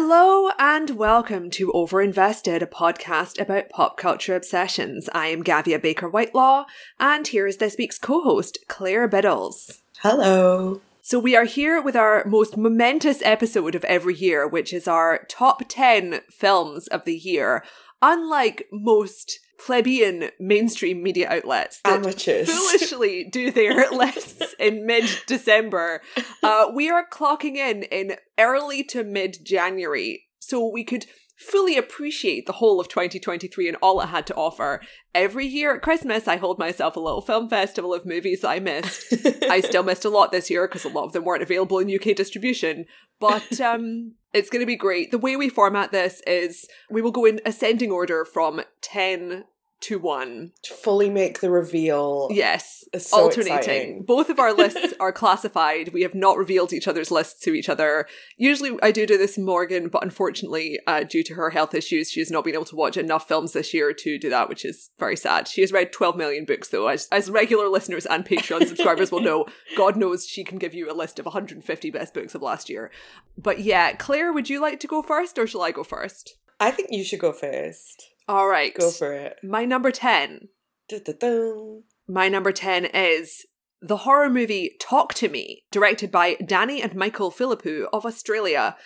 [0.00, 5.08] Hello and welcome to Overinvested, a podcast about pop culture obsessions.
[5.12, 6.66] I am Gavia Baker Whitelaw,
[7.00, 9.82] and here is this week's co host, Claire Biddles.
[10.02, 10.80] Hello.
[11.02, 15.26] So, we are here with our most momentous episode of every year, which is our
[15.28, 17.64] top 10 films of the year.
[18.00, 22.48] Unlike most plebeian mainstream media outlets that Amateurs.
[22.48, 26.00] foolishly do their lists in mid-December,
[26.42, 31.06] uh, we are clocking in in early to mid-January, so we could
[31.38, 34.80] fully appreciate the whole of 2023 and all it had to offer.
[35.14, 38.58] Every year at Christmas, I hold myself a little film festival of movies that I
[38.58, 39.14] missed.
[39.48, 41.94] I still missed a lot this year because a lot of them weren't available in
[41.94, 42.86] UK distribution,
[43.20, 45.10] but um, it's going to be great.
[45.10, 49.44] The way we format this is we will go in ascending order from 10
[49.80, 50.52] to 1.
[50.62, 52.28] To fully make the reveal.
[52.30, 53.56] Yes, so alternating.
[53.56, 54.02] exciting.
[54.02, 55.92] Both of our lists are classified.
[55.92, 58.06] We have not revealed each other's lists to each other.
[58.36, 62.20] Usually I do do this, Morgan, but unfortunately, uh, due to her health issues, she
[62.20, 64.90] has not been able to watch enough films this year to do that, which is
[64.98, 65.48] very sad.
[65.48, 66.88] She has read 12 million books, though.
[66.88, 70.90] As, as regular listeners and Patreon subscribers will know, God knows she can give you
[70.90, 72.90] a list of 150 best books of last year.
[73.36, 76.36] But yeah, Claire, would you like to go first, or shall I go first?
[76.60, 78.10] I think you should go first.
[78.28, 78.74] All right.
[78.74, 79.38] Go for it.
[79.42, 80.48] My number 10
[80.88, 81.84] Du-du-dum.
[82.06, 83.44] My number 10 is
[83.80, 88.76] the horror movie Talk to Me, directed by Danny and Michael Philippou of Australia.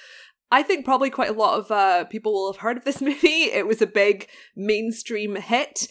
[0.51, 3.45] I think probably quite a lot of uh, people will have heard of this movie.
[3.45, 5.89] It was a big mainstream hit.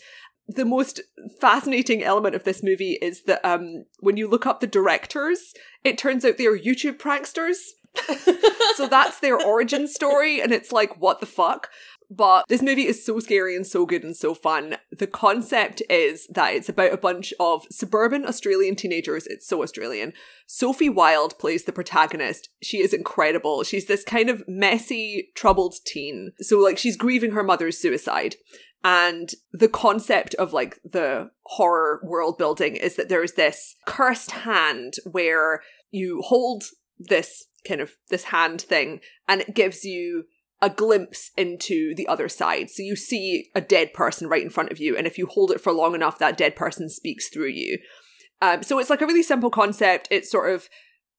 [0.47, 1.02] The most
[1.39, 5.97] fascinating element of this movie is that um, when you look up the directors, it
[5.97, 7.55] turns out they are YouTube pranksters.
[8.75, 11.69] so that's their origin story, and it's like, what the fuck?
[12.14, 14.76] But this movie is so scary and so good and so fun.
[14.92, 19.26] The concept is that it's about a bunch of suburban Australian teenagers.
[19.28, 20.12] It's so Australian.
[20.45, 22.50] Sophie Wilde plays the protagonist.
[22.62, 23.63] She is incredible.
[23.63, 26.34] She's this kind of messy, troubled teen.
[26.40, 28.35] So, like, she's grieving her mother's suicide.
[28.84, 34.31] And the concept of like the horror world building is that there is this cursed
[34.31, 36.64] hand where you hold
[37.00, 40.25] this kind of this hand thing and it gives you
[40.61, 42.69] a glimpse into the other side.
[42.69, 45.51] So you see a dead person right in front of you, and if you hold
[45.51, 47.79] it for long enough, that dead person speaks through you.
[48.41, 50.07] Um, so it's like a really simple concept.
[50.11, 50.67] It's sort of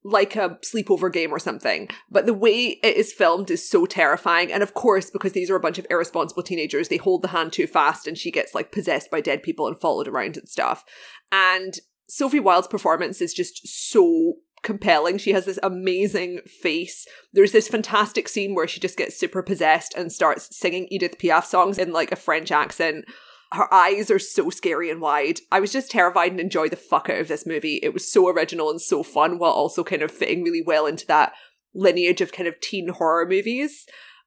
[0.05, 1.89] like a sleepover game or something.
[2.11, 4.53] But the way it is filmed is so terrifying.
[4.53, 7.53] And of course, because these are a bunch of irresponsible teenagers, they hold the hand
[7.53, 10.85] too fast and she gets like possessed by dead people and followed around and stuff.
[11.31, 11.75] And
[12.09, 15.19] Sophie Wilde's performance is just so compelling.
[15.19, 17.07] She has this amazing face.
[17.33, 21.45] There's this fantastic scene where she just gets super possessed and starts singing Edith Piaf
[21.45, 23.05] songs in like a French accent.
[23.53, 25.41] Her eyes are so scary and wide.
[25.51, 27.81] I was just terrified and enjoyed the fuck out of this movie.
[27.83, 31.07] It was so original and so fun while also kind of fitting really well into
[31.09, 31.33] that
[31.75, 33.87] lineage of kind of teen horror movies.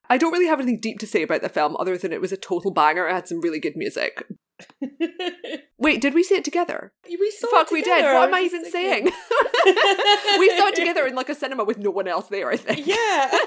[0.09, 2.31] I don't really have anything deep to say about the film other than it was
[2.31, 3.07] a total banger.
[3.07, 4.23] It had some really good music.
[5.77, 6.91] Wait, did we see it together?
[7.07, 8.09] we saw Fuck, it we together.
[8.09, 8.13] did.
[8.15, 9.05] What am I even saying?
[9.05, 12.87] we saw it together in like a cinema with no one else there, I think.
[12.87, 13.31] Yeah.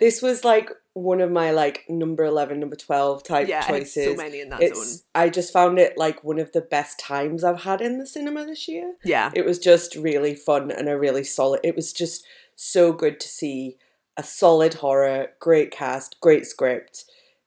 [0.00, 4.06] this was like one of my like number 11, number 12 type Yeah, choices.
[4.06, 5.02] so many in that it's, zone.
[5.14, 8.44] I just found it like one of the best times I've had in the cinema
[8.44, 8.94] this year.
[9.04, 9.30] Yeah.
[9.34, 11.60] It was just really fun and a really solid.
[11.64, 12.24] It was just
[12.56, 13.76] so good to see
[14.16, 17.04] a solid horror, great cast, great script,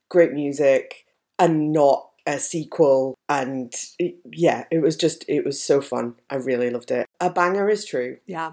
[0.10, 1.06] great music,
[1.40, 3.16] and not a sequel.
[3.30, 6.16] And it- yeah, it was just, it was so fun.
[6.30, 7.06] I really loved it.
[7.20, 8.18] A banger is true.
[8.26, 8.52] Yeah.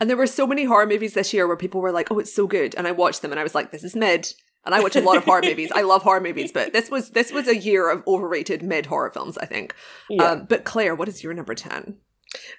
[0.00, 2.34] And there were so many horror movies this year where people were like, "Oh, it's
[2.34, 4.34] so good," and I watched them and I was like, "This is mid."
[4.66, 5.70] And I watch a lot of horror movies.
[5.72, 9.10] I love horror movies, but this was this was a year of overrated mid horror
[9.10, 9.72] films, I think.
[10.10, 10.24] Yeah.
[10.24, 11.98] Um, but Claire, what is your number ten?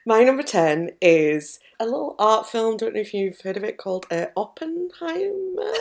[0.05, 2.77] My number 10 is a little art film.
[2.77, 5.71] Don't know if you've heard of it called uh, Oppenheimer.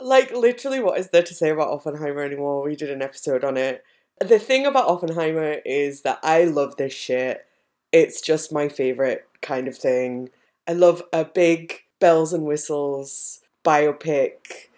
[0.00, 2.62] like, literally, what is there to say about Oppenheimer anymore?
[2.62, 3.84] We did an episode on it.
[4.20, 7.46] The thing about Oppenheimer is that I love this shit.
[7.92, 10.30] It's just my favorite kind of thing.
[10.68, 14.68] I love a big bells and whistles biopic.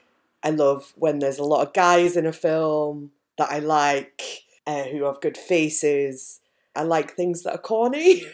[0.43, 4.85] I love when there's a lot of guys in a film that I like uh,
[4.85, 6.41] who have good faces.
[6.75, 8.25] I like things that are corny.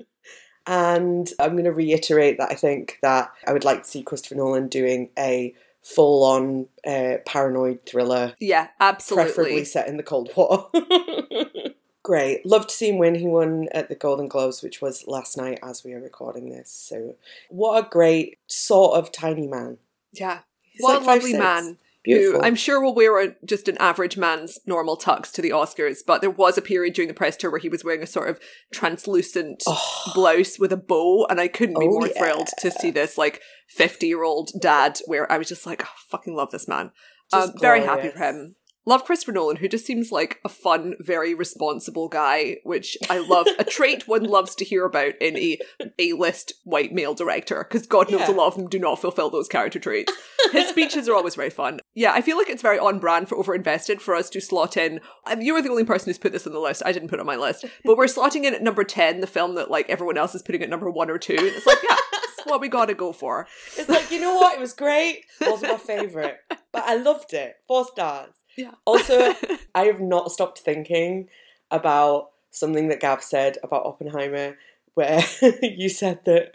[0.66, 4.34] and I'm going to reiterate that I think that I would like to see Christopher
[4.34, 9.24] Nolan doing a full on uh, paranoid thriller, yeah, absolutely.
[9.24, 10.70] preferably set in the Cold War.
[12.02, 12.44] Great.
[12.46, 13.14] Loved to see him win.
[13.14, 16.70] He won at the Golden Globes, which was last night as we are recording this.
[16.70, 17.16] So,
[17.50, 19.78] what a great sort of tiny man.
[20.12, 20.40] Yeah.
[20.62, 21.38] He's What like a lovely 5'6".
[21.38, 21.78] man.
[22.16, 22.40] Beautiful.
[22.40, 25.98] who I'm sure will wear a, just an average man's normal tux to the Oscars,
[26.06, 28.28] but there was a period during the press tour where he was wearing a sort
[28.30, 28.38] of
[28.72, 30.12] translucent Oh.
[30.14, 32.18] blouse with a bow, and I couldn't be Oh, more yeah.
[32.18, 35.90] thrilled to see this like 50 year old dad where I was just like, oh,
[36.08, 36.92] fucking love this man.
[37.32, 38.56] Um, very happy for him.
[38.88, 43.46] Love Christopher Nolan, who just seems like a fun, very responsible guy, which I love.
[43.58, 45.58] a trait one loves to hear about in a
[45.98, 48.30] A-list white male director, because God knows Yeah.
[48.30, 50.10] a lot of them do not fulfill those character traits.
[50.52, 51.80] His speeches are always very fun.
[51.94, 55.00] Yeah, I feel like it's very on brand for Overinvested for us to slot in.
[55.26, 56.82] Um, you were the only person who's put this on the list.
[56.86, 59.26] I didn't put it on my list, but we're slotting in at number ten the
[59.26, 61.34] film that like everyone else is putting at number one or two.
[61.36, 63.46] And it's like, yeah, that's what we got to go for.
[63.76, 64.56] It's like, you know what?
[64.56, 65.24] It was great.
[65.42, 66.36] It wasn't my favourite.
[66.72, 67.56] But I loved it.
[67.66, 68.30] Four stars.
[68.58, 68.72] Yeah.
[68.84, 69.34] Also,
[69.74, 71.28] I have not stopped thinking
[71.70, 74.58] about something that Gav said about Oppenheimer,
[74.94, 75.22] where
[75.62, 76.54] you said that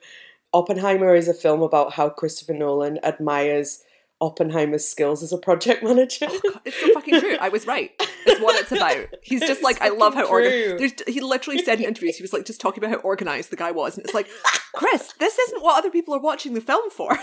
[0.54, 3.84] Oppenheimer is a film about how Christopher Nolan admires
[4.20, 6.28] Oppenheimer's skills as a project manager.
[6.30, 7.38] Oh, God, it's so fucking true.
[7.40, 7.92] I was right.
[8.26, 9.08] It's what it's about.
[9.22, 11.04] He's just It's like, I love how organized.
[11.08, 13.72] He literally said in interviews, he was like just talking about how organized the guy
[13.72, 14.28] was, and it's like,
[14.74, 17.18] Chris, this isn't what other people are watching the film for.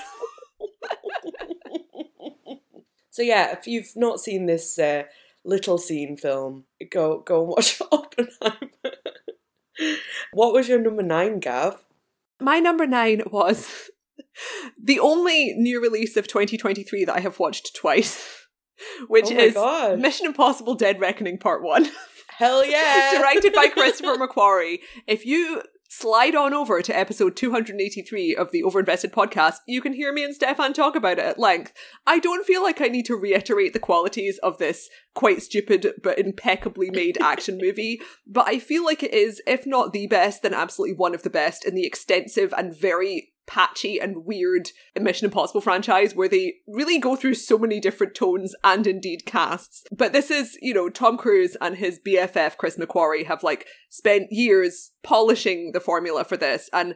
[3.10, 5.04] So yeah, if you've not seen this uh,
[5.44, 8.70] little scene film, go go and watch Oppenheimer.
[10.32, 11.84] what was your number nine, Gav?
[12.40, 13.90] My number nine was
[14.82, 18.46] the only new release of 2023 that I have watched twice,
[19.08, 19.98] which oh is god!
[19.98, 21.90] Mission Impossible: Dead Reckoning Part One.
[22.28, 23.18] Hell yeah!
[23.18, 24.78] directed by Christopher McQuarrie.
[25.06, 30.12] If you slide on over to episode 283 of the Overinvested podcast, you can hear
[30.12, 31.72] me and Stefan talk about it at length.
[32.06, 36.18] I don't feel like I need to reiterate the qualities of this quite stupid but
[36.18, 40.54] impeccably made action movie, but I feel like it is, if not the best, then
[40.54, 45.60] absolutely one of the best in the extensive and very patchy and weird Mission Impossible
[45.60, 49.84] franchise where they really go through so many different tones and indeed casts.
[49.90, 54.28] But this is, you know, Tom Cruise and his BFF Chris McQuarrie have like spent
[54.30, 56.94] years polishing the formula for this and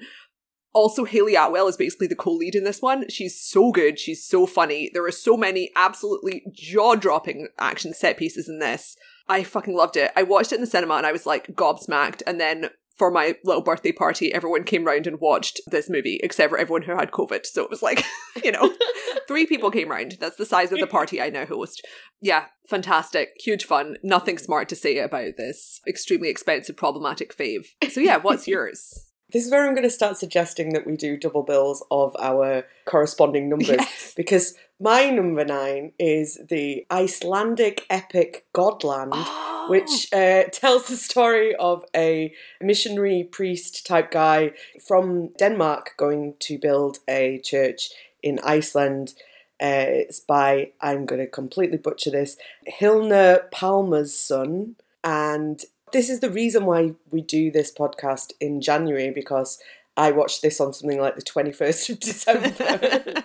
[0.74, 3.08] also, Hayley Atwell is basically the co-lead in this one.
[3.08, 3.96] She's so good.
[3.96, 4.90] She's so funny.
[4.92, 8.96] There are so many absolutely jaw-dropping action set pieces in this.
[9.28, 10.10] I fucking loved it.
[10.16, 12.22] I watched it in the cinema and I was like gobsmacked.
[12.26, 16.50] And then for my little birthday party, everyone came round and watched this movie, except
[16.50, 17.44] for everyone who had COVID.
[17.44, 18.04] So it was like,
[18.44, 18.72] you know,
[19.28, 20.16] three people came round.
[20.20, 21.84] That's the size of the party I now host.
[22.20, 23.30] Yeah, fantastic.
[23.40, 23.96] Huge fun.
[24.02, 27.66] Nothing smart to say about this extremely expensive, problematic fave.
[27.90, 29.10] So yeah, what's yours?
[29.32, 32.64] This is where I'm going to start suggesting that we do double bills of our
[32.84, 34.12] corresponding numbers Yes.
[34.16, 39.14] because my number nine is the Icelandic epic Godland.
[39.64, 39.70] Oh.
[39.70, 44.52] which uh, tells the story of a missionary priest type guy
[44.86, 47.88] from Denmark going to build a church
[48.22, 49.14] in Iceland.
[49.62, 52.36] Uh, it's by, I'm going to completely butcher this,
[52.66, 54.76] Hilna Palmer's son.
[55.02, 55.62] And
[55.94, 59.58] this is the reason why we do this podcast in January because
[59.96, 63.22] I watched this on something like the 21st of December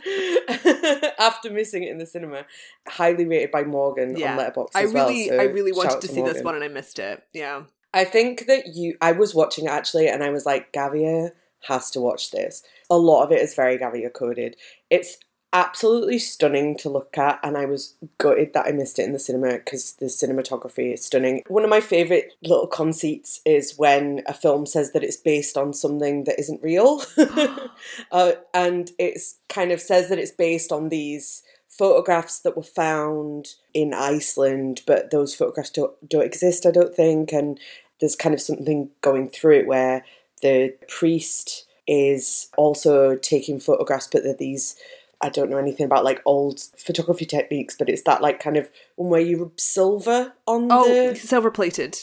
[1.20, 2.46] after missing it in the cinema.
[2.88, 4.34] Highly rated by Morgan Yeah.
[4.34, 5.08] on Letterboxd I as well.
[5.10, 7.24] really, so I really wanted out to see this one and I missed it.
[7.34, 7.64] Yeah.
[7.94, 11.32] I think that you, I was watching it actually, and I was like, Gavia
[11.68, 12.62] has to watch this.
[12.90, 14.56] A lot of it is very Gavia coded.
[14.92, 15.18] It's
[15.52, 19.20] absolutely stunning to look at, and I was gutted that I missed it in the
[19.20, 21.44] cinema because the cinematography is stunning.
[21.48, 25.74] One of my favorite little conceits is when a film says that it's based on
[25.74, 27.04] something that isn't real,
[28.12, 33.56] uh, and it's kind of says that it's based on these photographs that were found
[33.74, 37.60] in Iceland, but those photographs don't don't exist, I don't think, and
[38.00, 40.06] there's kind of something going through it where
[40.42, 44.76] the priest is also taking photographs, but that these
[45.22, 48.70] I don't know anything about like old photography techniques, but it's that like kind of
[48.96, 51.98] one where you rub silver on Oh, the silver plated.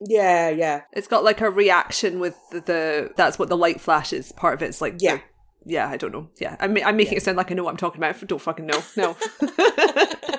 [0.00, 4.12] yeah yeah It's got like a reaction with the, the that's what the light flash
[4.12, 4.32] is.
[4.32, 4.66] part of it.
[4.66, 5.16] It's like Yeah.
[5.16, 5.22] the-
[5.64, 5.88] yeah.
[5.88, 6.28] I don't know.
[6.40, 8.16] Yeah, I'm I'm making it sound like I know what I'm talking about.
[8.20, 8.82] I don't fucking know.
[8.96, 9.16] No.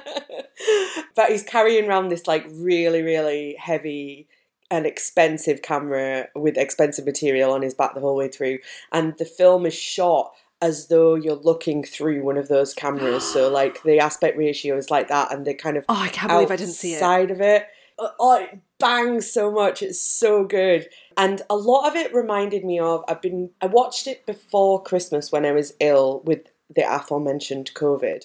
[1.16, 4.28] but he's carrying around this like really really heavy
[4.72, 8.58] and expensive camera with expensive material on his back the whole way through
[8.92, 13.32] and the film is shot as though you're looking through one of those cameras.
[13.32, 16.32] So like the aspect ratio is like that and the kind of oh, I can't
[16.32, 16.96] believe I didn't see it.
[16.96, 17.67] outside of it.
[18.00, 19.84] Uh, oh it bangs so much.
[19.84, 20.88] It's so good.
[21.17, 25.32] And a lot of it reminded me of i've been i watched it before christmas
[25.32, 26.39] when i was ill with
[26.74, 28.24] the aforementioned covid.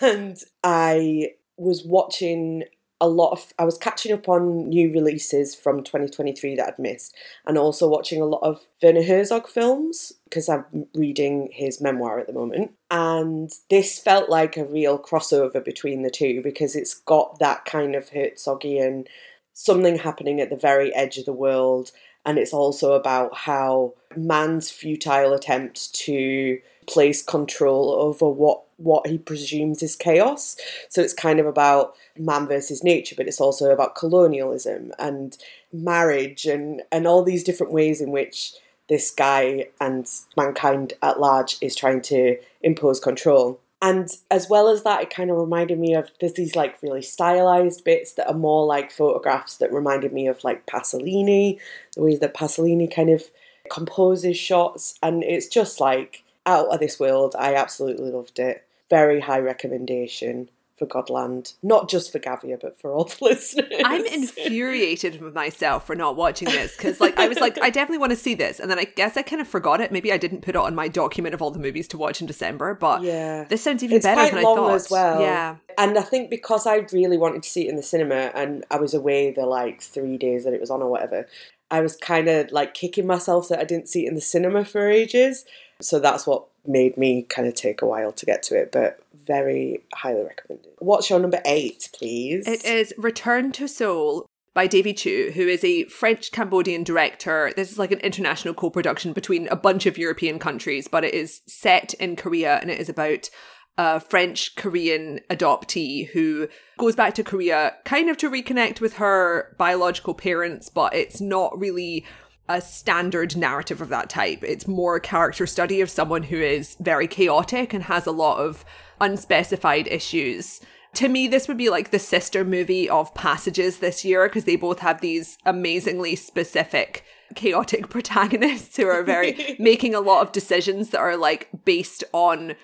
[0.00, 2.64] And i was watching
[3.02, 7.14] a lot of I was catching up on new releases from 2023 that I'd missed,
[7.44, 12.28] and also watching a lot of Werner Herzog films because I'm reading his memoir at
[12.28, 12.70] the moment.
[12.92, 17.96] And this felt like a real crossover between the two because it's got that kind
[17.96, 19.08] of Herzogian
[19.52, 21.90] something happening at the very edge of the world,
[22.24, 29.18] and it's also about how man's futile attempt to place control over what what he
[29.18, 30.56] presumes is chaos.
[30.88, 35.36] So it's kind of about man versus nature, but it's also about colonialism and
[35.72, 38.54] marriage and, and all these different ways in which
[38.88, 43.60] this guy and mankind at large is trying to impose control.
[43.80, 47.02] And as well as that, it kind of reminded me of there's these like really
[47.02, 51.58] stylized bits that are more like photographs that reminded me of like Pasolini,
[51.96, 53.24] the way that Pasolini kind of
[53.70, 54.98] composes shots.
[55.02, 57.34] And it's just like out of this world.
[57.38, 58.66] I absolutely loved it.
[58.90, 60.48] Very high recommendation
[60.82, 63.70] for Godland, not just for Gavia, but for all the listeners.
[63.84, 67.98] I'm infuriated with myself for not watching this because, like, I was like, I definitely
[67.98, 69.92] want to see this, and then I guess I kind of forgot it.
[69.92, 72.26] Maybe I didn't put it on my document of all the movies to watch in
[72.26, 74.74] December, but yeah, this sounds even it's better than I thought.
[74.74, 75.20] as well.
[75.20, 78.64] Yeah, and I think because I really wanted to see it in the cinema, and
[78.70, 81.26] I was away the like three days that it was on or whatever.
[81.70, 84.64] I was kind of like kicking myself that I didn't see it in the cinema
[84.64, 85.46] for ages.
[85.84, 89.00] So that's what made me kind of take a while to get to it, but
[89.26, 90.72] very highly recommended.
[90.78, 92.46] What's your number eight, please?
[92.46, 97.52] it is Return to Seoul by Davy Chou, who is a French Cambodian director.
[97.56, 101.14] This is like an international co production between a bunch of European countries, but it
[101.14, 103.30] is set in Korea and it is about
[103.78, 106.48] a French Korean adoptee who
[106.78, 111.58] goes back to Korea kind of to reconnect with her biological parents, but it's not
[111.58, 112.04] really
[112.48, 114.42] a standard narrative of that type.
[114.42, 118.38] It's more a character study of someone who is very chaotic and has a lot
[118.38, 118.64] of
[119.00, 120.60] unspecified issues.
[120.94, 124.56] To me, this would be like the sister movie of Passages this year because they
[124.56, 130.90] both have these amazingly specific chaotic protagonists who are very making a lot of decisions
[130.90, 132.54] that are like based on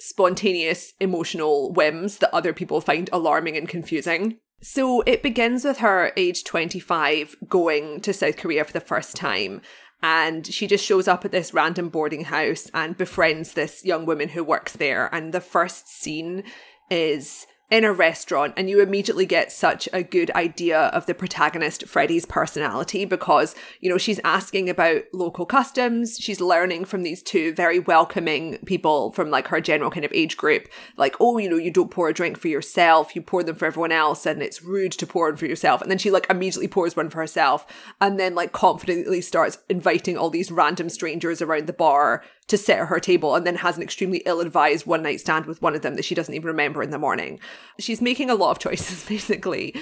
[0.00, 4.38] spontaneous emotional whims that other people find alarming and confusing.
[4.60, 9.60] So it begins with her age 25 going to South Korea for the first time.
[10.02, 14.30] And she just shows up at this random boarding house and befriends this young woman
[14.30, 15.12] who works there.
[15.12, 16.44] And the first scene
[16.90, 21.86] is in a restaurant and you immediately get such a good idea of the protagonist
[21.86, 26.18] Freddie's personality because you know she's asking about local customs.
[26.18, 30.36] She's learning from these two very welcoming people from like her general kind of age
[30.38, 30.68] group.
[30.96, 33.14] Like oh you know you don't pour a drink for yourself.
[33.14, 35.82] You pour them for everyone else and it's rude to pour one for yourself.
[35.82, 37.66] And then she like immediately pours one for herself
[38.00, 42.78] and then like confidently starts inviting all these random strangers around the bar to sit
[42.78, 45.74] at her table and then has an extremely ill advised one night stand with one
[45.74, 47.38] of them that she doesn't even remember in the morning.
[47.78, 49.74] She's making a lot of choices, basically.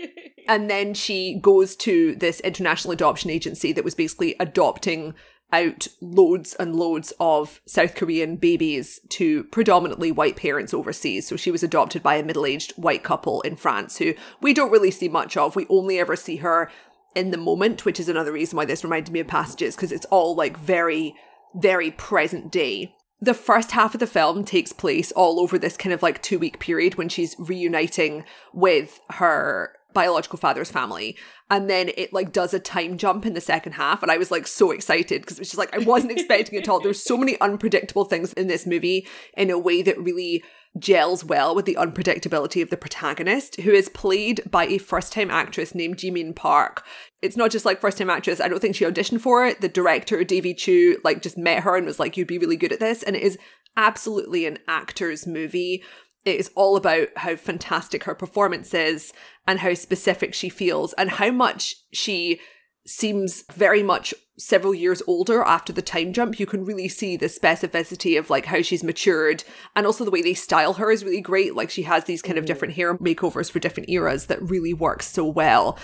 [0.48, 5.14] and then she goes to this international adoption agency that was basically adopting
[5.52, 11.28] out loads and loads of South Korean babies to predominantly white parents overseas.
[11.28, 14.72] So she was adopted by a middle aged white couple in France who we don't
[14.72, 15.54] really see much of.
[15.54, 16.70] We only ever see her
[17.14, 20.06] in the moment, which is another reason why this reminded me of Passages, because it's
[20.06, 21.14] all like very
[21.54, 22.94] very present day.
[23.20, 26.38] The first half of the film takes place all over this kind of like two
[26.38, 31.16] week period when she's reuniting with her biological father's family.
[31.50, 34.02] And then it like does a time jump in the second half.
[34.02, 36.64] And I was like so excited because it was just like, I wasn't expecting it
[36.64, 36.80] at all.
[36.80, 39.06] There's so many unpredictable things in this movie
[39.36, 40.42] in a way that really
[40.78, 45.30] gels well with the unpredictability of the protagonist, who is played by a first time
[45.30, 46.84] actress named Jimin Park.
[47.22, 49.60] It's not just like first time actress, I don't think she auditioned for it.
[49.60, 52.72] The director, Davy Chou, like just met her and was like, you'd be really good
[52.72, 53.02] at this.
[53.02, 53.38] And it is
[53.76, 55.82] absolutely an actor's movie.
[56.24, 59.12] It is all about how fantastic her performance is
[59.46, 62.40] and how specific she feels and how much she
[62.86, 66.38] seems very much several years older after the time jump.
[66.38, 69.44] You can really see the specificity of like how she's matured
[69.76, 71.54] and also the way they style her is really great.
[71.54, 72.76] Like she has these kind of different mm.
[72.76, 75.78] hair makeovers for different eras that really works so well.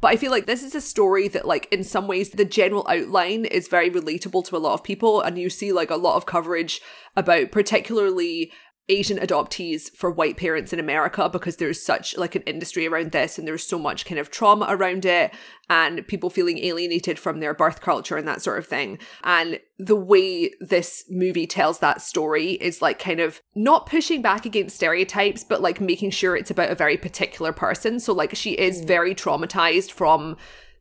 [0.00, 2.86] But I feel like this is a story that, like, in some ways, the general
[2.86, 5.22] outline is very relatable to a lot of people.
[5.22, 6.82] And you see, like, a lot of coverage
[7.16, 8.52] about particularly
[8.88, 13.36] Asian adoptees for white parents in America because there's such like an industry around this
[13.36, 15.34] and there's so much kind of trauma around it
[15.68, 18.98] and people feeling alienated from their birth culture and that sort of thing.
[19.24, 24.46] And the way this movie tells that story is like kind of not pushing back
[24.46, 27.98] against stereotypes, but like making sure it's about a very particular person.
[27.98, 28.86] So like she is mm.
[28.86, 30.36] very traumatized from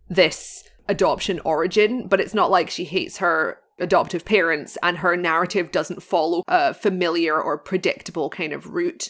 [0.10, 5.72] this adoption origin, but it's not like she hates her adoptive parents and her narrative
[5.72, 9.10] doesn't follow a familiar or predictable kind of route.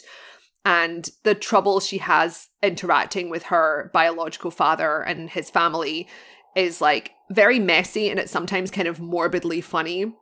[0.64, 6.08] and the trouble she has interacting with her biological father and his family
[6.56, 10.12] is like very messy and it's sometimes kind of morbidly funny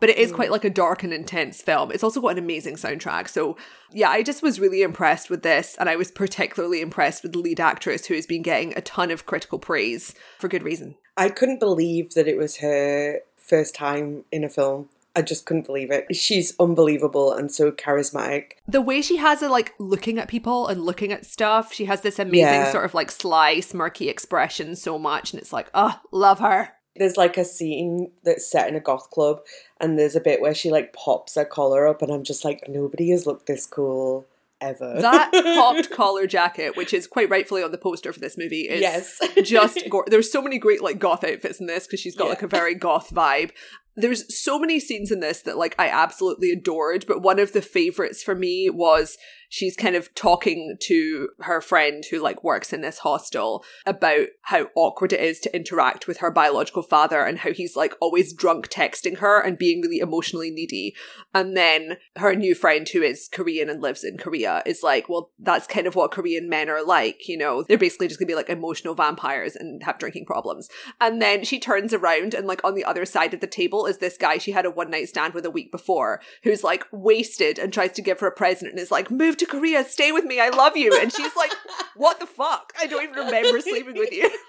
[0.00, 0.36] but it is hmm.
[0.36, 1.92] quite like a dark and intense film.
[1.92, 3.28] It's also got an amazing soundtrack.
[3.28, 3.56] So,
[3.92, 5.76] yeah, I just was really impressed with this.
[5.78, 9.10] And I was particularly impressed with the lead actress who has been getting a ton
[9.10, 10.96] of critical praise for good reason.
[11.16, 13.20] I couldn't believe that it was her
[13.50, 14.88] first time in a film.
[15.16, 16.06] I just couldn't believe it.
[16.14, 18.52] She's unbelievable and so charismatic.
[18.68, 22.02] The way she has it, like looking at people and looking at stuff, she has
[22.02, 22.70] this amazing Yeah.
[22.70, 25.32] sort of like sly, smirky expression so much.
[25.32, 26.70] And it's like, oh, love her.
[26.94, 29.40] There's like a scene that's set in a goth club,
[29.80, 32.64] and there's a bit where she like pops her collar up, and I'm just like,
[32.68, 34.26] nobody has looked this cool
[34.60, 35.00] ever.
[35.00, 38.80] That popped collar jacket, which is quite rightfully on the poster for this movie, is
[38.80, 40.04] yes, just gore.
[40.08, 42.30] There's so many great like goth outfits in this because she's got Yeah.
[42.30, 43.50] like a very goth vibe.
[43.96, 47.62] There's so many scenes in this that like I absolutely adored, but one of the
[47.62, 49.18] favorites for me was
[49.50, 54.68] she's kind of talking to her friend who like works in this hostel about how
[54.76, 58.68] awkward it is to interact with her biological father and how he's like always drunk
[58.68, 60.94] texting her and being really emotionally needy.
[61.34, 65.32] And then her new friend who is Korean and lives in Korea is like, well,
[65.38, 67.64] that's kind of what Korean men are like, you know.
[67.64, 70.68] They're basically just gonna be like emotional vampires and have drinking problems.
[71.00, 73.98] And then she turns around and like on the other side of the table is
[73.98, 77.58] this guy she had a one night stand with a week before who's like wasted
[77.58, 80.24] and tries to give her a present and is like, move to Korea, stay with
[80.24, 80.96] me, I love you.
[81.00, 81.52] And she's like,
[81.96, 82.72] what the fuck?
[82.78, 84.30] I don't even remember sleeping with you.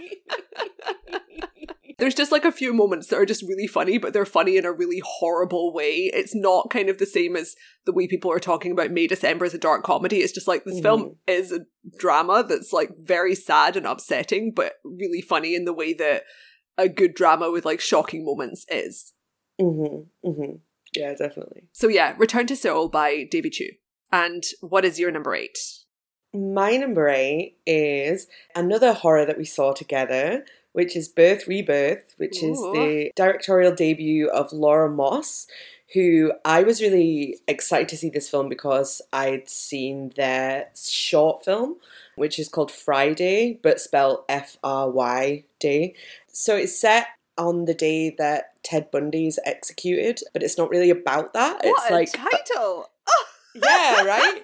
[1.98, 4.66] There's just like a few moments that are just really funny, but they're funny in
[4.66, 6.10] a really horrible way.
[6.12, 7.56] It's not kind of the same as
[7.86, 10.18] the way people are talking about May December as a dark comedy.
[10.18, 11.60] It's just like this film is a
[12.00, 16.24] drama that's like very sad and upsetting, but really funny in the way that
[16.76, 19.14] a good drama with like shocking moments is.
[19.60, 20.54] hmm hmm
[20.96, 21.68] Yeah, definitely.
[21.72, 23.70] So yeah, Return to Seoul by David Chou.
[24.12, 25.58] And what is your number eight?
[26.34, 32.42] My number eight is another horror that we saw together, which is Birth Rebirth, which
[32.42, 35.48] is the directorial debut of Laura Moss,
[35.94, 41.78] who I was really excited to see this film because I'd seen their short film,
[42.16, 45.96] which is called Friday, but spelled F R Y Day.
[46.32, 47.08] So it's set
[47.38, 51.58] on the day that Ted Bundy is executed, but it's not really about that.
[51.64, 52.91] what it's a like title!
[53.56, 54.42] Yeah, right?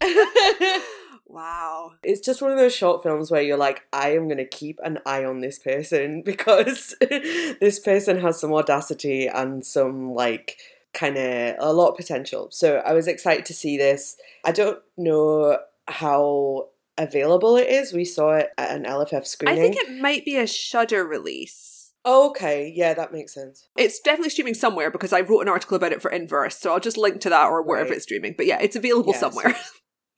[1.26, 1.92] wow.
[2.02, 4.78] It's just one of those short films where you're like, I am going to keep
[4.82, 10.58] an eye on this person because this person has some audacity and some, like,
[10.92, 12.48] kind of a lot of potential.
[12.50, 14.16] So I was excited to see this.
[14.44, 16.68] I don't know how
[16.98, 17.92] available it is.
[17.92, 19.58] We saw it at an LFF screening.
[19.58, 21.71] I think it might be a Shudder release.
[22.04, 23.68] Oh, okay, yeah, that makes sense.
[23.76, 26.80] It's definitely streaming somewhere because I wrote an article about it for Inverse, so I'll
[26.80, 27.96] just link to that or wherever Right.
[27.96, 28.34] it's streaming.
[28.36, 29.56] But yeah, it's available Yeah, somewhere.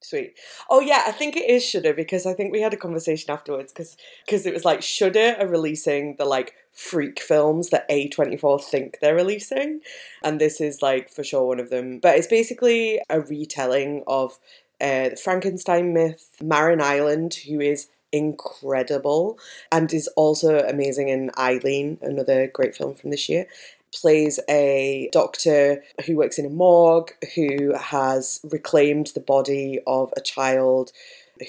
[0.03, 0.35] Sweet.
[0.69, 3.73] Oh yeah, I think it is Shudder because I think we had a conversation afterwards
[3.73, 3.97] because
[4.45, 9.81] it was like Shudder are releasing the like freak films that A24 think they're releasing
[10.23, 12.01] and this is like for sure one of them.
[12.01, 14.39] But it's basically a retelling of
[14.79, 19.39] uh, the Frankenstein myth, Marin Ireland, who is incredible
[19.73, 23.47] and is also amazing in Eileen, another great film from this year
[23.93, 30.21] plays a doctor who works in a morgue who has reclaimed the body of a
[30.21, 30.93] child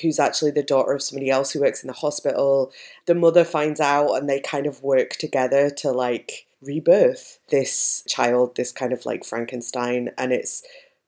[0.01, 2.71] who's actually the daughter of somebody else who works in the hospital.
[3.05, 8.55] The mother finds out and they kind of work together to like rebirth this child,
[8.55, 10.09] this kind of like Frankenstein.
[10.17, 10.63] And it's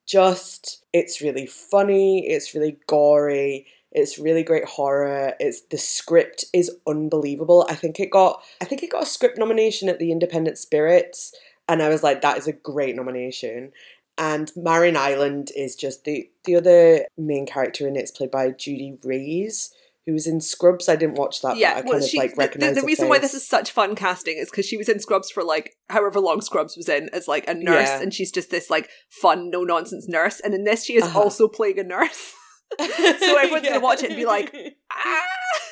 [0.06, 3.65] just, it's really funny, it's really gory.
[3.98, 5.34] It's really great horror.
[5.40, 7.66] It's the script is unbelievable.
[7.70, 11.34] I think it got I think it got a script nomination at the Independent Spirits,
[11.68, 13.72] and I was like, that is a great nomination.
[14.20, 18.52] And Marin Ireland is just the the other main character in it is played by
[18.52, 19.72] Judy Reyes,
[20.06, 20.90] who was in Scrubs.
[20.90, 22.82] I didn't watch that, yeah, but I kind well, of she, like the, recognize the,
[22.82, 25.44] the reason why this is such fun casting is because she was in Scrubs for
[25.44, 28.02] like however long Scrubs was in as like a nurse, Yeah.
[28.02, 30.40] and she's just this like fun, no nonsense nurse.
[30.40, 31.20] And in this, she is Uh-huh.
[31.20, 32.34] also playing a nurse.
[32.80, 35.23] so everyone's gonna watch it and be like, ah!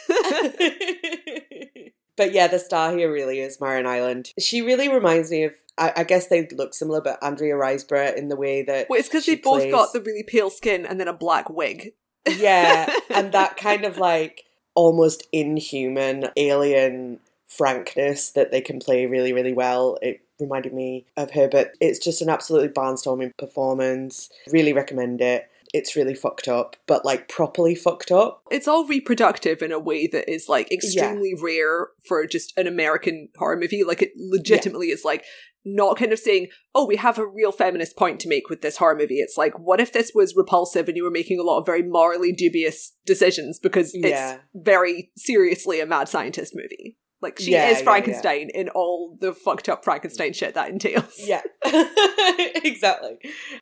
[2.18, 4.32] but yeah, the star here really is Marin Ireland.
[4.40, 5.54] She really reminds me of.
[5.78, 9.10] I, I guess they look similar, but Andrea Riseborough in the way that well, it's
[9.10, 11.92] because they both plays- got the really pale skin and then a black wig.
[12.26, 19.34] yeah, and that kind of like almost inhuman alien frankness that they can play really,
[19.34, 19.98] really well.
[20.02, 24.30] It reminded me of her, but it's just an absolutely barnstorming performance.
[24.52, 25.50] Really recommend it.
[25.76, 28.42] It's really fucked up, but like properly fucked up.
[28.50, 33.28] It's all reproductive in a way that is like extremely rare for just an American
[33.38, 33.84] horror movie.
[33.84, 35.26] Like it legitimately is like
[35.66, 38.78] not kind of saying, oh, we have a real feminist point to make with this
[38.78, 39.16] horror movie.
[39.20, 41.82] It's like, what if this was repulsive and you were making a lot of very
[41.82, 44.36] morally dubious decisions because Yeah.
[44.36, 46.98] it's very seriously a mad scientist movie.
[47.26, 51.16] Like, she Yeah, is yeah, Frankenstein in all the fucked up Frankenstein shit that entails.
[51.18, 53.18] Yeah, exactly.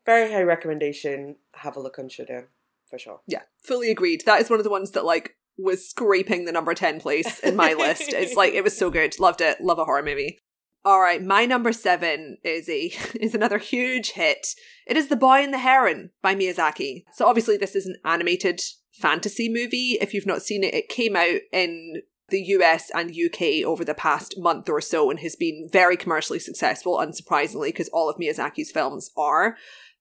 [0.05, 1.37] Very high recommendation.
[1.53, 2.49] Have a look on Shudder
[2.89, 3.21] for sure.
[3.25, 4.23] Yeah, fully agreed.
[4.25, 7.55] That is one of the ones that like was scraping the number 10 place in
[7.55, 8.03] my list.
[8.09, 9.17] It's like it was so good.
[9.17, 9.61] Loved it.
[9.61, 10.39] Love a horror movie.
[10.85, 14.47] All right, my number 7 is a is another huge hit.
[14.85, 17.05] It is The Boy and the Heron by Miyazaki.
[17.13, 18.59] So obviously this is an animated
[18.91, 19.97] fantasy movie.
[20.01, 23.93] If you've not seen it, it came out in the US and UK over the
[23.93, 28.71] past month or so and has been very commercially successful, unsurprisingly, because all of Miyazaki's
[28.71, 29.57] films are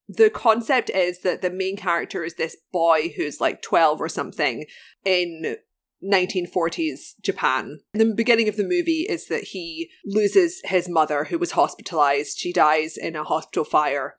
[0.09, 4.67] the concept is that the main character is this boy who's like 12 or something
[5.05, 5.57] in
[6.05, 7.81] 1940s Japan.
[7.95, 12.39] The beginning of the movie is that he loses his mother who was hospitalized.
[12.39, 14.17] She dies in a hospital fire.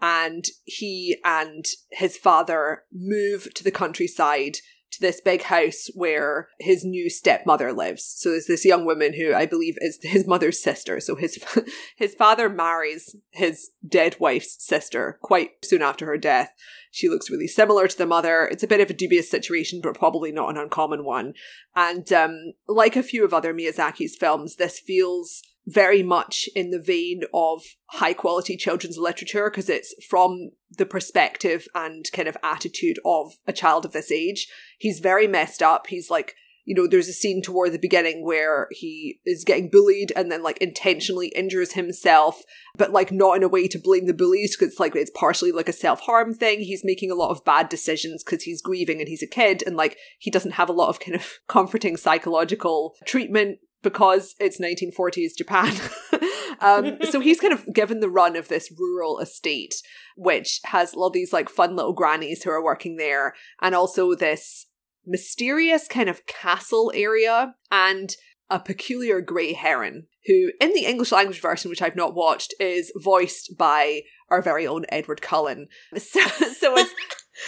[0.00, 4.58] And he and his father move to the countryside
[4.90, 8.04] to this big house where his new stepmother lives.
[8.04, 11.00] So there's this young woman who I believe is his mother's sister.
[11.00, 11.38] So his
[11.96, 16.52] his father marries his dead wife's sister quite soon after her death.
[16.90, 18.48] She looks really similar to the mother.
[18.50, 21.34] It's a bit of a dubious situation, but probably not an uncommon one.
[21.76, 26.80] And um, like a few of other Miyazaki's films, this feels very much in the
[26.80, 32.98] vein of high quality children's literature because it's from the perspective and kind of attitude
[33.04, 34.48] of a child of this age.
[34.78, 35.88] He's very messed up.
[35.88, 40.10] He's like, you know, there's a scene toward the beginning where he is getting bullied
[40.16, 42.42] and then like intentionally injures himself,
[42.76, 45.52] but like not in a way to blame the bullies because it's like it's partially
[45.52, 46.60] like a self harm thing.
[46.60, 49.76] He's making a lot of bad decisions because he's grieving and he's a kid and
[49.76, 55.36] like he doesn't have a lot of kind of comforting psychological treatment because it's 1940s
[55.36, 55.72] Japan.
[56.60, 59.74] um, so he's kind of given the run of this rural estate,
[60.16, 64.66] which has all these like fun little grannies who are working there, and also this
[65.06, 68.16] mysterious kind of castle area and
[68.50, 72.92] a peculiar grey heron, who in the English language version, which I've not watched, is
[72.96, 75.68] voiced by our very own Edward Cullen.
[75.98, 76.94] So, so it's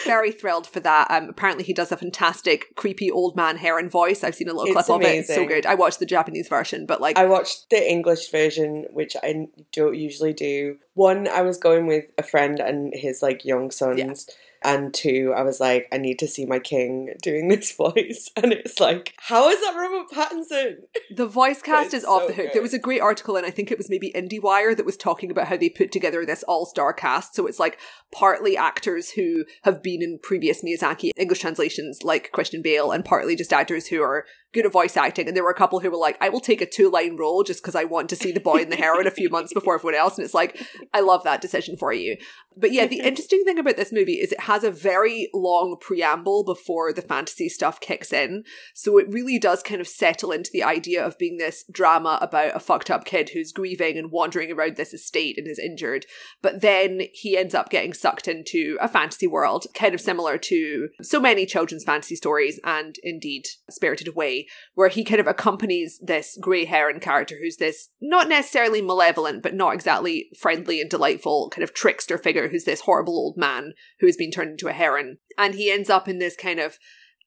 [0.05, 1.11] very thrilled for that.
[1.11, 4.23] Um, apparently, he does a fantastic, creepy old man heron voice.
[4.25, 5.19] I've seen a little It's clip of it.
[5.19, 5.49] It's so amazing.
[5.49, 5.67] good.
[5.67, 9.97] I watched the Japanese version, but like, I watched the English version, which I don't
[9.97, 10.77] usually do.
[10.95, 14.29] One, I was going with a friend and his like young sons.
[14.63, 18.31] And two, I was like, I need to see my king doing this voice.
[18.37, 20.77] And it's like, how is that Robert Pattinson?
[21.15, 22.47] The voice cast is off the hook.
[22.47, 22.55] good.
[22.55, 25.31] There was a great article, and I think it was maybe IndieWire that was talking
[25.31, 27.35] about how they put together this all star cast.
[27.35, 27.79] So it's like
[28.13, 33.37] partly actors who have been in previous Miyazaki English translations, like Christian Bale, and partly
[33.37, 35.29] just actors who are good at voice acting.
[35.29, 37.43] And there were a couple who were like, I will take a two line role
[37.43, 39.75] just because I want to see the boy and the heron a few months before
[39.75, 40.19] everyone else.
[40.19, 40.61] And it's like,
[40.93, 42.17] I love that decision for you.
[42.57, 46.45] But yeah, the interesting thing about this movie is it has a very long preamble
[46.45, 48.45] before the fantasy stuff kicks in.
[48.75, 52.57] So it really does kind of settle into the idea of being this drama about
[52.57, 56.07] a fucked up kid who's grieving and wandering around this estate and is injured.
[56.43, 60.89] But then he ends up getting sucked into a fantasy world, kind of similar to
[61.03, 64.40] so many children's fantasy stories and indeed Spirited Away,
[64.75, 69.55] where he kind of accompanies this grey heron character who's this not necessarily malevolent, but
[69.55, 74.07] not exactly friendly and delightful kind of trickster figure who's this horrible old man who
[74.07, 75.19] has been turned into a heron.
[75.39, 76.79] And he ends up in this kind of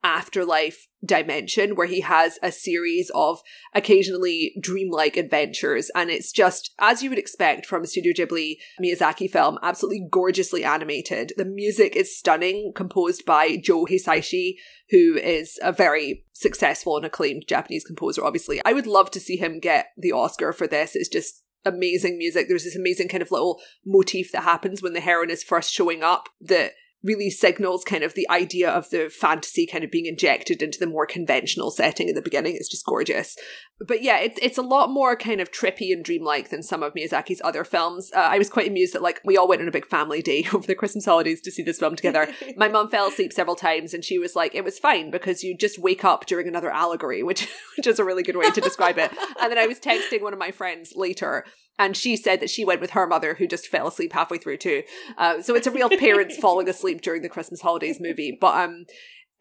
[0.03, 3.41] afterlife dimension where he has a series of
[3.73, 5.89] occasionally dreamlike adventures.
[5.95, 10.63] And it's just as you would expect from a studio ghibli miyazaki film absolutely gorgeously
[10.63, 11.33] animated.
[11.37, 14.55] The music is stunning composed by joe hisaishi
[14.89, 18.61] who is a very successful and acclaimed japanese composer obviously.
[18.65, 20.95] I would love to see him get the oscar for this.
[20.95, 22.47] It's just amazing music.
[22.47, 26.03] There's this amazing kind of little motif that happens when the heron is first showing
[26.03, 30.61] up that really signals kind of the idea of the fantasy kind of being injected
[30.61, 32.55] into the more conventional setting at the beginning.
[32.55, 33.35] It's just gorgeous.
[33.85, 36.93] But yeah, it's it's a lot more kind of trippy and dreamlike than some of
[36.93, 38.09] Miyazaki's other films.
[38.15, 40.47] Uh, I was quite amused that like we all went on a big family day
[40.53, 42.29] over the Christmas holidays to see this film together.
[42.55, 45.57] My mum fell asleep several times and she was like, it was fine because you
[45.57, 48.97] just wake up during another allegory, which which is a really good way to describe
[48.97, 49.11] it.
[49.41, 51.45] And then I was texting one of my friends later
[51.79, 54.57] and she said that she went with her mother who just fell asleep halfway through
[54.57, 54.83] too.
[55.17, 58.37] Uh, so it's a real parents falling asleep during the Christmas holidays movie.
[58.39, 58.85] But um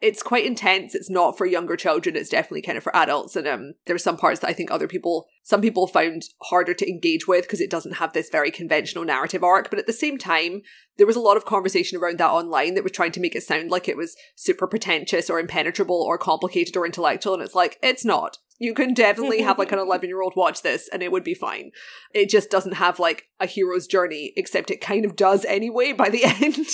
[0.03, 0.93] it's quite intense.
[0.93, 2.17] It's not for younger children.
[2.17, 3.37] It's definitely kind of for adults.
[3.37, 6.73] And um, there are some parts that I think other people some people found harder
[6.73, 9.69] to engage with because it doesn't have this very conventional narrative arc.
[9.69, 10.61] But at the same time,
[10.97, 13.43] there was a lot of conversation around that online that was trying to make it
[13.43, 17.33] sound like it was super pretentious or impenetrable or complicated or intellectual.
[17.33, 18.37] And it's like, it's not.
[18.57, 21.33] You can definitely have like an 11 year old watch this and it would be
[21.33, 21.71] fine.
[22.13, 26.09] It just doesn't have like a hero's journey, except it kind of does anyway by
[26.09, 26.67] the end.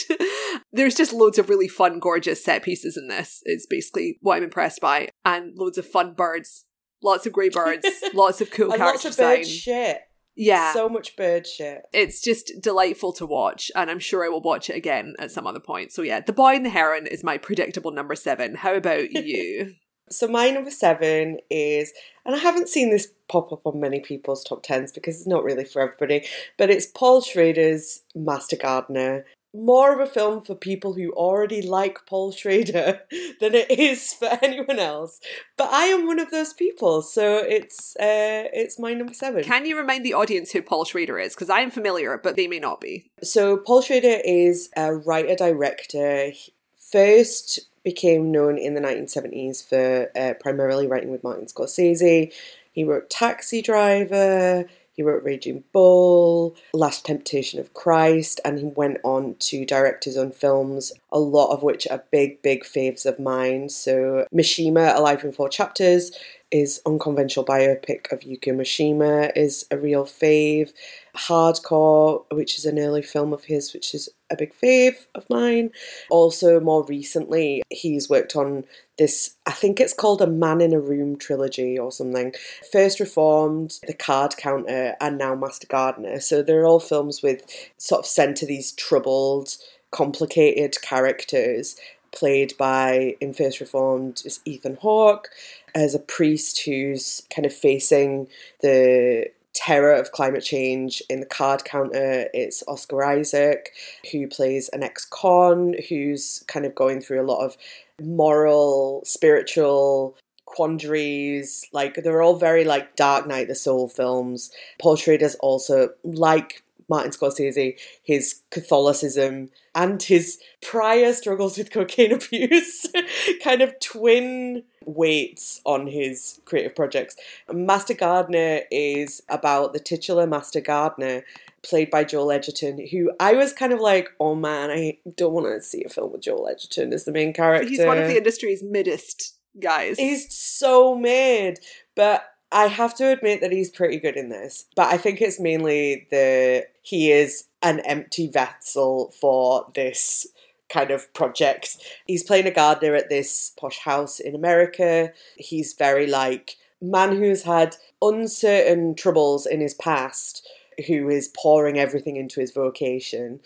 [0.72, 4.44] There's just loads of really fun, gorgeous set pieces in this, is basically what I'm
[4.44, 5.10] impressed by.
[5.26, 6.66] And loads of fun birds
[7.02, 9.58] Lots of grey birds, lots of cool and character lots of bird design.
[9.58, 10.02] shit.
[10.36, 10.72] Yeah.
[10.74, 11.82] So much bird shit.
[11.92, 15.46] it's just delightful to watch, and I'm sure I will watch it again at some
[15.46, 15.92] other point.
[15.92, 18.56] So yeah, The Boy and the Heron is my predictable number seven.
[18.56, 19.74] How about you?
[20.12, 21.94] So my number seven is,
[22.26, 25.44] and I haven't seen this pop up on many people's top tens because it's not
[25.44, 26.26] really for everybody,
[26.58, 29.26] but it's Paul Schrader's Master Gardener.
[29.54, 33.02] More of a film for people who already like Paul Schrader
[33.40, 35.20] than it is for anyone else.
[35.58, 39.44] But I am one of those people, so it's uh, it's my number seven.
[39.44, 41.34] Can you remind the audience who Paul Schrader is?
[41.34, 43.10] Because I am familiar, but they may not be.
[43.24, 46.32] So Paul Schrader is a writer director.
[46.78, 52.32] First became known in the 1970s for uh, primarily writing with Martin Scorsese.
[52.72, 54.66] He wrote Taxi Driver.
[55.00, 60.18] He wrote Raging Bull, Last Temptation of Christ, and he went on to direct his
[60.18, 63.70] own films, a lot of which are big, big faves of mine.
[63.70, 66.12] So, Mishima, A Life in Four Chapters,
[66.52, 70.74] is unconventional biopic of Yukio Mishima is a real fave.
[71.16, 75.72] Hardcore, which is an early film of his, which is a big fave of mine.
[76.10, 78.66] Also, more recently, he's worked on
[78.98, 82.34] this, I think it's called a Man in a Room trilogy or something.
[82.72, 86.20] First Reformed, The Card Counter, and now Master Gardener.
[86.20, 87.44] So they're all films with
[87.78, 89.56] sort of centre these troubled,
[89.92, 91.76] complicated characters
[92.12, 95.30] played by in First Reformed is Ethan Hawke
[95.76, 98.28] as a priest who's kind of facing
[98.62, 99.28] the
[99.60, 102.30] terror of climate change in the card counter.
[102.34, 103.74] It's oscar isaac
[104.10, 107.58] who plays an ex-con who's kind of going through a lot of
[108.02, 111.66] moral spiritual quandaries.
[111.74, 114.50] Like they're all very like dark night the soul films.
[114.82, 122.88] Paul schrader's also like martin scorsese his catholicism and his prior struggles with cocaine abuse
[123.44, 127.16] kind of twin weights on his creative projects.
[127.52, 131.24] Master Gardener is about the titular Master Gardener,
[131.64, 135.48] played by Joel Edgerton, who I was kind of like, oh man, I don't want
[135.48, 137.68] to see a film with Joel Edgerton as the main character.
[137.68, 139.98] He's one of the industry's middest guys.
[139.98, 141.60] He's so mid,
[141.96, 144.66] but I have to admit that he's pretty good in this.
[144.76, 150.28] But I think it's mainly the he is an empty vessel for this
[150.70, 151.78] kind of project.
[152.06, 155.12] He's playing a gardener at this posh house in America.
[155.36, 160.48] He's very like man who's had uncertain troubles in his past
[160.88, 163.40] who is pouring everything into his vocation.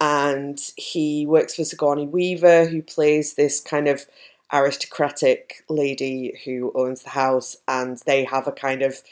[0.00, 4.06] And he works for Sigourney Weaver, who plays this kind of
[4.52, 9.02] aristocratic lady who owns the house, and they have a kind of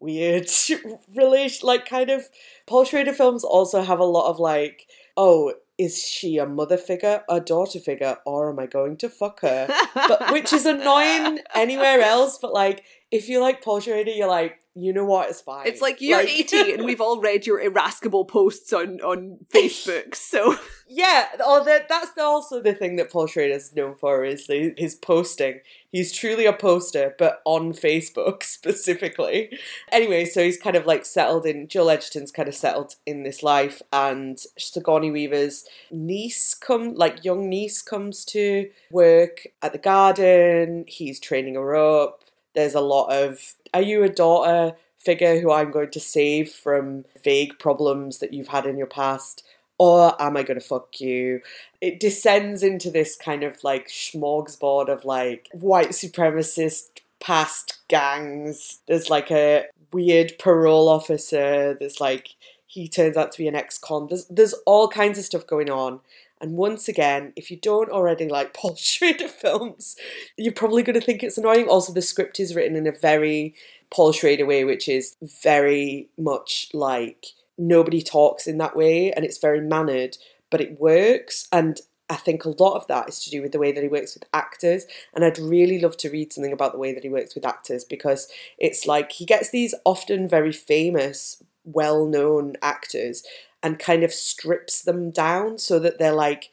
[0.00, 0.48] weird
[1.14, 1.66] relation.
[1.66, 2.28] Like, kind of,
[2.66, 7.22] Paul Schrader films also have a lot of like, oh, is she a mother figure,
[7.28, 9.68] a daughter figure, or am I going to fuck her?
[9.94, 12.38] but which is annoying anywhere else.
[12.40, 15.66] But like, if you like Paul Schrader, you're like, you know what, it's fine.
[15.66, 20.56] It's like you're 80 and we've all read your irascible posts on, on Facebook, so.
[20.88, 24.74] yeah, oh, that, that's also the thing that Paul Schrader is known for is the,
[24.78, 25.60] his posting.
[25.90, 29.58] He's truly a poster, but on Facebook specifically.
[29.90, 33.42] Anyway, so he's kind of like settled in, Joel Edgerton's kind of settled in this
[33.42, 40.86] life, and Sigourney Weaver's niece come, like young niece comes to work at the garden.
[40.88, 42.20] He's training her up.
[42.54, 47.04] There's a lot of are you a daughter figure who I'm going to save from
[47.22, 49.44] vague problems that you've had in your past?
[49.78, 51.40] Or am I going to fuck you?
[51.80, 58.80] It descends into this kind of like smorgasbord of like white supremacist past gangs.
[58.86, 61.74] There's like a weird parole officer.
[61.78, 62.28] There's like
[62.66, 64.06] he turns out to be an ex-con.
[64.08, 66.00] There's there's all kinds of stuff going on.
[66.42, 69.96] And once again, if you don't already like Paul Schrader films,
[70.36, 71.68] you're probably going to think it's annoying.
[71.68, 73.54] Also, the script is written in a very
[73.90, 77.26] Paul Schrader way, which is very much like
[77.56, 80.16] nobody talks in that way and it's very mannered,
[80.50, 81.46] but it works.
[81.52, 83.88] And I think a lot of that is to do with the way that he
[83.88, 84.86] works with actors.
[85.14, 87.84] And I'd really love to read something about the way that he works with actors
[87.84, 88.28] because
[88.58, 93.22] it's like he gets these often very famous, well known actors
[93.62, 96.50] and kind of strips them down so that they're like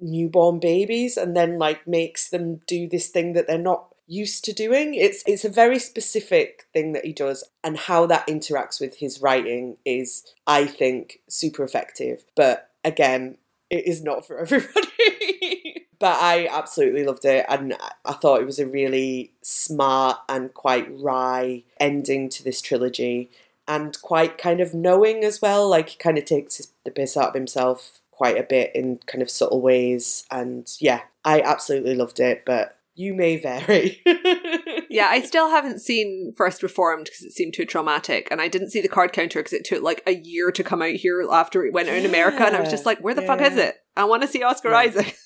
[0.00, 4.52] newborn babies and then like makes them do this thing that they're not used to
[4.52, 4.94] doing.
[4.94, 9.20] It's it's a very specific thing that he does and how that interacts with his
[9.22, 12.24] writing is I think super effective.
[12.34, 13.38] But again,
[13.70, 15.86] it is not for everybody.
[16.00, 20.88] but I absolutely loved it and I thought it was a really smart and quite
[20.98, 23.30] wry ending to this trilogy
[23.70, 27.28] and quite kind of knowing as well like he kind of takes the piss out
[27.28, 32.18] of himself quite a bit in kind of subtle ways and yeah I absolutely loved
[32.18, 34.02] it but you may vary.
[34.90, 38.70] yeah, I still haven't seen First Reformed because it seemed too traumatic, and I didn't
[38.70, 41.64] see the card counter because it took like a year to come out here after
[41.64, 43.26] it went out in America, and I was just like, "Where the yeah.
[43.26, 43.76] fuck is it?
[43.96, 44.76] I want to see Oscar yeah.
[44.76, 45.16] Isaac."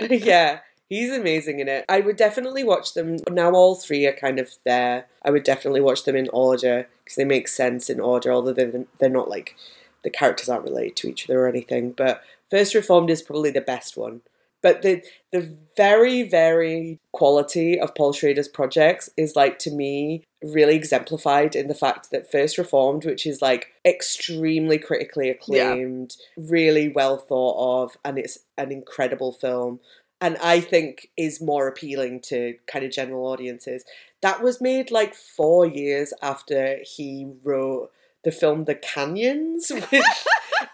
[0.10, 1.86] yeah, he's amazing in it.
[1.88, 3.52] I would definitely watch them now.
[3.52, 5.06] All three are kind of there.
[5.24, 8.84] I would definitely watch them in order because they make sense in order, although they're
[8.98, 9.56] they're not like
[10.04, 11.92] the characters aren't related to each other or anything.
[11.92, 14.20] But First Reformed is probably the best one.
[14.62, 20.74] But the the very very quality of Paul Schrader's projects is like to me really
[20.74, 26.44] exemplified in the fact that First Reformed, which is like extremely critically acclaimed, yeah.
[26.50, 29.80] really well thought of, and it's an incredible film.
[30.20, 33.84] And I think is more appealing to kind of general audiences.
[34.20, 37.90] That was made like four years after he wrote
[38.22, 40.26] the film The Canyons with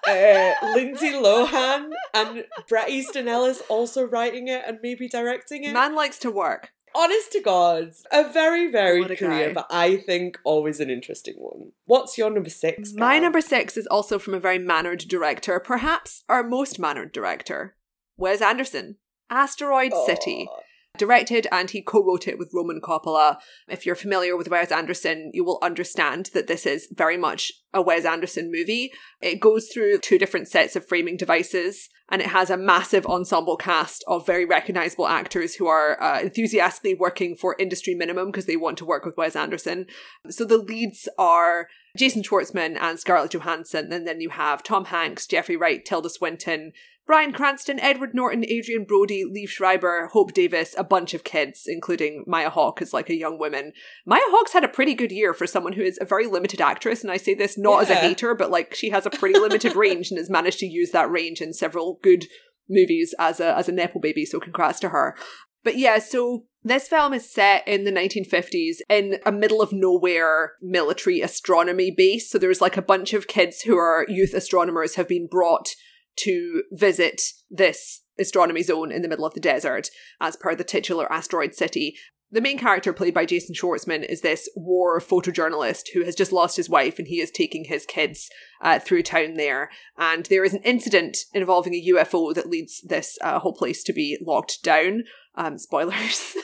[0.09, 5.73] uh, Lindsay Lohan and Bret Easton Ellis also writing it and maybe directing it.
[5.73, 6.73] Man likes to work.
[6.95, 9.53] Honest to God, a very varied a career, guy.
[9.53, 11.73] but I think always an interesting one.
[11.85, 12.95] What's your number six?
[12.95, 17.77] My number six is also from a very mannered director, perhaps our most mannered director,
[18.17, 18.97] Wes Anderson.
[19.31, 19.93] Asteroid.
[20.07, 20.49] City
[20.97, 23.37] directed and he co-wrote it with Roman Coppola.
[23.69, 27.83] If you're familiar with Wes Anderson, you will understand that this is very much a
[27.83, 28.93] Wes Anderson movie.
[29.21, 33.57] It goes through two different sets of framing devices and it has a massive ensemble
[33.57, 38.57] cast of very recognizable actors who are uh, enthusiastically working for industry minimum because they
[38.57, 39.87] want to work with Wes Anderson.
[40.29, 45.27] So the leads are Jason Schwartzman and Scarlett Johansson, and then you have Tom Hanks,
[45.27, 46.73] Jeffrey Wright, Tilda Swinton,
[47.07, 52.25] Bryan Cranston, Edward Norton, Adrien Brody, Liev Schreiber, Hope Davis, a bunch of kids, including
[52.27, 53.73] Maya Hawke as like a young woman.
[54.05, 57.03] Maya Hawke's had a pretty good year for someone who is a very limited actress,
[57.03, 57.83] and I say this not yeah.
[57.83, 60.67] as a hater, but like she has a pretty limited range and has managed to
[60.67, 62.27] use that range in several good
[62.69, 64.25] movies as a as a nepo baby.
[64.25, 65.17] So congrats to her.
[65.63, 70.55] But yeah, so this film is set in the 1950s in a middle of nowhere
[70.61, 72.31] military astronomy base.
[72.31, 75.75] So there's like a bunch of kids who are youth astronomers have been brought
[76.19, 81.11] to visit this astronomy zone in the middle of the desert, as per the titular
[81.13, 81.97] asteroid city.
[82.33, 86.57] The main character, played by Jason Schwartzman, is this war photojournalist who has just lost
[86.57, 88.29] his wife and he is taking his kids
[88.61, 89.71] uh, through town there.
[89.97, 93.93] And there is an incident involving a UFO that leads this uh, whole place to
[93.93, 95.05] be locked down.
[95.37, 96.35] Um, spoilers.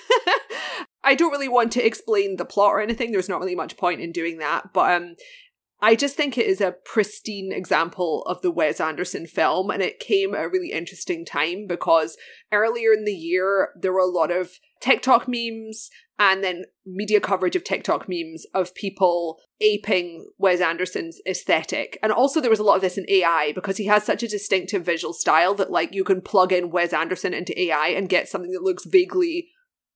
[1.05, 3.11] I don't really want to explain the plot or anything.
[3.11, 4.73] There's not really much point in doing that.
[4.73, 5.17] But um,
[5.85, 9.99] I just think it is a pristine example of the Wes Anderson film, and it
[9.99, 12.17] came at a really interesting time because
[12.53, 15.91] earlier in the year there were a lot of TikTok memes
[16.21, 21.99] and then media coverage of TikTok memes of people aping Wes Anderson's aesthetic.
[22.01, 24.29] And also there was a lot of this in AI because he has such a
[24.29, 28.29] distinctive visual style that like you can plug in Wes Anderson into AI and get
[28.29, 29.49] something that looks vaguely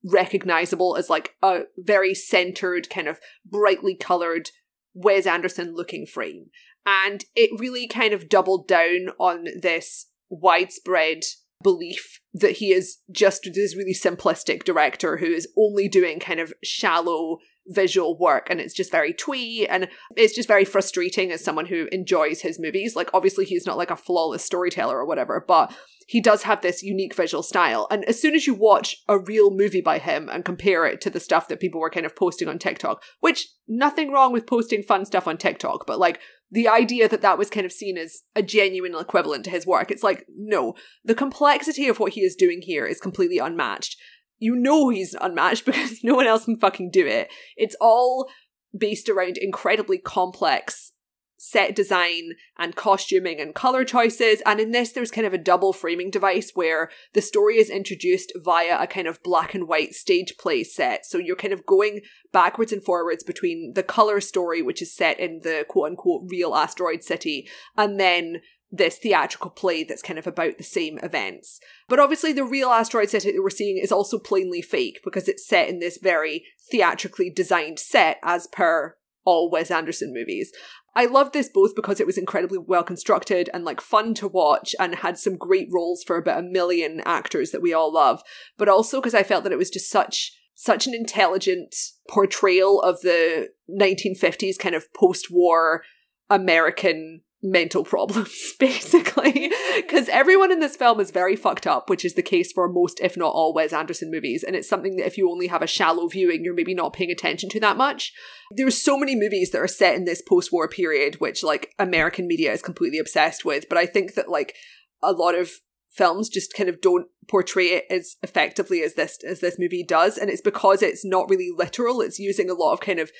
[0.05, 4.51] recognizable as like a very centered kind of brightly colored
[4.96, 6.46] Wes Anderson looking frame.
[6.87, 11.22] And it really kind of doubled down on this widespread
[11.62, 16.52] belief that he is just this really simplistic director who is only doing kind of
[16.62, 21.66] shallow visual work and it's just very twee and it's just very frustrating as someone
[21.66, 25.74] who enjoys his movies like obviously he's not like a flawless storyteller or whatever but
[26.07, 27.88] he does have this unique visual style.
[27.90, 31.11] And as soon as you watch a real movie by him and compare it to
[31.11, 34.85] the stuff that people were kind of posting on TikTok, which nothing wrong with posting
[34.85, 36.20] fun stuff on TikTok, but like
[36.52, 39.90] the idea that that was kind of seen as a genuine equivalent to his work,
[39.90, 40.74] it's like, no,
[41.05, 43.96] the complexity of what he is doing here is completely unmatched.
[44.38, 47.29] You know he's unmatched because no one else can fucking do it.
[47.57, 48.29] It's all
[48.77, 50.92] based around incredibly complex
[51.38, 54.42] set design and costuming and color choices.
[54.46, 58.33] And in this, there's kind of a double framing device where the story is introduced
[58.42, 61.05] via a kind of black and white stage play set.
[61.05, 62.01] So you're kind of going
[62.33, 66.55] backwards and forwards between the color story, which is set in the quote unquote real
[66.55, 71.61] asteroid city, and then this theatrical play that's kind of about the same events.
[71.88, 75.46] But obviously, the real asteroid city that we're seeing is also plainly fake because it's
[75.46, 80.52] set in this very theatrically designed set as per all Wes Anderson movies.
[80.94, 84.75] I loved this both because it was incredibly well constructed and like fun to watch
[84.81, 88.23] and had some great roles for about a million actors that we all love,
[88.56, 91.77] but also because I felt that it was just such such an intelligent
[92.08, 95.83] portrayal of the 1950s kind of post-war
[96.31, 97.21] American
[97.51, 99.51] mental problems, basically.
[99.77, 103.01] Because everyone in this film is very fucked up, which is the case for most,
[103.01, 104.44] if not all, Wes Anderson movies.
[104.44, 107.11] And it's something that if you only have a shallow viewing, you're maybe not paying
[107.11, 108.13] attention to that much.
[108.51, 112.27] There's so many movies that are set in this post war period, which like American
[112.27, 113.69] media is completely obsessed with.
[113.69, 114.55] But I think that like
[115.03, 115.51] a lot of
[115.90, 120.19] films just kind of don't portray it as effectively as this as this movie does
[120.19, 123.11] and it's because it's not really literal it's using a lot of kind of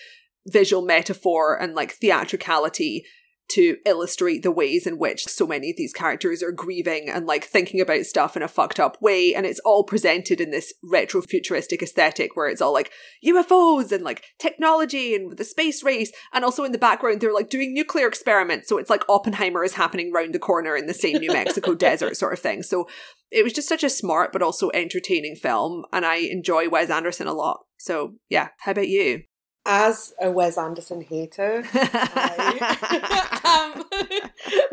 [0.47, 3.05] visual metaphor and like theatricality
[3.49, 7.45] to illustrate the ways in which so many of these characters are grieving and like
[7.45, 9.35] thinking about stuff in a fucked up way.
[9.35, 12.91] And it's all presented in this retro futuristic aesthetic where it's all like
[13.25, 16.11] UFOs and like technology and the space race.
[16.33, 18.69] And also in the background, they're like doing nuclear experiments.
[18.69, 22.17] So it's like Oppenheimer is happening round the corner in the same New Mexico desert
[22.17, 22.63] sort of thing.
[22.63, 22.89] So
[23.31, 25.85] it was just such a smart but also entertaining film.
[25.93, 27.61] And I enjoy Wes Anderson a lot.
[27.79, 29.23] So yeah, how about you?
[29.69, 33.85] As a Wes Anderson hater, I um,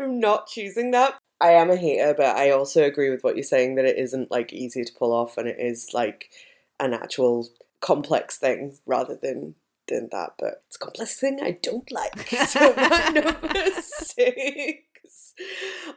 [0.00, 1.18] am not choosing that.
[1.40, 4.30] I am a hater, but I also agree with what you're saying that it isn't
[4.30, 6.30] like easy to pull off, and it is like
[6.78, 7.48] an actual
[7.80, 9.56] complex thing rather than
[9.88, 10.34] than that.
[10.38, 12.32] But it's a complex thing I don't like.
[12.46, 15.34] So my number six.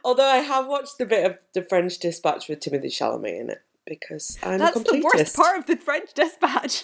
[0.04, 3.62] Although I have watched a bit of The French Dispatch with Timothée Chalamet in it
[3.86, 6.82] because I'm That's the worst part of The French Dispatch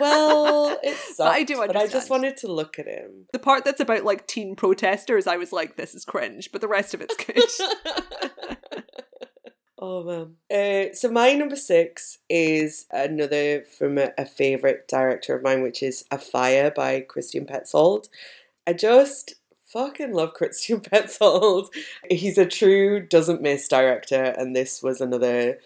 [0.00, 3.26] well, it sucked, but I do But I just wanted to look at him.
[3.32, 6.68] The part that's about like teen protesters, I was like, this is cringe, but the
[6.68, 7.44] rest of it's good.
[9.78, 10.36] oh man.
[10.50, 15.82] Uh, so my number six is another from a, a favorite director of mine, which
[15.82, 18.08] is A Fire by Christian Petzold.
[18.66, 19.34] I just
[19.66, 21.68] fucking love Christian Petzold.
[22.08, 25.58] He's a true doesn't miss director, and this was another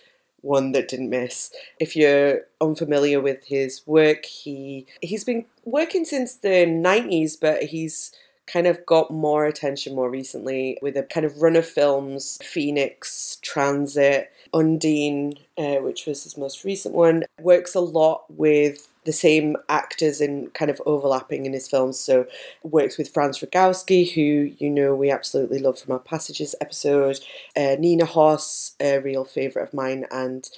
[0.45, 1.51] one that didn't miss.
[1.81, 8.13] If you're unfamiliar with his work, he he's been working since the 90s, but he's
[8.47, 13.39] kind of got more attention more recently with a kind of run of films Phoenix,
[13.43, 17.25] Transit, Undine, uh, which was his most recent one.
[17.41, 21.99] Works a lot with the same actors in kind of overlapping in his films.
[21.99, 22.27] So
[22.63, 27.21] works with Franz Rogowski, who you know we absolutely love from our Passages episode,
[27.57, 30.49] uh, Nina Hoss, a real favourite of mine, and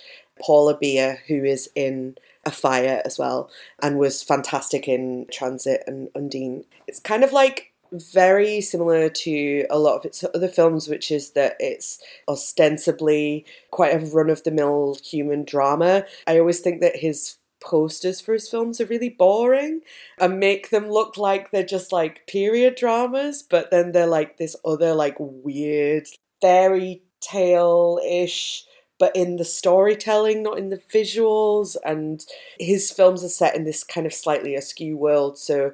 [0.41, 3.51] Paula Beer, who is in A Fire as well,
[3.83, 6.65] and was fantastic in Transit and Undine.
[6.87, 11.31] It's kind of like very similar to a lot of its other films, which is
[11.31, 16.05] that it's ostensibly quite a run of the mill human drama.
[16.27, 17.37] I always think that his
[17.67, 19.81] posters for his films are really boring
[20.19, 24.57] and make them look like they're just like period dramas, but then they're like this
[24.65, 26.07] other like weird
[26.41, 28.65] fairy tale ish
[28.99, 31.77] but in the storytelling, not in the visuals.
[31.85, 32.25] And
[32.59, 35.39] his films are set in this kind of slightly askew world.
[35.39, 35.73] So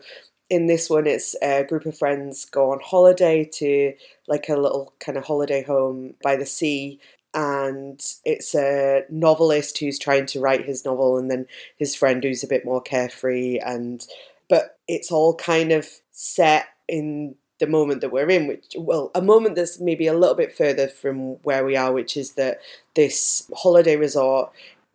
[0.51, 3.95] in this one, it's a group of friends go on holiday to
[4.27, 7.01] like a little kind of holiday home by the sea.
[7.35, 11.47] And it's a novelist who's trying to write his novel, and then
[11.79, 13.59] his friend who's a bit more carefree.
[13.59, 14.07] And
[14.49, 19.23] but it's all kind of set in the moment that we're in, which, well, a
[19.23, 22.61] moment that's maybe a little bit further from where we are, which is that
[22.97, 24.51] this holiday resort,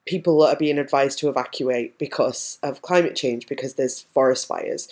[0.05, 4.89] people are being advised to evacuate because of climate change, because there's forest fires.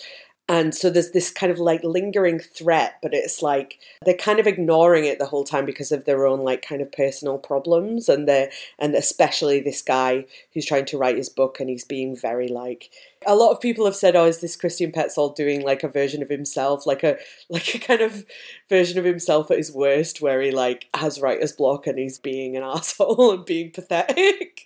[0.48, 4.46] And so there's this kind of like lingering threat, but it's like they're kind of
[4.46, 8.28] ignoring it the whole time because of their own like kind of personal problems, and
[8.28, 10.24] they and especially this guy
[10.54, 12.90] who's trying to write his book, and he's being very like
[13.26, 16.22] a lot of people have said, "Oh, is this Christian Petzold doing like a version
[16.22, 17.16] of himself, like a
[17.48, 18.24] like a kind of
[18.68, 22.56] version of himself at his worst, where he like has writer's block and he's being
[22.56, 24.60] an asshole and being pathetic,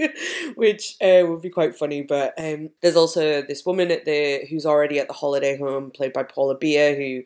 [0.56, 4.66] which uh, would be quite funny." But um, there's also this woman at the who's
[4.66, 7.22] already at the holiday home, played by Paula Beer, who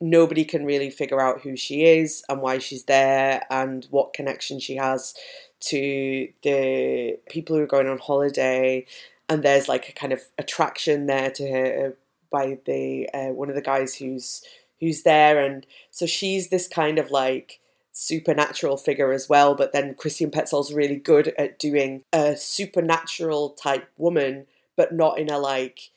[0.00, 4.60] nobody can really figure out who she is and why she's there and what connection
[4.60, 5.14] she has
[5.60, 8.86] to the people who are going on holiday
[9.28, 11.96] and there's like a kind of attraction there to her
[12.30, 14.42] by the uh, one of the guys who's
[14.80, 17.60] who's there and so she's this kind of like
[17.92, 23.88] supernatural figure as well but then Christian Petzold's really good at doing a supernatural type
[23.96, 25.90] woman but not in a like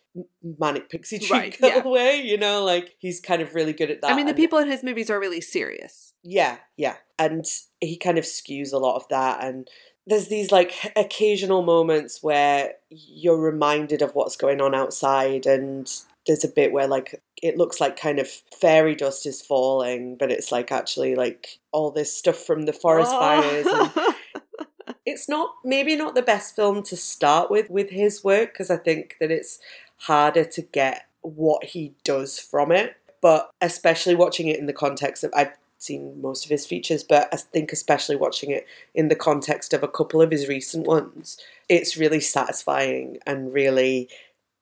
[0.59, 1.87] manic pixie dream Right, yeah.
[1.87, 4.59] way you know like he's kind of really good at that I mean, the people
[4.59, 6.13] in his movies are really serious.
[6.23, 6.95] yeah, yeah.
[7.17, 7.45] And
[7.79, 9.43] he kind of skews a lot of that.
[9.43, 9.67] And
[10.07, 15.45] there's these like occasional moments where you're reminded of what's going on outside.
[15.45, 15.91] And
[16.25, 18.27] there's a bit where like it looks like kind of
[18.59, 23.11] fairy dust is falling, but it's like actually like all this stuff from the forest
[23.11, 23.67] fires.
[23.67, 23.91] And
[25.05, 28.77] it's not maybe not the best film to start with with his work because I
[28.77, 29.59] think that it's
[29.97, 32.95] harder to get what he does from it.
[33.21, 37.29] But especially watching it in the context of I've seen most of his features, but
[37.33, 41.37] I think especially watching it in the context of a couple of his recent ones,
[41.69, 44.09] it's really satisfying and really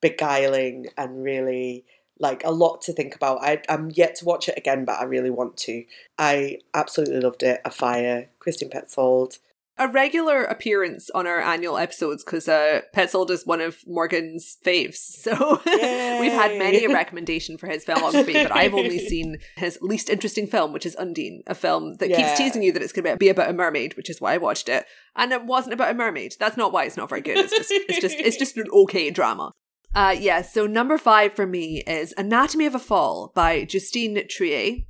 [0.02, 1.84] beguiling and really
[2.20, 3.44] like a lot to think about.
[3.44, 5.86] I, I'm yet to watch it again, but I really want to.
[6.18, 7.62] I absolutely loved it.
[7.66, 9.40] A Fire, Christian Petzold.
[9.80, 14.98] A regular appearance on our annual episodes because uh, Petzold is one of Morgan's faves.
[15.30, 20.10] So we've had many a recommendation for his filmography, but I've only seen his least
[20.10, 22.18] interesting film, which is Undine, a film that Yeah.
[22.18, 24.38] keeps teasing you that it's going to be about a mermaid, which is why I
[24.38, 24.86] watched it.
[25.16, 26.36] And it wasn't about a mermaid.
[26.40, 27.38] That's not why it's not very good.
[27.38, 29.52] It's just, it's just, it's just an okay drama.
[29.96, 34.86] Uh, yeah, so number five for me is Anatomy of a Fall by Justine Triet,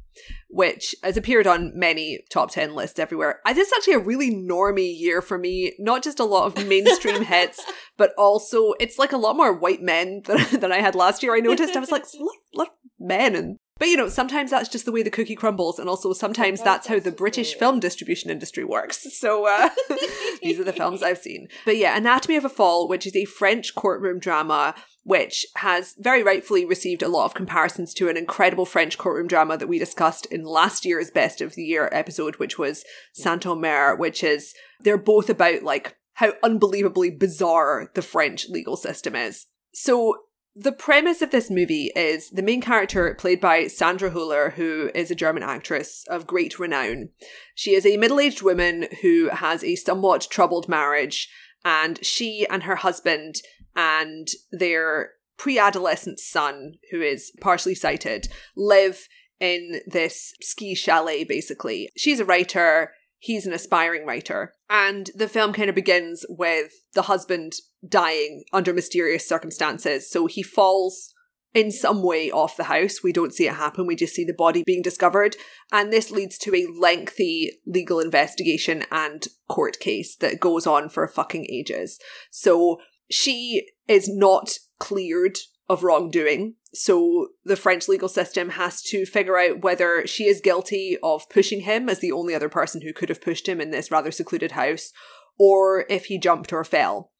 [0.49, 3.39] which has appeared on many top 10 lists everywhere.
[3.45, 5.73] I, this is actually a really normy year for me.
[5.79, 7.63] Not just a lot of mainstream hits,
[7.97, 11.35] but also it's like a lot more white men than, than I had last year.
[11.35, 14.69] I noticed I was like, "Lot- lot of men and but you know, sometimes that's
[14.69, 18.29] just the way the cookie crumbles, and also sometimes that's how the British film distribution
[18.29, 19.07] industry works.
[19.19, 19.69] So uh,
[20.41, 21.49] these are the films I've seen.
[21.65, 26.23] But yeah, Anatomy of a Fall, which is a French courtroom drama, which has very
[26.23, 30.25] rightfully received a lot of comparisons to an incredible French courtroom drama that we discussed
[30.27, 34.97] in last year's Best of the Year episode, which was Saint Omer, which is they're
[34.97, 39.47] both about like how unbelievably bizarre the French legal system is.
[39.73, 40.15] So
[40.61, 45.09] the premise of this movie is the main character, played by Sandra Huller, who is
[45.09, 47.09] a German actress of great renown.
[47.55, 51.29] She is a middle aged woman who has a somewhat troubled marriage,
[51.63, 53.35] and she and her husband
[53.73, 59.07] and their pre adolescent son, who is partially sighted, live
[59.39, 61.89] in this ski chalet, basically.
[61.95, 62.91] She's a writer.
[63.19, 64.53] He's an aspiring writer.
[64.69, 67.53] And the film kind of begins with the husband
[67.87, 70.09] dying under mysterious circumstances.
[70.09, 71.13] So he falls
[71.53, 73.03] in some way off the house.
[73.03, 73.87] We don't see it happen.
[73.87, 75.35] We just see the body being discovered.
[75.71, 81.07] And this leads to a lengthy legal investigation and court case that goes on for
[81.07, 81.99] fucking ages.
[82.31, 82.79] So
[83.11, 86.55] she is not cleared of wrongdoing.
[86.73, 91.61] So the French legal system has to figure out whether she is guilty of pushing
[91.61, 94.51] him as the only other person who could have pushed him in this rather secluded
[94.51, 94.91] house,
[95.39, 97.11] or if he jumped or fell.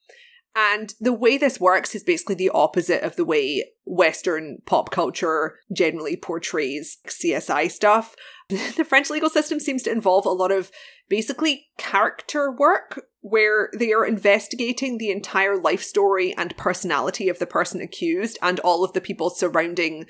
[0.56, 5.60] And the way this works is basically the opposite of the way Western pop culture
[5.72, 8.16] generally portrays CSI stuff.
[8.50, 10.72] The French legal system seems to involve a lot of
[11.08, 17.46] basically character work where they are investigating the entire life story and personality of the
[17.46, 20.06] person accused and all of the people surrounding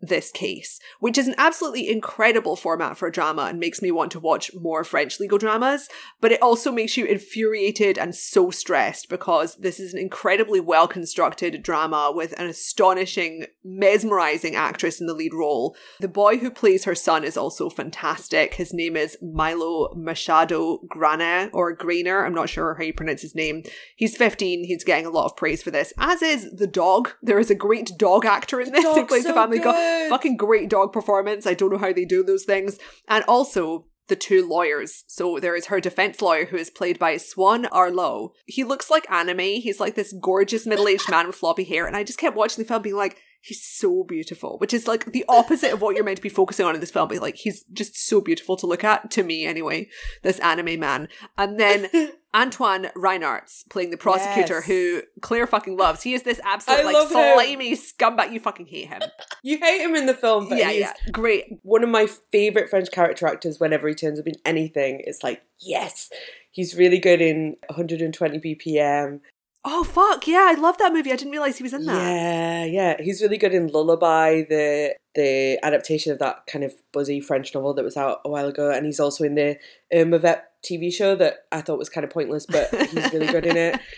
[0.00, 4.12] this case, which is an absolutely incredible format for a drama and makes me want
[4.12, 5.88] to watch more French legal dramas.
[6.20, 10.86] But it also makes you infuriated and so stressed because this is an incredibly well
[10.86, 15.76] constructed drama with an astonishing, mesmerizing actress in the lead role.
[16.00, 18.54] The boy who plays her son is also fantastic.
[18.54, 22.24] His name is Milo Machado Grana or Grainer.
[22.24, 23.62] I'm not sure how you pronounce his name.
[23.96, 24.64] He's 15.
[24.64, 27.10] He's getting a lot of praise for this, as is the dog.
[27.22, 29.74] There is a great dog actor in this who plays the so family dog.
[29.88, 30.10] Good.
[30.10, 31.46] Fucking great dog performance.
[31.46, 32.78] I don't know how they do those things.
[33.08, 35.04] And also the two lawyers.
[35.06, 38.30] So there is her defense lawyer who is played by Swann Arlaud.
[38.46, 39.38] He looks like anime.
[39.38, 41.86] He's like this gorgeous middle-aged man with floppy hair.
[41.86, 43.18] And I just kept watching the film being like,
[43.48, 46.64] he's so beautiful, which is like the opposite of what you're meant to be focusing
[46.66, 47.08] on in this film.
[47.08, 49.88] But like, he's just so beautiful to look at, to me anyway,
[50.22, 51.08] this anime man.
[51.36, 51.88] And then
[52.34, 54.66] Antoine Reinartz playing the prosecutor Yes.
[54.66, 56.02] who Claire fucking loves.
[56.02, 57.12] He is this absolute I like love him.
[57.12, 58.32] slimy scumbag.
[58.32, 59.00] You fucking hate him.
[59.42, 60.92] You hate him in the film, but yeah, he's yeah.
[61.10, 61.46] Great.
[61.62, 63.58] one of my favorite French character actors.
[63.58, 66.10] Whenever he turns up in anything, it's like yes,
[66.50, 69.20] he's really good in 120 BPM.
[69.64, 71.12] Oh fuck, yeah, I love that movie.
[71.12, 72.10] I didn't realize he was in that.
[72.10, 77.20] Yeah, yeah, he's really good in Lullaby, the the adaptation of that kind of buzzy
[77.20, 79.58] French novel that was out a while ago, and he's also in the
[79.92, 83.46] Irma Vep TV show that I thought was kind of pointless, but he's really good
[83.46, 83.80] in it.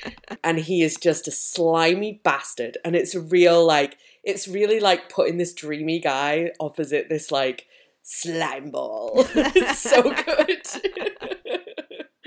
[0.43, 5.37] And he is just a slimy bastard, and it's real like it's really like putting
[5.37, 7.67] this dreamy guy opposite this like
[8.03, 9.27] slime ball.
[9.35, 11.60] it's so good.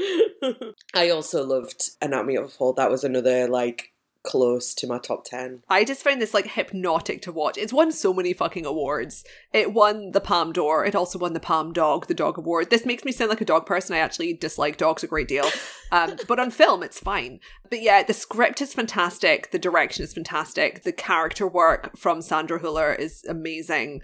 [0.93, 2.74] I also loved Anatomy of a Fall.
[2.74, 3.93] That was another like
[4.24, 5.64] close to my top 10.
[5.70, 7.58] I just found this like hypnotic to watch.
[7.58, 9.24] It's won so many fucking awards.
[9.51, 10.86] It won the Palme d'Or.
[10.86, 12.70] It also won the Palm Dog, the dog award.
[12.70, 13.95] This makes me sound like a dog person.
[13.95, 15.49] I actually dislike dogs a great deal.
[15.91, 17.39] Um, but on film, it's fine.
[17.70, 19.51] But yeah, the script is fantastic.
[19.51, 20.84] The direction is fantastic.
[20.84, 24.01] The character work from Sandra Huller is amazing.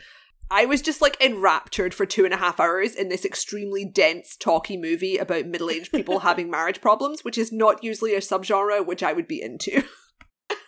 [0.52, 4.36] I was just like enraptured for two and a half hours in this extremely dense,
[4.36, 8.86] talky movie about middle aged people having marriage problems, which is not usually a subgenre
[8.86, 9.84] which I would be into.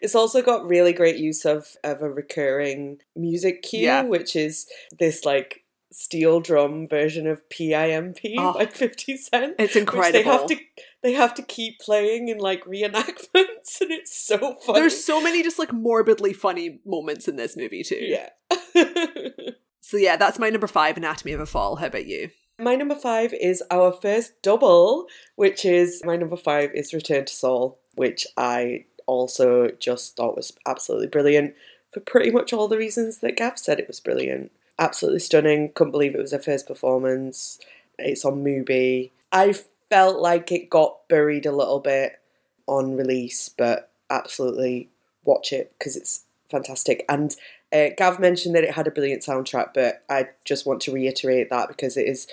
[0.00, 4.02] it's also got really great use of, of a recurring music cue, Yeah.
[4.02, 4.66] which is
[4.98, 5.60] this like
[5.92, 8.54] steel drum version of PIMP Oh.
[8.54, 9.54] by 50 Cent.
[9.58, 10.12] It's incredible.
[10.12, 10.56] they have to
[11.02, 13.28] they have to keep playing in like reenactments
[13.80, 14.78] and it's so funny.
[14.80, 17.96] There's so many just like morbidly funny moments in this movie too.
[17.96, 18.28] yeah.
[19.82, 21.74] So yeah, that's my number five, Anatomy of a Fall.
[21.76, 22.30] How about you?
[22.60, 27.32] My number five is our first double, which is my number five is Return to
[27.32, 31.54] Seoul, which I also just thought was absolutely brilliant
[31.92, 34.52] for pretty much all the reasons that Gav said it was brilliant.
[34.80, 35.70] Absolutely stunning.
[35.74, 37.60] Couldn't believe it was her first performance.
[37.98, 39.10] It's on Mubi.
[39.30, 39.54] I
[39.90, 42.18] felt like it got buried a little bit
[42.66, 44.88] on release, but absolutely
[45.24, 47.04] watch it because it's fantastic.
[47.10, 47.36] And
[47.72, 51.50] uh, Gav mentioned that it had a brilliant soundtrack, but I just want to reiterate
[51.50, 52.26] that because it is,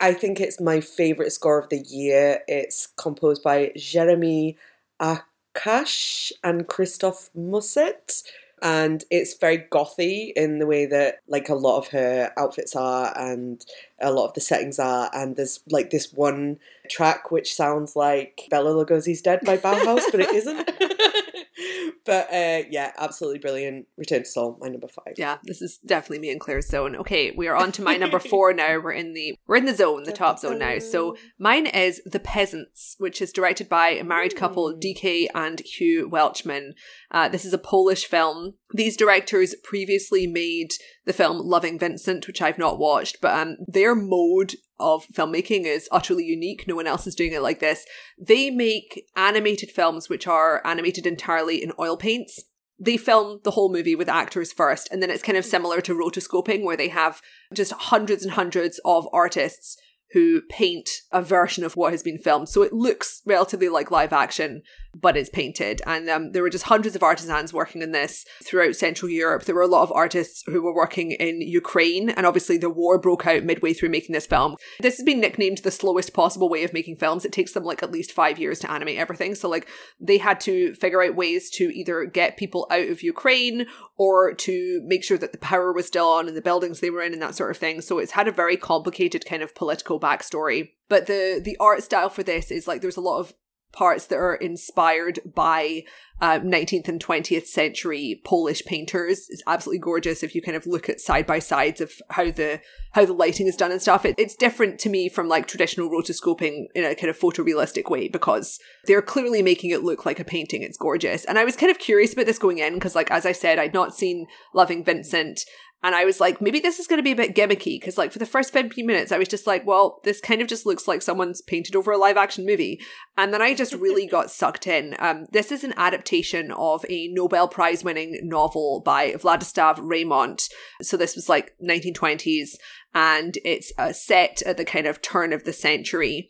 [0.00, 2.42] I think it's my favourite score of the year.
[2.46, 4.56] It's composed by Jeremy
[5.00, 8.22] Arcache and Christophe Musset.
[8.62, 13.16] And it's very gothy in the way that, like, a lot of her outfits are
[13.18, 13.64] and
[14.00, 15.10] a lot of the settings are.
[15.12, 16.58] And there's, like, this one
[16.88, 20.70] track which sounds like Bela Lugosi's Dead by Bauhaus, but it isn't.
[22.04, 23.86] but uh, yeah, absolutely brilliant.
[23.96, 25.14] Return to Seoul, my number five.
[25.16, 26.96] Yeah, this is definitely me and Claire's zone.
[26.96, 28.78] Okay, we are on to my number four now.
[28.80, 30.78] We're in the we're in the zone, the top zone now.
[30.78, 36.08] So mine is The Peasants, which is directed by a married couple, DK and Hugh
[36.08, 36.72] Welchman.
[37.10, 38.54] Uh, this is a Polish film.
[38.72, 40.70] These directors previously made
[41.10, 45.88] the film Loving Vincent, which I've not watched, but um, their mode of filmmaking is
[45.90, 46.68] utterly unique.
[46.68, 47.84] No one else is doing it like this.
[48.16, 52.44] They make animated films which are animated entirely in oil paints
[52.82, 55.94] they film the whole movie with actors first, and then it's kind of similar to
[55.94, 57.20] rotoscoping, where they have
[57.52, 59.76] just hundreds and hundreds of artists
[60.12, 62.48] who paint a version of what has been filmed.
[62.48, 64.62] So it looks relatively like live action,
[64.94, 65.80] but it's painted.
[65.86, 69.44] And um, there were just hundreds of artisans working in this throughout Central Europe.
[69.44, 72.98] There were a lot of artists who were working in Ukraine, and obviously the war
[72.98, 74.56] broke out midway through making this film.
[74.80, 77.24] This has been nicknamed the slowest possible way of making films.
[77.24, 79.34] It takes them like at least five years to animate everything.
[79.34, 79.68] So like
[80.00, 83.66] they had to figure out ways to either get people out of Ukraine
[83.96, 87.02] or to make sure that the power was still on and the buildings they were
[87.02, 87.80] in and that sort of thing.
[87.80, 90.70] So it's had a very complicated kind of political backstory.
[90.88, 93.32] But the the art style for this is like there's a lot of
[93.72, 95.84] parts that are inspired by
[96.20, 99.26] uh, 19th and 20th century Polish painters.
[99.30, 102.60] It's absolutely gorgeous if you kind of look at side by sides of how the
[102.92, 104.04] how the lighting is done and stuff.
[104.04, 108.08] It, it's different to me from like traditional rotoscoping in a kind of photorealistic way
[108.08, 110.62] because they're clearly making it look like a painting.
[110.62, 111.24] It's gorgeous.
[111.24, 113.58] And I was kind of curious about this going in because like as I said,
[113.58, 115.44] I'd not seen Loving Vincent
[115.82, 118.12] and I was like, maybe this is going to be a bit gimmicky because, like,
[118.12, 120.86] for the first 15 minutes, I was just like, well, this kind of just looks
[120.86, 122.80] like someone's painted over a live action movie.
[123.16, 124.94] And then I just really got sucked in.
[124.98, 130.50] Um, this is an adaptation of a Nobel Prize winning novel by Vladislav Reymont.
[130.82, 132.50] So this was like 1920s,
[132.94, 136.28] and it's uh, set at the kind of turn of the century.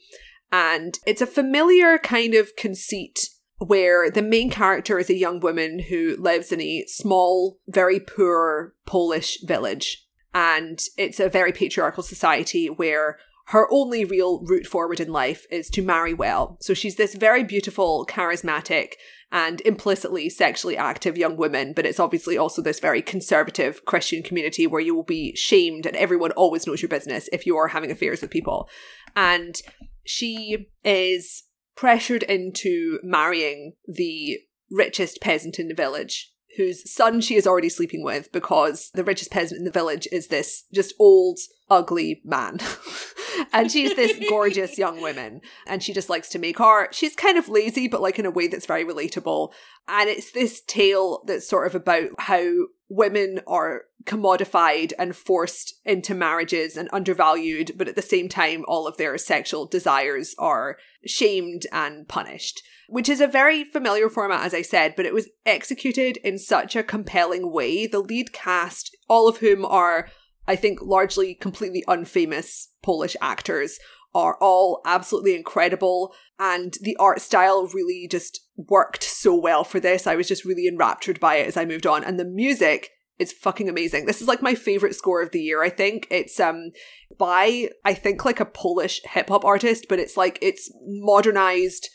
[0.52, 3.30] And it's a familiar kind of conceit
[3.60, 8.74] where the main character is a young woman who lives in a small, very poor
[8.86, 10.06] Polish village.
[10.32, 15.68] And it's a very patriarchal society where her only real route forward in life is
[15.70, 16.56] to marry well.
[16.60, 18.92] So she's this very beautiful, charismatic,
[19.32, 24.66] and implicitly sexually active young woman, but it's obviously also this very conservative Christian community
[24.66, 27.90] where you will be shamed and everyone always knows your business if you are having
[27.90, 28.68] affairs with people.
[29.14, 29.60] And
[30.04, 31.44] she is
[31.80, 34.38] pressured into marrying the
[34.70, 39.30] richest peasant in the village, whose son she is already sleeping with because the richest
[39.30, 41.38] peasant in the village is this just old,
[41.70, 42.58] ugly man.
[43.52, 46.94] and she's this gorgeous young woman, and she just likes to make art.
[46.94, 49.52] She's kind of lazy, but like in a way that's very relatable.
[49.88, 52.44] And it's this tale that's sort of about how
[52.88, 58.86] women are commodified and forced into marriages and undervalued, but at the same time, all
[58.86, 62.62] of their sexual desires are shamed and punished.
[62.88, 66.74] Which is a very familiar format, as I said, but it was executed in such
[66.74, 67.86] a compelling way.
[67.86, 70.08] The lead cast, all of whom are,
[70.46, 73.78] I think, largely completely unfamous Polish actors,
[74.14, 76.14] are all absolutely incredible.
[76.38, 80.06] And the art style really just worked so well for this.
[80.06, 82.02] I was just really enraptured by it as I moved on.
[82.02, 84.06] And the music is fucking amazing.
[84.06, 86.08] This is like my favorite score of the year, I think.
[86.10, 86.70] It's um
[87.18, 91.88] by I think like a Polish hip hop artist, but it's like it's modernized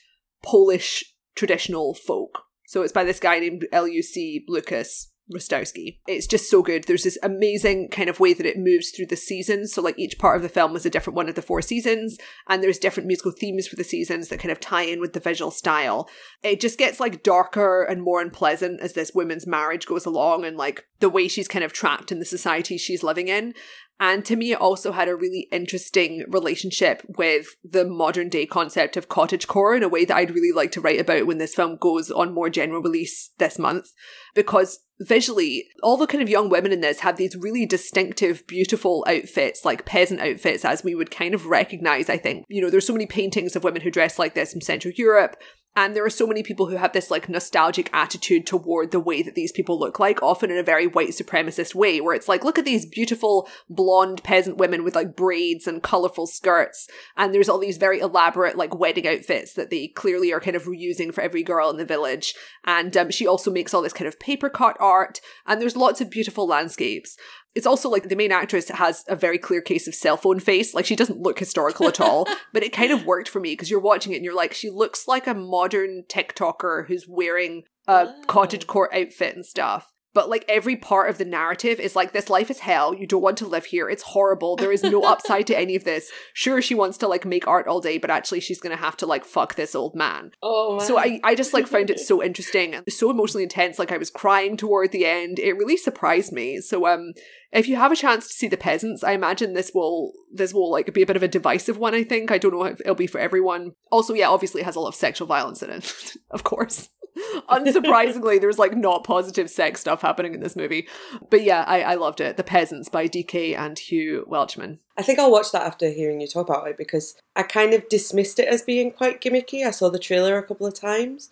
[0.44, 1.04] Polish
[1.36, 2.44] traditional folk.
[2.68, 5.12] So it's by this guy named Luc Lucas.
[5.34, 5.98] Rostkowski.
[6.08, 6.84] It's just so good.
[6.84, 9.74] There's this amazing kind of way that it moves through the seasons.
[9.74, 12.18] So, like, each part of the film is a different one of the four seasons,
[12.48, 15.20] and there's different musical themes for the seasons that kind of tie in with the
[15.20, 16.10] visual style.
[16.44, 20.58] It just gets like darker and more unpleasant as this woman's marriage goes along, and
[20.58, 23.54] like the way she's kind of trapped in the society she's living in.
[24.00, 28.98] And to me, it also had a really interesting relationship with the modern day concept
[28.98, 31.78] of cottagecore in a way that I'd really like to write about when this film
[31.80, 33.94] goes on more general release this month.
[34.34, 39.06] Because visually, all the kind of young women in this have these really distinctive, beautiful
[39.08, 42.46] outfits, like peasant outfits, as we would kind of recognize, I think.
[42.50, 45.38] You know, there's so many paintings of women who dress like this from Central Europe.
[45.76, 49.22] And there are so many people who have this like nostalgic attitude toward the way
[49.22, 52.46] that these people look like, often in a very white supremacist way, where it's like,
[52.46, 56.88] look at these beautiful blonde peasant women with like braids and colorful skirts.
[57.18, 60.64] And there's all these very elaborate like wedding outfits that they clearly are kind of
[60.64, 62.34] reusing for every girl in the village.
[62.64, 65.20] And um, she also makes all this kind of paper cut art.
[65.46, 67.18] And there's lots of beautiful landscapes
[67.56, 70.74] it's also like the main actress has a very clear case of cell phone face.
[70.74, 73.72] Like she doesn't look historical at all, but it kind of worked for me because
[73.72, 78.08] you're watching it and you're like, she looks like a modern TikToker who's wearing a
[78.10, 78.24] oh.
[78.28, 79.92] cottage core outfit and stuff.
[80.16, 82.96] But like every part of the narrative is like this life is hell.
[82.96, 83.90] You don't want to live here.
[83.90, 84.56] It's horrible.
[84.56, 86.10] There is no upside to any of this.
[86.34, 89.06] Sure she wants to like make art all day but actually she's gonna have to
[89.06, 90.32] like fuck this old man.
[90.42, 90.88] Oh man.
[90.88, 93.78] so i i just like found it so interesting and so emotionally intense.
[93.78, 95.38] Like i was crying toward the end.
[95.38, 96.62] It really surprised me.
[96.62, 97.12] So um
[97.56, 100.72] if you have a chance to see the peasants i imagine this will this will
[100.72, 102.96] like be a bit of a divisive one i think i don't know if it'll
[102.96, 106.14] be for everyone also yeah obviously it has a lot of sexual violence in it
[106.32, 106.90] of course
[107.50, 110.88] Unsurprisingly, there's like not positive sex stuff happening in this movie.
[111.30, 112.38] But yeah, I, I loved it.
[112.38, 114.80] The Peasants by DK and Hugh Welchman.
[114.98, 117.88] I think I'll watch that after hearing you talk about it because I kind of
[117.90, 119.66] dismissed it as being quite gimmicky.
[119.66, 121.30] I saw the trailer a couple of times,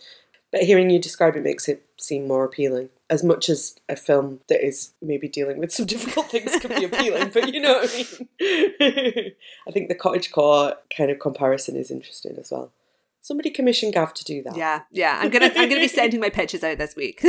[0.54, 2.90] but hearing you describe it makes it seem more appealing.
[3.10, 6.86] As much as a film that is maybe dealing with some difficult things can be
[6.86, 8.08] appealing, but you know what I mean?
[9.68, 12.72] I think the cottage core kind of comparison is interesting as well.
[13.20, 14.56] Somebody commission Gav to do that.
[14.56, 15.18] Yeah, yeah.
[15.20, 17.22] I'm gonna I'm gonna be sending my pitches out this week.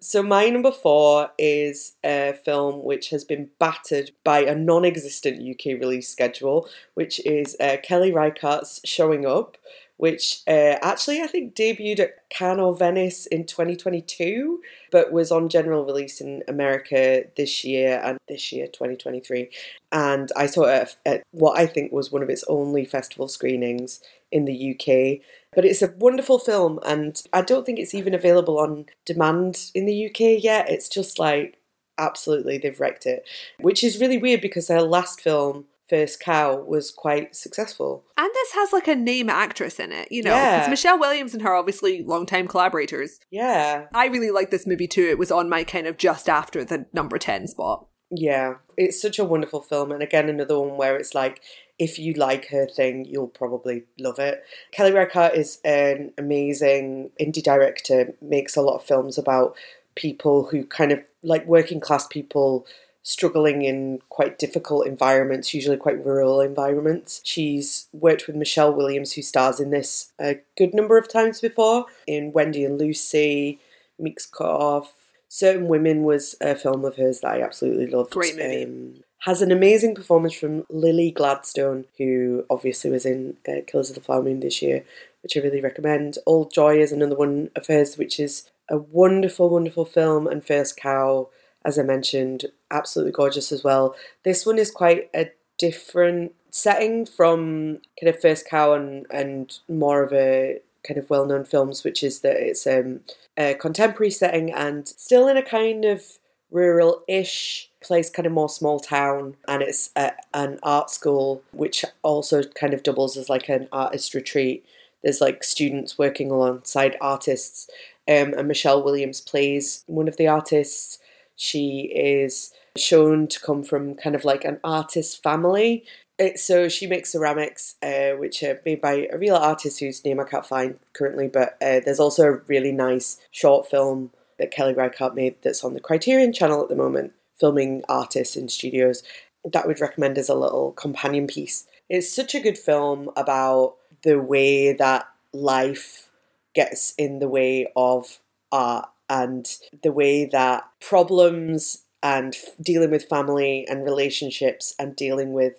[0.00, 5.80] so my number four is a film which has been battered by a non-existent UK
[5.80, 9.56] release schedule, which is uh, Kelly Reichardt's Showing Up,
[9.96, 14.60] which uh, actually I think debuted at Cannes or Venice in 2022,
[14.92, 19.48] but was on general release in America this year and this year, 2023.
[19.92, 23.28] And I saw it at, at what I think was one of its only festival
[23.28, 25.24] screenings in the UK.
[25.54, 29.86] But it's a wonderful film, and I don't think it's even available on demand in
[29.86, 30.68] the UK yet.
[30.68, 31.56] It's just like
[31.98, 33.26] absolutely they've wrecked it,
[33.58, 38.04] which is really weird because their last film First Cow was quite successful.
[38.16, 40.34] And this has like a name actress in it, you know.
[40.34, 40.66] Yeah.
[40.68, 43.20] Michelle Williams and her obviously longtime collaborators.
[43.30, 43.86] Yeah.
[43.94, 45.06] I really like this movie too.
[45.08, 47.86] It was on my kind of just after the number 10 spot.
[48.10, 48.54] Yeah.
[48.76, 49.92] It's such a wonderful film.
[49.92, 51.40] And again, another one where it's like,
[51.78, 54.42] if you like her thing, you'll probably love it.
[54.72, 59.54] Kelly Reichardt is an amazing indie director, makes a lot of films about
[59.94, 62.66] people who kind of like working class people
[63.06, 67.20] struggling in quite difficult environments, usually quite rural environments.
[67.22, 71.86] She's worked with Michelle Williams, who stars in this a good number of times before,
[72.08, 73.60] in Wendy and Lucy,
[73.96, 74.92] Meek's Cut Off.
[75.28, 78.10] Certain Women was a film of hers that I absolutely loved.
[78.10, 78.64] Great movie.
[78.64, 83.94] Um, has an amazing performance from Lily Gladstone, who obviously was in uh, Killers of
[83.94, 84.82] the Flower Moon this year,
[85.22, 86.18] which I really recommend.
[86.26, 90.76] Old Joy is another one of hers, which is a wonderful, wonderful film, and First
[90.76, 91.28] Cow
[91.66, 93.94] as I mentioned, absolutely gorgeous as well.
[94.22, 100.02] This one is quite a different setting from kind of First Cow and, and more
[100.02, 103.00] of a kind of well known films, which is that it's um,
[103.36, 106.18] a contemporary setting and still in a kind of
[106.50, 111.84] rural ish place, kind of more small town, and it's a, an art school, which
[112.02, 114.64] also kind of doubles as like an artist retreat.
[115.02, 117.68] There's like students working alongside artists,
[118.08, 120.98] um, and Michelle Williams plays one of the artists
[121.36, 125.84] she is shown to come from kind of like an artist family.
[126.18, 130.18] It, so she makes ceramics, uh, which are made by a real artist whose name
[130.18, 131.28] I can't find currently.
[131.28, 135.74] But uh, there's also a really nice short film that Kelly Reichardt made that's on
[135.74, 139.02] the Criterion Channel at the moment, filming artists in studios.
[139.44, 141.66] That would recommend as a little companion piece.
[141.88, 146.10] It's such a good film about the way that life
[146.54, 148.18] gets in the way of
[148.50, 149.46] art and
[149.82, 155.54] the way that problems and dealing with family and relationships and dealing with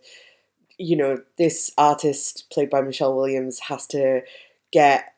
[0.77, 4.21] you know this artist played by Michelle Williams has to
[4.71, 5.13] get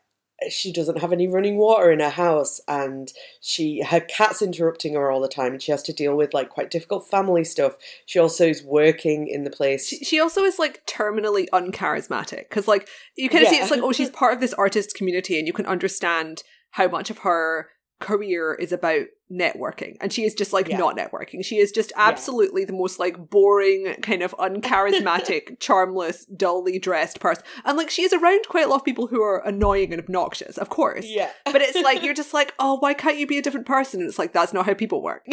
[0.48, 5.10] she doesn't have any running water in her house and she her cat's interrupting her
[5.10, 7.76] all the time and she has to deal with like quite difficult family stuff
[8.06, 12.66] she also is working in the place she, she also is like terminally uncharismatic because
[12.66, 13.58] like you kind of yeah.
[13.58, 16.88] see it's like oh she's part of this artist community and you can understand how
[16.88, 17.68] much of her
[18.00, 20.76] career is about networking and she is just like yeah.
[20.76, 21.44] not networking.
[21.44, 22.66] She is just absolutely yeah.
[22.66, 28.12] the most like boring kind of uncharismatic charmless dully dressed person and like she is
[28.12, 31.06] around quite a lot of people who are annoying and obnoxious of course.
[31.06, 31.30] Yeah.
[31.44, 34.00] But it's like you're just like oh why can't you be a different person?
[34.00, 35.24] And it's like that's not how people work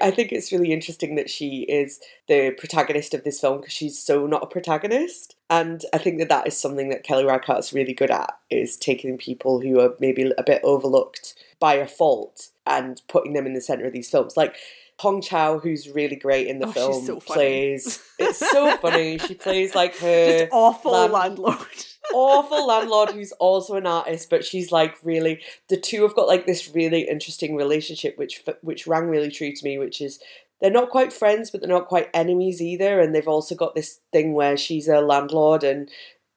[0.00, 3.98] I think it's really interesting that she is the protagonist of this film because she's
[3.98, 5.36] so not a protagonist.
[5.48, 9.18] And I think that that is something that Kelly Reichardt's really good at is taking
[9.18, 13.60] people who are maybe a bit overlooked by a fault and putting them in the
[13.60, 14.36] center of these films.
[14.36, 14.56] Like
[15.00, 18.02] Hong Chau, who's really great in the oh, film, so plays.
[18.18, 19.16] It's so funny.
[19.16, 21.56] She plays like her Just awful land- landlord.
[22.14, 25.40] awful landlord who's also an artist, but she's like really.
[25.70, 29.64] The two have got like this really interesting relationship, which which rang really true to
[29.64, 29.78] me.
[29.78, 30.20] Which is
[30.60, 33.00] they're not quite friends, but they're not quite enemies either.
[33.00, 35.88] And they've also got this thing where she's a landlord and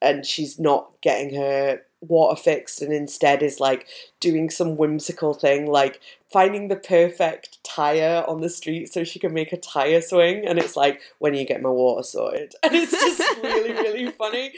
[0.01, 3.87] and she's not getting her water fixed and instead is like
[4.19, 5.99] doing some whimsical thing like
[6.31, 10.59] finding the perfect tire on the street so she can make a tire swing and
[10.59, 14.51] it's like when you get my water sorted and it's just really really funny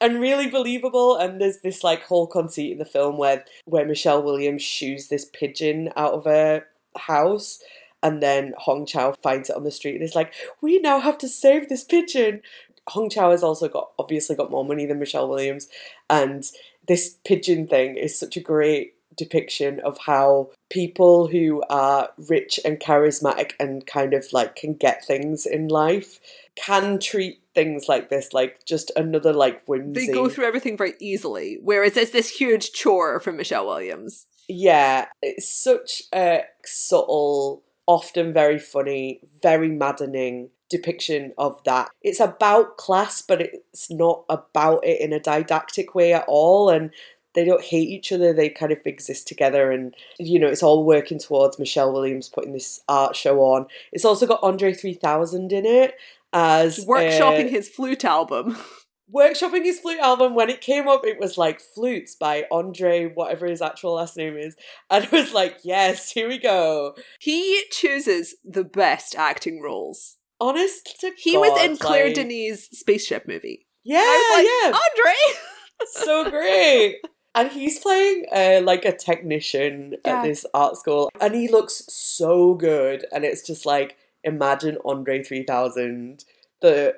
[0.00, 4.22] and really believable and there's this like whole conceit in the film where where Michelle
[4.22, 7.62] Williams shoos this pigeon out of her house
[8.02, 11.18] and then Hong Chau finds it on the street and is like, "We now have
[11.18, 12.42] to save this pigeon."
[12.88, 15.68] Hong Chau has also got obviously got more money than Michelle Williams,
[16.08, 16.44] and
[16.90, 22.80] this pigeon thing is such a great depiction of how people who are rich and
[22.80, 26.18] charismatic and kind of like can get things in life
[26.56, 30.06] can treat things like this like just another like whimsy.
[30.06, 34.26] They go through everything very easily, whereas it's this huge chore for Michelle Williams.
[34.48, 41.90] Yeah, it's such a subtle, often very funny, very maddening depiction of that.
[42.00, 46.70] It's about class, but it's not about it in a didactic way at all.
[46.70, 46.90] And
[47.34, 49.70] they don't hate each other, they kind of exist together.
[49.70, 53.66] And, you know, it's all working towards Michelle Williams putting this art show on.
[53.92, 55.94] It's also got Andre 3000 in it
[56.32, 58.56] as workshopping uh, his flute album.
[59.12, 63.46] workshopping his flute album when it came up it was like flutes by andre whatever
[63.46, 64.54] his actual last name is
[64.90, 71.00] and it was like yes here we go he chooses the best acting roles honest
[71.00, 73.66] to he God, was in Claire like, Denis' spaceship movie.
[73.84, 73.98] Yeah,
[74.34, 75.14] like, yeah, Andre,
[75.86, 77.00] so great.
[77.34, 80.18] And he's playing uh, like a technician yeah.
[80.18, 83.06] at this art school, and he looks so good.
[83.12, 86.24] And it's just like imagine Andre three thousand,
[86.60, 86.94] the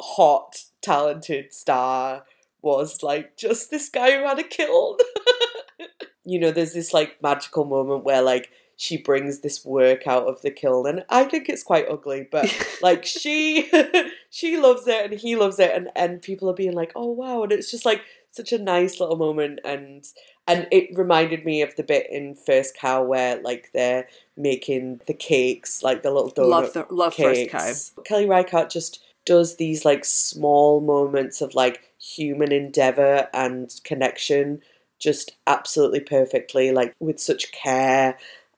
[0.00, 2.24] hot, talented star,
[2.62, 4.96] was like just this guy who had a kiln.
[6.24, 10.40] you know, there's this like magical moment where like she brings this work out of
[10.42, 12.46] the kiln and i think it's quite ugly but
[12.82, 13.70] like she
[14.30, 17.42] she loves it and he loves it and and people are being like oh wow
[17.42, 20.06] and it's just like such a nice little moment and
[20.46, 24.06] and it reminded me of the bit in first cow where like they're
[24.36, 27.50] making the cakes like the little donut love, the, love cakes.
[27.50, 33.80] first cow kelly reichardt just does these like small moments of like human endeavor and
[33.84, 34.60] connection
[34.98, 38.16] just absolutely perfectly like with such care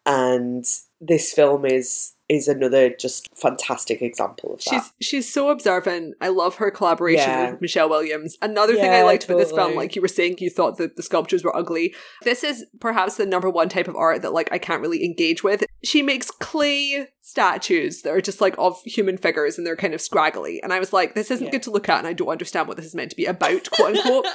[0.09, 0.65] and
[1.01, 4.71] this film is is another just fantastic example of that.
[4.99, 6.15] She's she's so observant.
[6.21, 7.51] I love her collaboration yeah.
[7.51, 8.37] with Michelle Williams.
[8.43, 9.43] Another yeah, thing I liked totally.
[9.43, 11.95] about this film, like you were saying, you thought that the sculptures were ugly.
[12.23, 15.43] This is perhaps the number one type of art that like I can't really engage
[15.43, 15.65] with.
[15.85, 20.01] She makes clay statues that are just like of human figures and they're kind of
[20.01, 20.63] scraggly.
[20.63, 21.53] And I was like, this isn't yeah.
[21.53, 23.71] good to look at, and I don't understand what this is meant to be about,
[23.71, 24.27] quote unquote.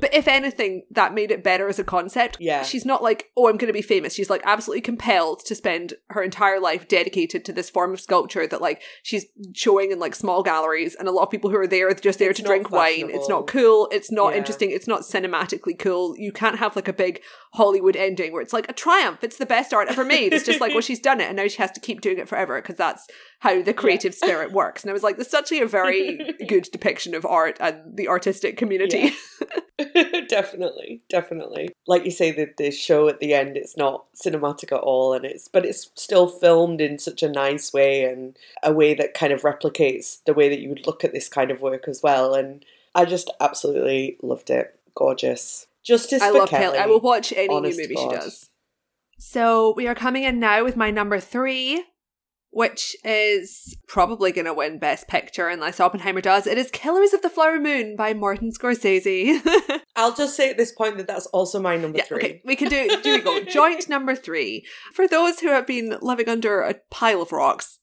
[0.00, 2.36] But if anything, that made it better as a concept.
[2.40, 2.62] Yeah.
[2.62, 4.14] She's not like, oh, I'm going to be famous.
[4.14, 8.46] She's like absolutely compelled to spend her entire life dedicated to this form of sculpture
[8.46, 10.94] that like she's showing in like small galleries.
[10.94, 13.10] And a lot of people who are there are just there it's to drink wine.
[13.10, 13.88] It's not cool.
[13.90, 14.38] It's not yeah.
[14.38, 14.70] interesting.
[14.70, 16.16] It's not cinematically cool.
[16.16, 17.20] You can't have like a big
[17.54, 19.24] Hollywood ending where it's like a triumph.
[19.24, 20.32] It's the best art ever made.
[20.32, 22.28] It's just like, well, she's done it and now she has to keep doing it
[22.28, 23.06] forever because that's
[23.40, 24.26] how the creative yeah.
[24.26, 24.82] spirit works.
[24.82, 28.08] And I was like, this is actually a very good depiction of art and the
[28.08, 29.12] artistic community.
[29.78, 30.22] Yeah.
[30.28, 31.68] definitely, definitely.
[31.86, 35.24] Like you say, the the show at the end, it's not cinematic at all, and
[35.24, 39.32] it's but it's still filmed in such a nice way and a way that kind
[39.32, 42.34] of replicates the way that you would look at this kind of work as well.
[42.34, 42.64] And
[42.94, 44.74] I just absolutely loved it.
[44.96, 45.68] Gorgeous.
[45.84, 46.64] Justice I love Kelly.
[46.64, 46.78] Kelly.
[46.78, 48.50] I will watch any new movie she does.
[49.18, 51.84] So we are coming in now with my number three,
[52.50, 56.46] which is probably going to win Best Picture unless Oppenheimer does.
[56.46, 59.40] It is Killers of the Flower Moon by Martin Scorsese.
[59.96, 62.16] I'll just say at this point that that's also my number Yeah, three.
[62.16, 62.88] okay, we can do.
[63.02, 67.20] Do we go joint number three for those who have been living under a pile
[67.22, 67.78] of rocks?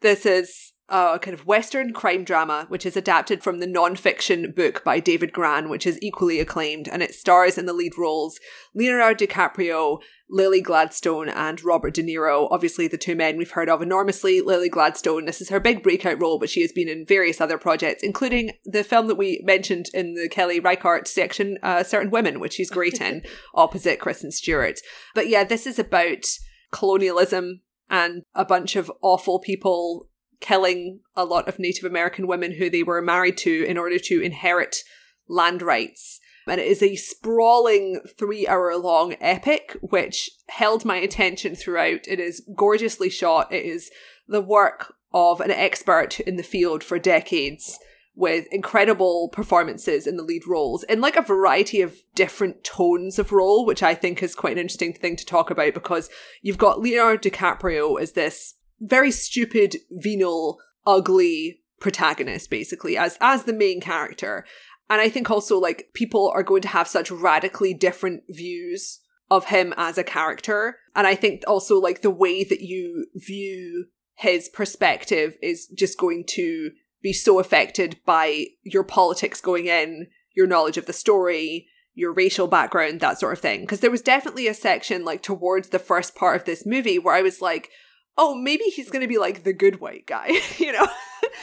[0.00, 4.84] This is a kind of Western crime drama, which is adapted from the non-fiction book
[4.84, 8.38] by David Grann, which is equally acclaimed, and it stars in the lead roles
[8.74, 12.46] Leonardo DiCaprio, Lily Gladstone, and Robert De Niro.
[12.50, 14.42] Obviously, the two men we've heard of enormously.
[14.42, 17.56] Lily Gladstone, this is her big breakout role, but she has been in various other
[17.56, 22.38] projects, including the film that we mentioned in the Kelly Reichardt section, uh, Certain Women,
[22.38, 23.22] which she's great in,
[23.54, 24.78] opposite Kristen Stewart.
[25.14, 26.26] But yeah, this is about
[26.70, 30.08] colonialism and a bunch of awful people
[30.42, 34.20] killing a lot of Native American women who they were married to in order to
[34.20, 34.82] inherit
[35.28, 36.20] land rights.
[36.46, 42.08] And it is a sprawling three hour long epic, which held my attention throughout.
[42.08, 43.52] It is gorgeously shot.
[43.52, 43.90] It is
[44.28, 47.78] the work of an expert in the field for decades
[48.14, 53.32] with incredible performances in the lead roles in like a variety of different tones of
[53.32, 56.10] role, which I think is quite an interesting thing to talk about because
[56.42, 63.52] you've got Leonardo DiCaprio as this very stupid, venal, ugly protagonist, basically, as as the
[63.52, 64.44] main character.
[64.90, 69.46] And I think also like people are going to have such radically different views of
[69.46, 70.76] him as a character.
[70.94, 76.24] And I think also like the way that you view his perspective is just going
[76.28, 82.12] to be so affected by your politics going in, your knowledge of the story, your
[82.12, 83.62] racial background, that sort of thing.
[83.62, 87.14] Because there was definitely a section like towards the first part of this movie where
[87.14, 87.70] I was like,
[88.18, 90.86] oh, maybe he's going to be like the good white guy, you know?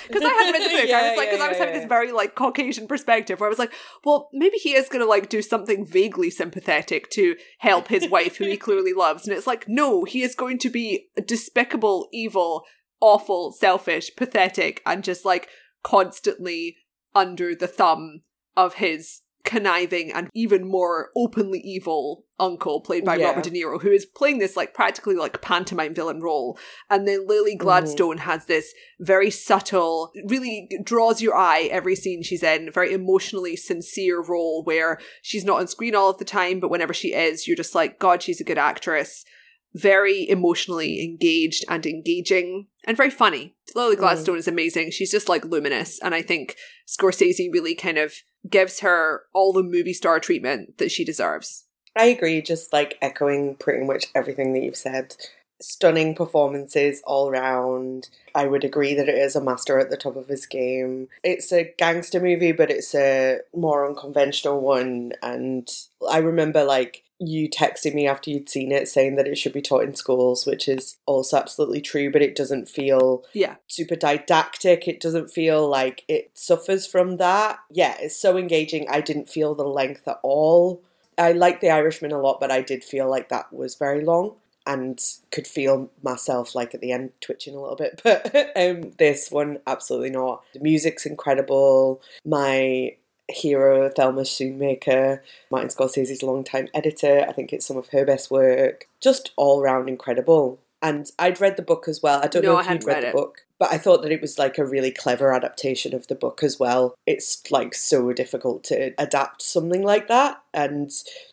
[0.07, 0.93] Because I hadn't read the book.
[0.93, 1.79] I was like, because yeah, I was yeah, having yeah.
[1.79, 5.09] this very like Caucasian perspective where I was like, well, maybe he is going to
[5.09, 9.25] like do something vaguely sympathetic to help his wife, who he clearly loves.
[9.25, 12.65] And it's like, no, he is going to be despicable, evil,
[13.01, 15.49] awful, selfish, pathetic, and just like
[15.83, 16.75] constantly
[17.15, 18.21] under the thumb
[18.55, 23.29] of his conniving and even more openly evil uncle played by Yeah.
[23.29, 26.59] Robert De Niro who is playing this like practically like pantomime villain role.
[26.87, 27.57] And then Lily mm.
[27.57, 33.55] Gladstone has this very subtle really draws your eye every scene she's in very emotionally
[33.55, 37.47] sincere role where she's not on screen all of the time but whenever she is
[37.47, 39.25] you're just like god she's a good actress
[39.73, 43.55] very emotionally engaged and engaging and very funny.
[43.75, 43.99] Lily mm.
[43.99, 44.91] Gladstone is amazing.
[44.91, 45.99] She's just like luminous.
[46.01, 46.55] And I think
[46.87, 48.13] Scorsese really kind of
[48.49, 51.65] gives her all the movie star treatment that she deserves.
[51.95, 55.15] I agree, just like echoing pretty much everything that you've said.
[55.61, 58.07] Stunning performances all round.
[58.33, 61.09] I would agree that it is a master at the top of his game.
[61.23, 65.13] It's a gangster movie, but it's a more unconventional one.
[65.21, 65.67] And
[66.09, 69.61] I remember like you texted me after you'd seen it saying that it should be
[69.61, 73.55] taught in schools, which is also absolutely true, but it doesn't feel Yeah.
[73.67, 74.87] super didactic.
[74.87, 77.59] It doesn't feel like it suffers from that.
[77.69, 78.87] Yeah, it's so engaging.
[78.89, 80.81] I didn't feel the length at all.
[81.17, 84.35] I like The Irishman a lot, but I did feel like that was very long
[84.65, 84.99] and
[85.31, 87.99] could feel myself like at the end twitching a little bit.
[88.03, 90.43] But um, this one, absolutely not.
[90.53, 92.01] The music's incredible.
[92.23, 92.95] My
[93.29, 97.25] hero, Thelma Schoonmaker, Martin Scorsese's longtime editor.
[97.27, 98.87] I think it's some of her best work.
[98.99, 100.59] Just all round incredible.
[100.81, 102.21] And I'd read the book as well.
[102.23, 104.13] I don't No, know I if you'd read, read the book, but I thought that
[104.13, 106.95] it was like a really clever adaptation of the book as well.
[107.05, 110.89] It's like so difficult to adapt something like that and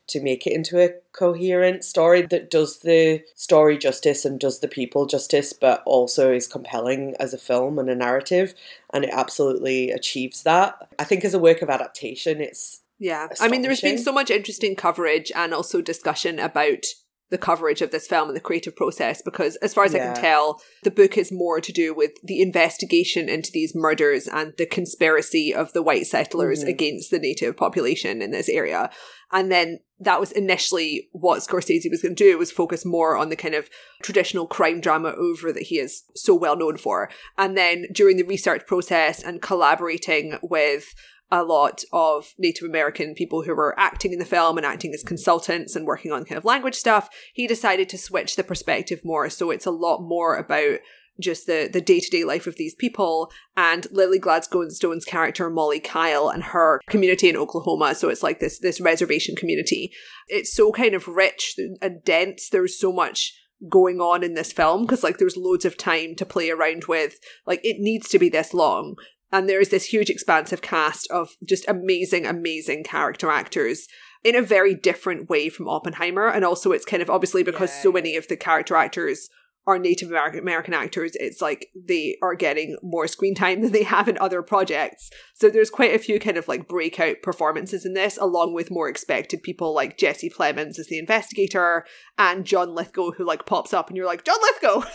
[0.09, 4.69] to make it into a coherent story that does the story justice and does the
[4.69, 8.53] people justice, but also is compelling as a film and a narrative.
[8.93, 10.89] And it absolutely achieves that.
[10.99, 13.29] I think as a work of adaptation, it's Yeah.
[13.41, 16.87] I mean, there's been so much interesting coverage and also discussion about
[17.31, 20.15] the coverage of this film and the creative process because, as far as I can
[20.15, 24.67] tell, the book is more to do with the investigation into these murders and the
[24.67, 26.69] conspiracy of the white settlers Mhm.
[26.69, 28.91] against the native population in this area.
[29.33, 33.29] And then that was initially what Scorsese was going to do was focus more on
[33.29, 33.69] the kind of
[34.03, 37.11] traditional crime drama over that he is so well known for.
[37.37, 40.95] And then during the research process and collaborating with
[41.31, 45.03] a lot of Native American people who were acting in the film and acting as
[45.03, 49.29] consultants and working on kind of language stuff, he decided to switch the perspective more.
[49.29, 50.79] So it's a lot more about
[51.19, 55.81] just the the day to day life of these people and Lily Gladstone's character Mollie
[55.81, 57.95] Kyle and her community in Oklahoma.
[57.95, 59.93] So it's like this this reservation community.
[60.29, 62.51] It's so kind of rich and dense.
[62.51, 63.35] There's so much
[63.71, 67.19] going on in this film because like there's loads of time to play around with.
[67.47, 68.97] Like it needs to be this long.
[69.33, 73.89] And there is this huge expansive cast of just amazing, amazing character actors
[74.25, 76.29] in a very different way from Oppenheimer.
[76.29, 79.29] And also it's kind of obviously because Yeah, so many of the character actors
[79.67, 83.83] are Native American, American actors, it's like they are getting more screen time than they
[83.83, 85.11] have in other projects.
[85.35, 88.89] So there's quite a few kind of like breakout performances in this, along with more
[88.89, 91.85] expected people like Jesse Plemons as the investigator
[92.17, 94.85] and John Lithgow, who like pops up and you're like, John Lithgow!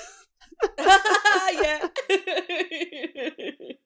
[0.79, 1.87] yeah.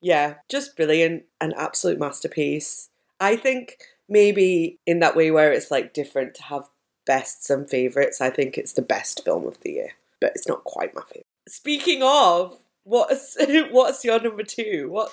[0.00, 1.24] yeah, just brilliant.
[1.40, 2.88] An absolute masterpiece.
[3.20, 3.78] I think
[4.08, 6.68] maybe in that way where it's like different to have
[7.06, 9.90] bests and favourites, I think it's the best film of the year.
[10.20, 11.26] But it's not quite my favourite.
[11.48, 13.36] Speaking of, what's
[13.70, 14.88] what's your number two?
[14.90, 15.10] What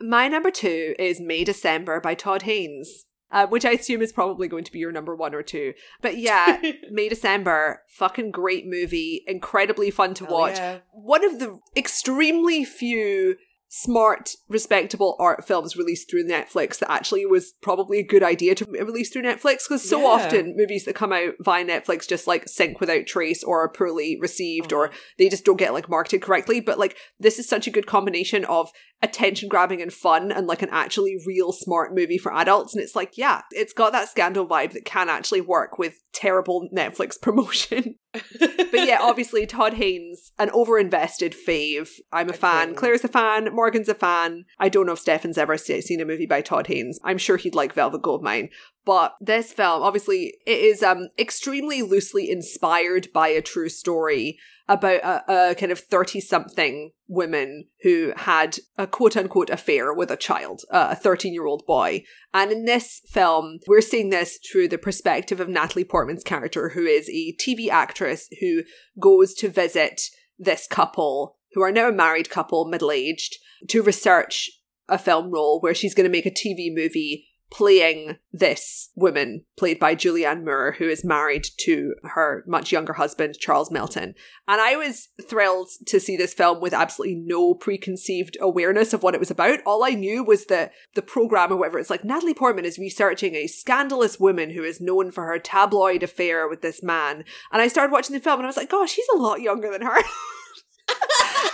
[0.00, 3.06] My number two is May December by Todd Haynes.
[3.30, 5.72] Uh, which I assume is probably going to be your number one or two.
[6.02, 6.60] But yeah,
[6.90, 10.56] May December, fucking great movie, incredibly fun to Hell watch.
[10.58, 10.80] yeah.
[10.90, 13.36] One of the extremely few
[13.74, 18.66] smart, respectable art films released through Netflix that actually was probably a good idea to
[18.66, 20.08] release through Netflix because so Yeah.
[20.08, 24.18] often movies that come out via Netflix just like sink without trace or are poorly
[24.20, 24.96] received or uh-huh.
[25.16, 26.60] they just don't get like marketed correctly.
[26.60, 28.70] But like this is such a good combination of
[29.02, 32.74] attention grabbing and fun and like an actually real smart movie for adults.
[32.74, 36.68] And it's like, yeah, it's got that scandal vibe that can actually work with terrible
[36.74, 37.96] Netflix promotion.
[38.12, 41.88] but yeah, obviously Todd Haynes, an over invested fave.
[42.12, 42.74] I'm a fan.
[42.74, 43.52] Claire's a fan.
[43.52, 44.44] Morgan's a fan.
[44.58, 47.00] I don't know if Stefan's ever seen a movie by Todd Haynes.
[47.04, 48.50] I'm sure he'd like Velvet Goldmine.
[48.84, 55.02] But this film, obviously, it is um extremely loosely inspired by a true story about
[55.02, 60.16] a, a kind of 30 something woman who had a quote unquote affair with a
[60.16, 62.02] child, uh, a 13 year old boy.
[62.32, 66.86] And in this film, we're seeing this through the perspective of Natalie Portman's character, who
[66.86, 68.62] is a TV actress who
[68.98, 70.00] goes to visit
[70.38, 73.36] this couple, who are now a married couple, middle aged,
[73.68, 74.50] to research
[74.88, 79.78] a film role where she's going to make a TV movie playing this woman, played
[79.78, 84.14] by Julianne Moore, who is married to her much younger husband, Charles Melton.
[84.48, 89.14] And I was thrilled to see this film with absolutely no preconceived awareness of what
[89.14, 89.58] it was about.
[89.66, 93.34] All I knew was that the program or whatever, it's like Natalie Portman is researching
[93.34, 97.22] a scandalous woman who is known for her tabloid affair with this man.
[97.52, 99.70] And I started watching the film and I was like, gosh, he's a lot younger
[99.70, 99.98] than her.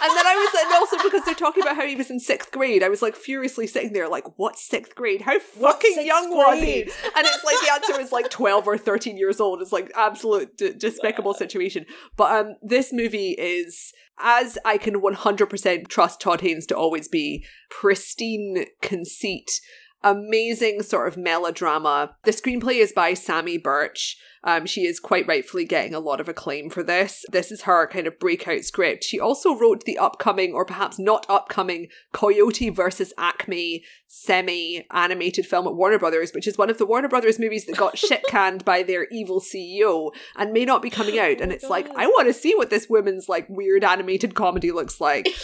[0.03, 2.51] and then I was, and also because they're talking about how he was in sixth
[2.53, 5.22] grade, I was like furiously sitting there, like, what sixth grade?
[5.22, 6.82] How fucking young was he?
[6.82, 9.61] And it's like the answer is like 12 or 13 years old.
[9.61, 11.86] It's like absolute d- despicable situation.
[12.16, 17.45] But um, this movie is, as I can 100% trust Todd Haynes to always be,
[17.70, 19.61] pristine conceit.
[20.05, 22.14] Amazing sort of melodrama.
[22.24, 24.16] The screenplay is by Samy Burch.
[24.44, 27.24] Um, she is quite rightfully getting a lot of acclaim for this.
[27.32, 29.03] This is her kind of breakout script.
[29.03, 35.66] She also wrote the upcoming, or perhaps not upcoming, Coyote versus Acme semi animated film
[35.66, 38.64] at Warner Brothers, which is one of the Warner Brothers movies that got shit canned
[38.64, 41.40] by their evil CEO and may not be coming out.
[41.40, 44.70] And my it's like, I want to see what this woman's like weird animated comedy
[44.70, 45.28] looks like.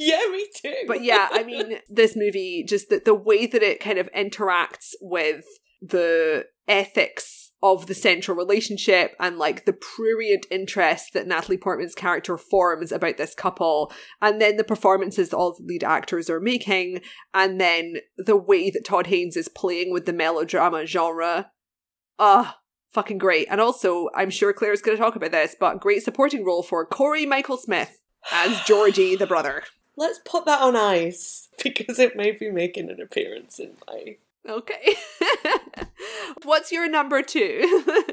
[0.00, 0.74] yeah, me too.
[0.86, 4.94] But yeah, I mean, this movie, just the, the way that it kind of interacts
[5.00, 5.44] with
[5.82, 12.38] the ethics of the central relationship and like the prurient interest that Natalie Portman's character
[12.38, 13.92] forms about this couple,
[14.22, 17.02] and then the performances that all the lead actors are making,
[17.34, 21.50] and then the way that Todd Haynes is playing with the melodrama genre.
[22.18, 22.58] Ah,
[22.92, 23.46] fucking great.
[23.50, 26.86] And also, I'm sure Claire's going to talk about this, but great supporting role for
[26.86, 28.00] Cory Michael Smith
[28.32, 29.62] as Georgie, the brother.
[30.00, 34.16] Let's put that on ice because it may be making an appearance in my.
[34.48, 34.96] Okay.
[36.42, 37.84] What's your number two?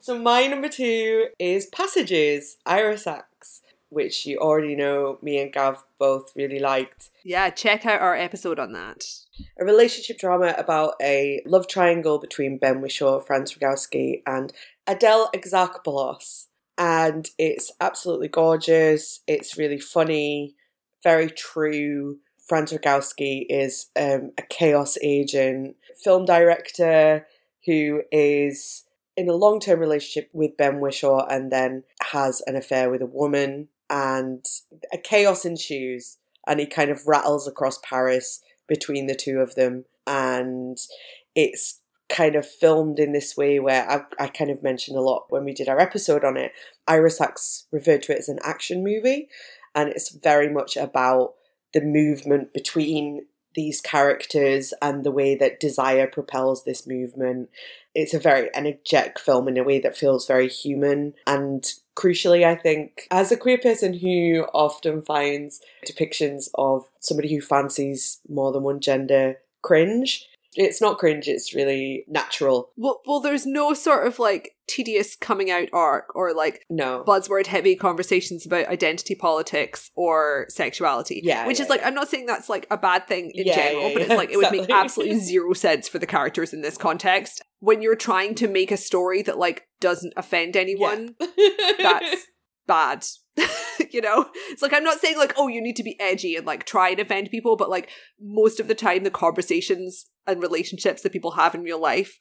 [0.00, 3.60] So my number two is Passages, Ira Sachs,
[3.90, 7.10] which you already know me and Gav both really liked.
[7.24, 9.04] yeah, check out our episode on that.
[9.60, 14.50] A relationship drama about a love triangle between Ben Whishaw, Franz Rogowski, and
[14.86, 16.46] Adele Exarchopoulos.
[16.76, 19.20] And it's absolutely gorgeous.
[19.26, 20.54] It's really funny,
[21.02, 22.18] very true.
[22.48, 27.26] Franz Rogowski is um, a chaos agent, film director
[27.64, 28.84] who is
[29.16, 33.06] in a long term relationship with Ben Whishaw and then has an affair with a
[33.06, 33.68] woman.
[33.88, 34.44] And
[34.92, 36.16] a chaos ensues,
[36.46, 39.84] and he kind of rattles across Paris between the two of them.
[40.06, 40.78] And
[41.34, 41.80] it's
[42.14, 45.44] kind of filmed in this way where I, I kind of mentioned a lot when
[45.44, 46.52] we did our episode on it.
[46.86, 49.28] Ira Sachs referred to it as an action movie,
[49.74, 51.34] and it's very much about
[51.72, 53.26] the movement between
[53.56, 57.48] these characters and the way that desire propels this movement.
[57.94, 61.14] It's a very energetic film in a way that feels very human.
[61.26, 61.64] And
[61.96, 68.20] crucially, I think, as a queer person who often finds depictions of somebody who fancies
[68.28, 72.70] more than one gender cringe, It's not cringe, it's really natural.
[72.76, 77.04] Well, well, there's no sort of like tedious coming out arc or like No.
[77.06, 81.20] buzzword heavy conversations about identity politics or sexuality.
[81.22, 81.88] Yeah, Which yeah, is like, yeah.
[81.88, 84.36] I'm not saying that's like a bad thing in Yeah, general, but it's like it
[84.36, 87.42] would make absolutely zero sense for the characters in this context.
[87.60, 91.14] When you're trying to make a story that like doesn't offend anyone,
[91.78, 92.26] that's
[92.66, 93.04] bad.
[93.90, 94.30] you know?
[94.50, 96.90] It's like I'm not saying like, oh, you need to be edgy and like try
[96.90, 97.90] and offend people, but like
[98.20, 102.18] most of the time the conversations and relationships that people have in real life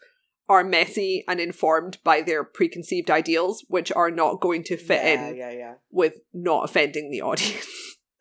[0.49, 5.27] are messy and informed by their preconceived ideals, which are not going to fit yeah,
[5.29, 5.73] in Yeah, yeah.
[5.89, 7.65] with not offending the audience.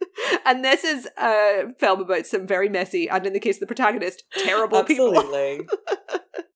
[0.47, 3.67] and this is a film about some very messy and in the case of the
[3.67, 5.13] protagonist, terrible people.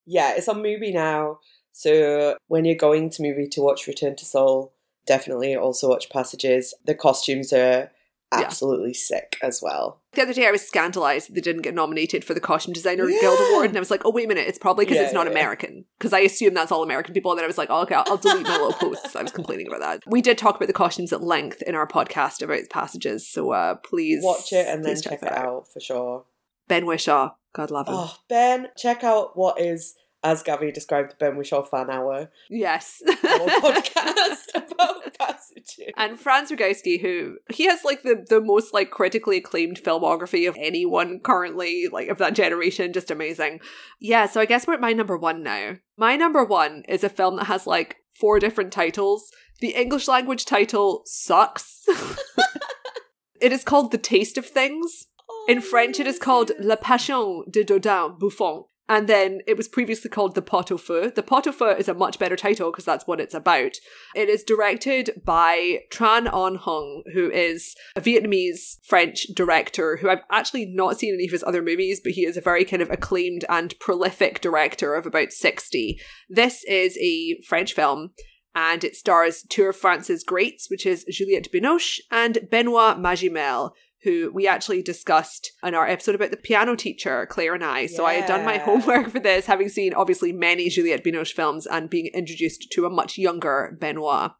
[0.07, 1.41] Yeah, it's on Mubi now.
[1.73, 4.73] So when you're going to Mubi to watch Return to Seoul,
[5.07, 6.75] definitely also watch Passages.
[6.85, 7.91] The costumes are
[8.33, 8.41] Yeah.
[8.45, 10.01] absolutely sick as well.
[10.15, 13.09] The other day I was scandalized that they didn't get nominated for the Costume Designer
[13.09, 13.21] Yeah.
[13.21, 15.13] Guild Award, and I was like, oh, wait a minute, it's probably because Yeah, it's
[15.15, 15.39] not yeah, yeah.
[15.39, 15.85] American.
[15.99, 18.05] Because I assume that's all American people, and then I was like, oh, okay, I'll,
[18.09, 19.15] I'll delete my little posts.
[19.15, 20.03] I was complaining about that.
[20.07, 23.75] We did talk about the costumes at length in our podcast about passages, so uh,
[23.77, 26.25] please Watch it and then check, that it out for sure.
[26.67, 27.95] Ben Whishaw, God love him.
[27.97, 33.03] Oh, Ben, check out what is, as Gavi described, the Ben Whishaw fan hour, Yes.
[33.07, 35.93] podcast about Passages.
[35.97, 40.57] And Franz Rogowski, who he has like the the most like critically acclaimed filmography of
[40.59, 43.61] anyone currently, like of that generation, just amazing.
[44.01, 45.77] Yeah, so I guess we're at my number one now.
[45.97, 49.31] My number one is a film that has like four different titles.
[49.61, 51.85] The English language title sucks.
[53.41, 55.07] it is called The Taste of Things.
[55.49, 58.67] In oh, French, it is called La Passion de Dodin Bouffant.
[58.89, 61.11] And then it was previously called The Pot au Feu.
[61.11, 63.77] The Pot au Feu is a much better title because that's what it's about.
[64.15, 70.23] It is directed by Tran Anh Hung, who is a Vietnamese French director who I've
[70.31, 72.91] actually not seen any of his other movies, but he is a very kind of
[72.91, 75.99] acclaimed and prolific director of about 60.
[76.29, 78.11] This is a French film
[78.57, 83.73] and it stars two of France's greats, which is Juliette Binoche and Benoit Magimel,
[84.07, 87.87] who we actually discussed in our episode about the piano teacher, Claire and I.
[87.87, 91.67] So I had done my homework for this, having seen obviously many Juliette Binoche films
[91.67, 94.31] and being introduced to a much younger Benoit.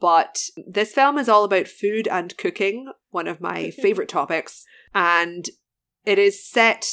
[0.00, 3.82] But this film is all about food and cooking, one of my mm-hmm.
[3.82, 4.64] favorite topics.
[4.94, 5.44] And
[6.06, 6.86] it is set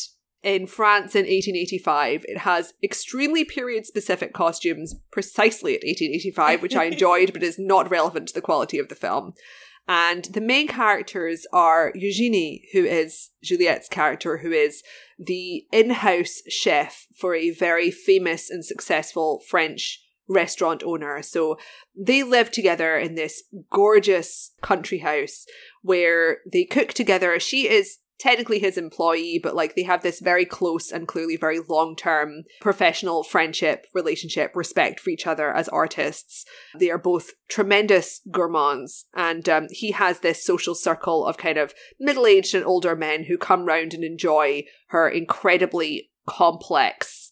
[0.44, 2.26] in France in 1885.
[2.28, 7.90] It has extremely period specific costumes precisely at 1885, which I enjoyed, but is not
[7.90, 9.36] relevant to the quality of the film.
[9.88, 14.82] And the main characters are Eugenie, who is Juliette's character, who is
[15.20, 21.22] the in house chef for a very famous and successful French restaurant owner.
[21.22, 21.58] So
[21.96, 25.46] they live together in this gorgeous country house
[25.82, 27.38] where they cook together.
[27.40, 31.60] She is technically his employee, but like they have this very close and clearly very
[31.60, 36.46] long term professional friendship, relationship, respect for each other as artists.
[36.78, 41.74] They are both tremendous gourmands, and um, he has this social circle of kind of
[42.00, 47.23] middle aged and older men who come round and enjoy her incredibly complex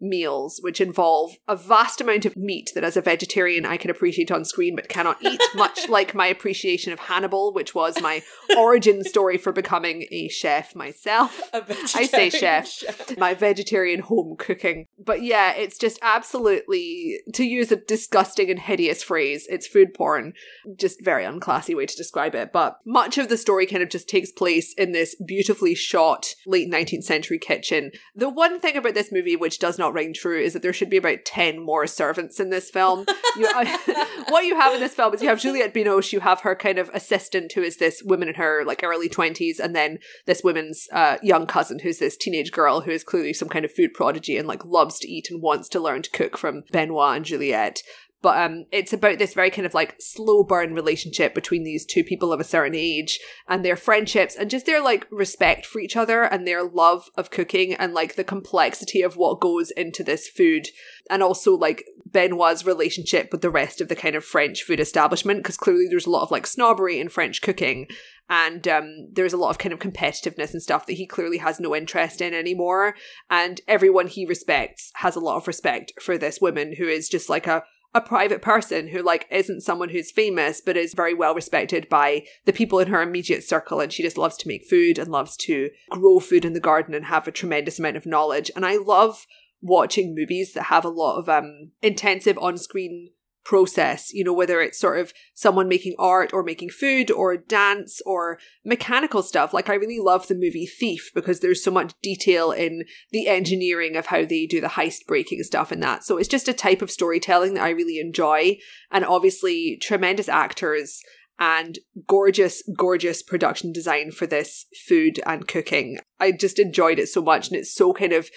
[0.00, 4.30] meals, which involve a vast amount of meat that as a vegetarian I can appreciate
[4.30, 8.22] on screen but cannot eat, much like my appreciation of Hannibal, which was my
[8.56, 11.40] origin story for becoming a chef myself.
[11.52, 11.64] A
[11.94, 13.18] I say vegetarian chef.
[13.18, 14.86] My vegetarian home cooking.
[14.98, 20.34] But yeah, it's just absolutely, to use a disgusting and hideous phrase, it's food porn.
[20.76, 22.52] Just very unclassy way to describe it.
[22.52, 26.70] But much of the story kind of just takes place in this beautifully shot late
[26.70, 27.90] 19th century kitchen.
[28.14, 30.90] The one thing about this movie which does not ring true is that there should
[30.90, 33.04] be about 10 more servants in this film.
[33.36, 33.46] You,
[34.28, 36.78] what you have in this film is you have Juliette Binoche, you have her kind
[36.78, 40.88] of assistant who is this woman in her like early 20s, and then this woman's
[40.92, 44.36] uh, young cousin who's this teenage girl who is clearly some kind of food prodigy
[44.36, 47.82] and like loves to eat and wants to learn to cook from Benoit and Juliette.
[48.20, 52.02] But um, it's about this very kind of like slow burn relationship between these two
[52.02, 55.96] people of a certain age and their friendships and just their like respect for each
[55.96, 60.28] other and their love of cooking and like the complexity of what goes into this
[60.28, 60.68] food
[61.08, 65.40] and also like Benoit's relationship with the rest of the kind of French food establishment
[65.40, 67.86] because clearly there's a lot of like snobbery in French cooking
[68.28, 71.60] and um, there's a lot of kind of competitiveness and stuff that he clearly has
[71.60, 72.94] no interest in anymore
[73.30, 77.28] and everyone he respects has a lot of respect for this woman who is just
[77.28, 77.62] like a
[77.94, 82.22] a private person who like isn't someone who's famous but is very well respected by
[82.44, 85.36] the people in her immediate circle and she just loves to make food and loves
[85.36, 88.50] to grow food in the garden and have a tremendous amount of knowledge.
[88.54, 89.26] And i love
[89.60, 93.10] watching movies that have a lot of um intensive on-screen
[93.48, 97.98] process, you know, whether it's sort of someone making art or making food or dance
[98.04, 99.54] or mechanical stuff.
[99.54, 103.96] Like, I really love the movie Thief because there's so much detail in the engineering
[103.96, 106.04] of how they do the heist breaking stuff and that.
[106.04, 108.58] So it's just a type of storytelling that I really enjoy.
[108.90, 111.00] And obviously, tremendous actors
[111.38, 116.00] and gorgeous, gorgeous production design for this food and cooking.
[116.20, 118.28] I just enjoyed it so much, and it's so kind of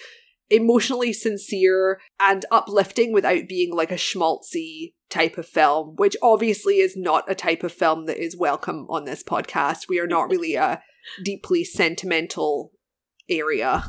[0.52, 6.96] emotionally sincere and uplifting without being like a schmaltzy type of film, which obviously is
[6.96, 9.88] not a type of film that is welcome on this podcast.
[9.88, 10.82] We are not really a
[11.24, 12.72] deeply sentimental
[13.28, 13.84] area.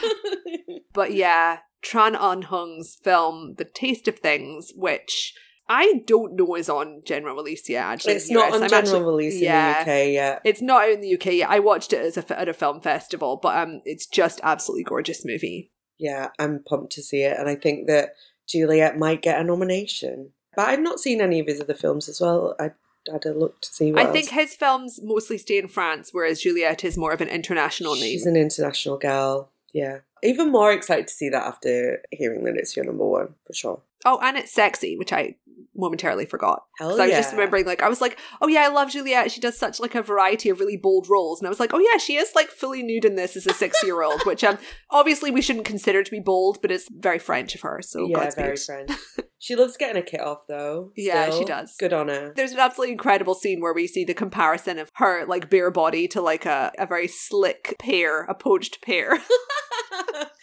[0.92, 5.34] but yeah, Tran Anh Hung's film, The Taste of Things, which
[5.68, 7.84] I don't know is on general release yet.
[7.84, 9.80] Actually, it's not on I'm general actually- release yeah.
[9.80, 10.42] in the UK yet.
[10.44, 11.50] It's not out in the UK yet.
[11.50, 15.24] I watched it as a, at a film festival, but um, it's just absolutely gorgeous
[15.24, 15.72] movie.
[16.00, 18.14] Yeah, I'm pumped to see it, and I think that
[18.48, 20.32] Juliet might get a nomination.
[20.56, 22.56] But I've not seen any of his other films as well.
[22.58, 22.70] I
[23.12, 23.92] had a look to see.
[23.92, 27.28] What I think his films mostly stay in France, whereas Juliet is more of an
[27.28, 28.04] international name.
[28.04, 29.50] she's an international gal.
[29.72, 33.52] Yeah, even more excited to see that after hearing that it's your number one for
[33.52, 33.82] sure.
[34.04, 35.36] Oh, and it's sexy, which I
[35.76, 36.62] momentarily forgot.
[36.78, 39.30] Hell So I was just remembering, like, I was like, oh yeah, I love Juliet.
[39.30, 41.78] She does such like a variety of really bold roles, and I was like, oh
[41.78, 44.58] yeah, she is like fully nude in this as a six-year-old, which um
[44.90, 47.80] obviously we shouldn't consider to be bold, but it's very French of her.
[47.82, 48.44] So yeah, Godspeed.
[48.44, 48.90] very French.
[49.38, 50.92] she loves getting a kit off though.
[50.96, 51.74] Yeah, she does.
[51.78, 52.32] Good on her.
[52.34, 56.08] There's an absolutely incredible scene where we see the comparison of her like bare body
[56.08, 59.18] to like a, a very slick pear, a poached pear.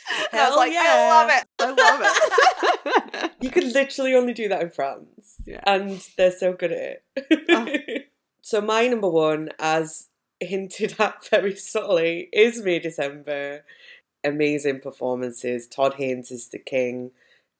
[0.31, 0.83] And I was like, yeah.
[0.87, 1.47] I love it.
[1.59, 3.31] I love it.
[3.41, 5.35] You could literally only do that in France.
[5.45, 5.61] Yeah.
[5.65, 7.45] And they're so good at it.
[7.49, 8.03] Oh.
[8.41, 10.07] so my number one, as
[10.39, 13.63] hinted at very subtly, is May December.
[14.23, 15.67] Amazing performances.
[15.67, 17.11] Todd Haynes is the king.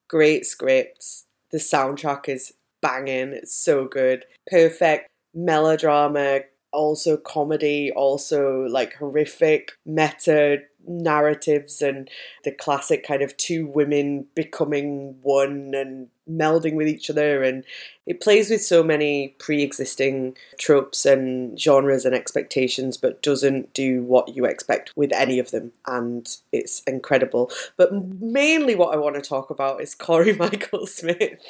[0.08, 1.26] Great scripts.
[1.52, 3.32] The soundtrack is banging.
[3.32, 4.24] It's so good.
[4.50, 6.40] Perfect melodrama,
[6.72, 10.58] also comedy, also like horrific meta
[10.88, 12.08] narratives and
[12.44, 17.64] the classic kind of two women becoming one and melding with each other and
[18.06, 24.36] it plays with so many pre-existing tropes and genres and expectations but doesn't do what
[24.36, 27.50] you expect with any of them and it's incredible.
[27.76, 31.40] But mainly what i want to talk about is corey michael smith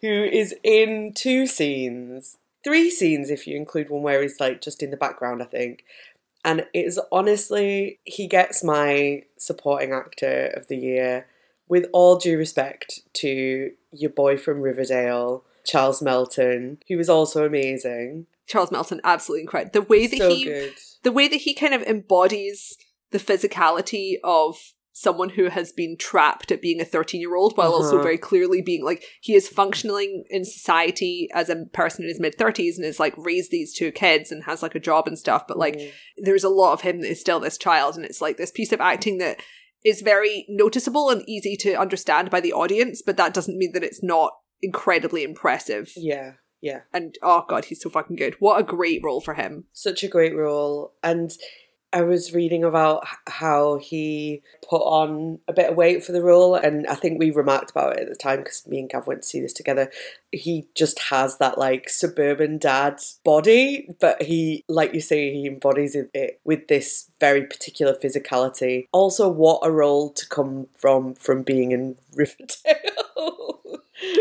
[0.00, 4.82] who is in two scenes three scenes if you include one where he's like just
[4.82, 5.84] in the background i think
[6.44, 11.26] and it is honestly he gets my supporting actor of the year
[11.68, 18.26] with all due respect to your boy from riverdale charles melton who was also amazing
[18.46, 19.72] Charles Melton, absolutely incredible.
[19.72, 22.76] The way that so he good the way that he kind of embodies
[23.10, 27.72] the physicality of someone who has been trapped at being a 13 year old while
[27.72, 28.02] also Uh-huh.
[28.04, 32.38] very clearly being like he is functioning in society as a person in his mid
[32.38, 35.46] 30s and is like raised these two kids and has like a job and stuff
[35.48, 35.90] but like Mm.
[36.18, 38.70] there's a lot of him that is still this child and it's like this piece
[38.72, 39.40] of acting that
[39.84, 43.82] is very noticeable and easy to understand by the audience but that doesn't mean that
[43.82, 44.30] it's not
[44.62, 49.20] incredibly impressive yeah yeah and oh god he's so fucking good what a great role
[49.20, 51.32] for him such a great role and
[51.94, 56.54] i was reading about how he put on a bit of weight for the role
[56.54, 59.22] and i think we remarked about it at the time because me and gav went
[59.22, 59.90] to see this together.
[60.32, 65.94] He just has that like suburban dad body but he like you say he embodies
[65.94, 68.88] it- it with this very particular physicality.
[68.92, 73.60] Also what a role to come from from being in riverdale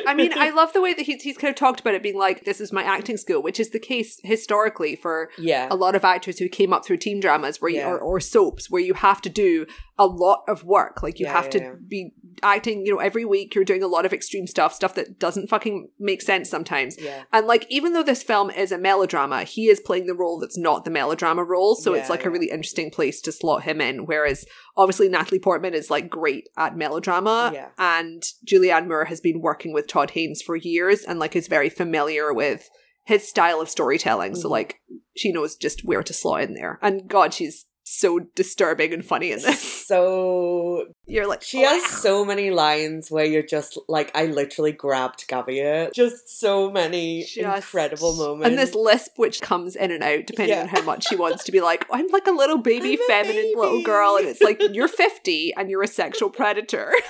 [0.07, 2.17] I mean, I love the way that he's, he's kind of talked about it being
[2.17, 5.95] like, this is my acting school, which is the case historically for yeah a lot
[5.95, 7.89] of actors who came up through teen dramas where you, Yeah.
[7.89, 9.65] or, or soaps where you have to do
[9.97, 11.03] a lot of work.
[11.03, 14.05] Like you Yeah, have to be acting, you know, every week you're doing a lot
[14.05, 16.97] of extreme stuff, stuff that doesn't fucking make sense sometimes.
[17.31, 20.57] And like, even though this film is a melodrama, he is playing the role that's
[20.57, 21.75] not the melodrama role.
[21.75, 24.05] So it's like a really interesting place to slot him in.
[24.05, 24.45] Whereas
[24.75, 27.51] obviously Natalie Portman is like great at melodrama.
[27.53, 27.69] Yeah.
[27.77, 31.69] And Julianne Moore has been working with Todd Haynes for years and like is very
[31.69, 32.69] familiar with
[33.05, 34.35] his style of storytelling.
[34.35, 34.51] So Mhm.
[34.51, 34.81] like
[35.15, 36.79] she knows just where to slot in there.
[36.81, 39.61] And God, she's so disturbing and funny in this.
[39.87, 44.71] so You're like She has "Wow." so many lines where you're just like, I literally
[44.71, 45.91] grabbed Gavia.
[45.93, 48.47] Just so many Just- incredible moments.
[48.47, 50.63] And this lisp, which comes in and out depending Yeah.
[50.63, 53.53] on how much she wants to be like, I'm like a little baby, I'm feminine
[53.55, 54.15] little girl.
[54.17, 56.93] And it's like, you're 50 and you're a sexual predator.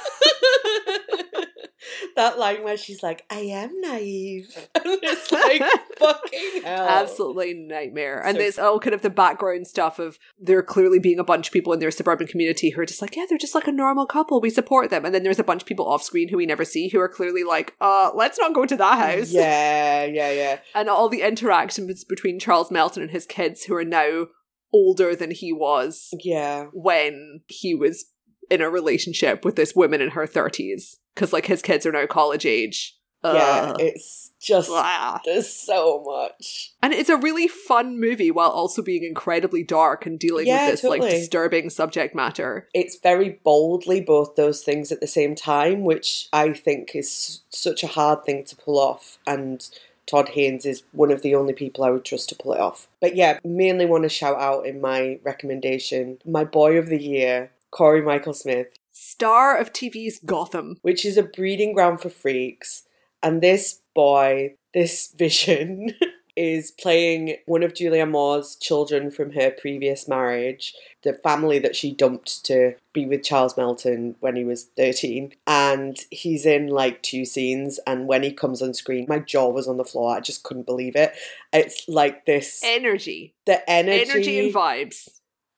[2.16, 4.56] that line where she's like, I am naive.
[4.76, 5.62] And it's like,
[5.98, 6.88] fucking hell.
[6.88, 8.22] Absolutely nightmare.
[8.26, 11.48] And So- there's all kind of the background stuff of there clearly being a bunch
[11.48, 13.72] of people in their suburban community who are just like, yeah, they're just like a
[13.72, 14.42] normal couple.
[14.42, 15.06] We support them.
[15.06, 17.10] And then there's a bunch of people off screen who we never see who are
[17.10, 19.32] clearly like, uh, let's not go to that house.
[19.32, 20.60] Yeah, yeah, yeah.
[20.76, 24.28] And all the interactions between Charles Melton and his kids who are now
[24.74, 26.66] older than he was Yeah.
[26.74, 28.06] when he was
[28.50, 30.96] in a relationship with this woman in her 30s.
[31.14, 32.98] Because, like, his kids are now college age.
[33.24, 33.74] Yeah.
[33.80, 35.20] It's just, Blah.
[35.24, 36.74] there's so much.
[36.82, 40.82] And it's a really fun movie while also being incredibly dark and dealing Yeah, with
[40.82, 42.68] this like disturbing subject matter.
[42.74, 47.84] It's very boldly both those things at the same time, which I think is such
[47.84, 49.20] a hard thing to pull off.
[49.26, 49.66] And
[50.06, 52.90] Todd Haynes is one of the only people I would trust to pull it off.
[53.00, 57.52] But yeah, mainly want to shout out in my recommendation my boy of the year,
[57.72, 58.68] Cory Michael Smith.
[58.94, 60.78] Star of TV's Gotham.
[60.82, 62.84] which is a breeding ground for freaks.
[63.22, 65.94] And this boy, this vision,
[66.36, 71.94] is playing one of Julia Moore's children from her previous marriage, the family that she
[71.94, 75.34] dumped to be with Charles Melton when he was 13.
[75.46, 77.80] And he's in like two scenes.
[77.86, 80.16] And when he comes on screen, my jaw was on the floor.
[80.16, 81.14] I just couldn't believe it.
[81.54, 83.36] It's like this Energy.
[83.46, 85.10] the energy, Energy and vibes.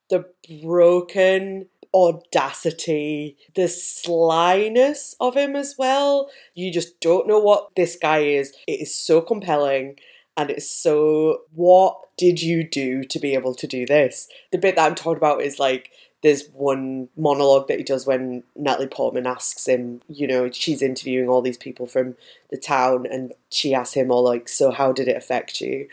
[0.09, 0.25] the
[0.61, 6.29] broken audacity, the slyness of him as well.
[6.53, 8.53] You just don't know what this guy is.
[8.67, 9.97] It is so compelling
[10.35, 14.27] and it's so what did you do to be able to do this?
[14.51, 15.91] The bit that I'm talking about is like
[16.21, 21.29] there's one monologue that he does when Natalie Portman asks him, you know, she's interviewing
[21.29, 22.15] all these people from
[22.49, 25.87] the town and she asks him all like, so how did it affect you?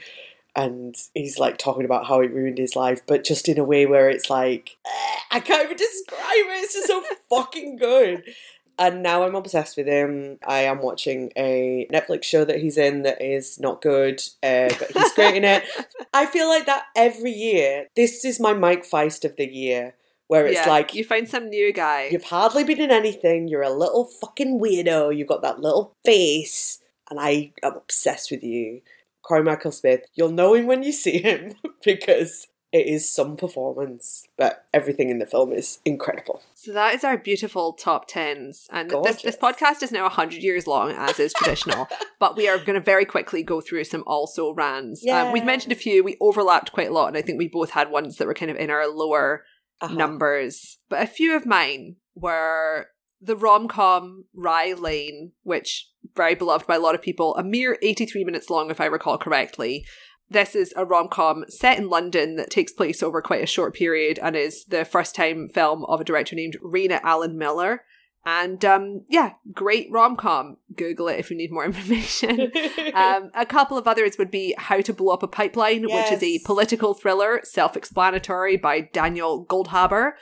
[0.55, 3.87] And he's like talking about how it ruined his life, but just in a way
[3.87, 6.65] where it's like eh, I can't even describe it.
[6.65, 8.25] It's just so fucking good.
[8.79, 10.39] And now I'm obsessed with him.
[10.47, 14.91] I am watching a Netflix show that he's in that is not good, uh, but
[14.93, 15.65] he's great in it.
[16.15, 17.87] I feel like that every year.
[17.97, 19.95] This is my Mike Faist of the year,
[20.27, 22.09] where it's yeah, like you find some new guy.
[22.11, 23.47] You've hardly been in anything.
[23.47, 25.17] You're a little fucking weirdo.
[25.17, 26.81] You've got that little face,
[27.11, 28.81] and I am obsessed with you.
[29.23, 30.01] Cory Michael Smith.
[30.15, 31.55] You'll know him when you see him
[31.85, 36.41] because it is some performance, but everything in the film is incredible.
[36.55, 40.67] So that is our beautiful top tens, and this this podcast is now hundred years
[40.67, 41.87] long, as is traditional.
[42.19, 45.07] but we are going to very quickly go through some also rans.
[45.07, 46.03] Um, we've mentioned a few.
[46.03, 48.51] We overlapped quite a lot, and I think we both had ones that were kind
[48.51, 49.45] of in our lower
[49.83, 49.95] Uh-huh.
[49.95, 50.79] numbers.
[50.89, 52.87] But a few of mine were
[53.23, 57.79] the rom com Rye Lane, which very beloved by a lot of people, a mere
[57.81, 59.87] 83 minutes long, if I recall correctly.
[60.29, 63.75] This is a rom com set in London that takes place over quite a short
[63.75, 67.85] period and is the first time film of a director named Raine Allen Miller.
[68.25, 70.57] And um, yeah, great rom com.
[70.75, 72.51] Google it if you need more information.
[72.95, 76.23] Um, a couple of others would be How to Blow Up a Pipeline, which is
[76.23, 80.13] a political thriller, self explanatory by Daniel Goldhaber.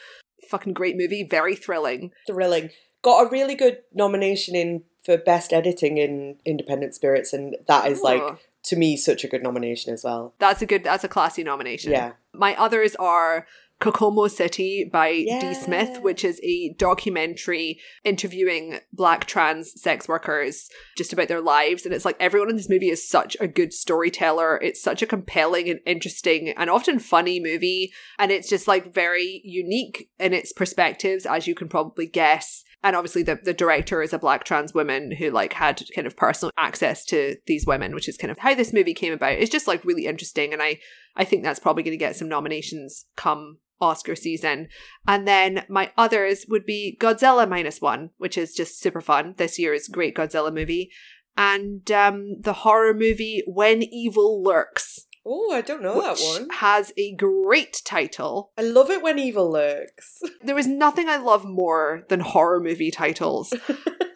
[0.48, 2.12] Fucking great movie, very thrilling.
[2.28, 2.70] Thrilling.
[3.02, 8.02] Got a really good nomination in for best editing in Independent Spirits, and that is
[8.02, 10.34] like Oh, to me such a good nomination as well.
[10.38, 11.92] that's a good, that's a classy nomination.
[11.92, 12.12] Yeah.
[12.34, 13.46] My others are
[13.80, 15.24] Kokomo City by D.
[15.26, 15.52] Yeah.
[15.54, 20.68] Smith, which is a documentary interviewing black trans sex workers
[20.98, 21.86] just about their lives.
[21.86, 24.58] And it's like everyone in this movie is such a good storyteller.
[24.60, 27.90] It's such a compelling and interesting and often funny movie.
[28.18, 32.62] And it's just like very unique in its perspectives, as you can probably guess.
[32.82, 36.16] And obviously the, the director is a black trans woman who like had kind of
[36.16, 39.32] personal access to these women, which is kind of how this movie came about.
[39.32, 40.52] It's just like really interesting.
[40.52, 40.78] And I
[41.16, 44.68] I think that's probably going to get some nominations come Oscar season.
[45.06, 49.34] And then my others would be Godzilla minus one, which is just super fun.
[49.36, 50.90] This year's great Godzilla movie.
[51.36, 56.48] And um, the horror movie When Evil Lurks, Oh, I don't know that one.
[56.50, 58.52] has a great title.
[58.56, 60.22] I love it when evil lurks.
[60.42, 63.52] There is nothing I love more than horror movie titles.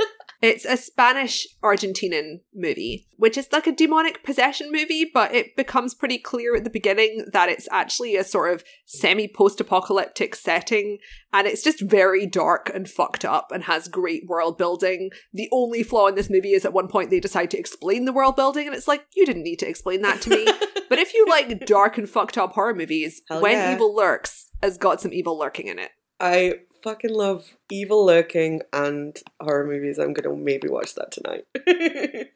[0.45, 5.95] It's a Spanish Argentinian movie, which is like a demonic possession movie, but it becomes
[5.95, 10.99] pretty clear at the beginning that it's actually a sort of semi post apocalyptic setting,
[11.33, 15.09] and it's just very dark and fucked up and has great world building.
[15.33, 18.13] The only flaw in this movie is at one point they decide to explain the
[18.13, 20.45] world building, and it's like, you didn't need to explain that to me.
[20.91, 23.73] but if you like dark and fucked up horror movies, Hell When yeah.
[23.73, 25.93] Evil Lurks has got some evil lurking in it.
[26.21, 29.99] I fucking love Evil Lurking and horror movies.
[29.99, 31.47] I'm gonna maybe watch that tonight.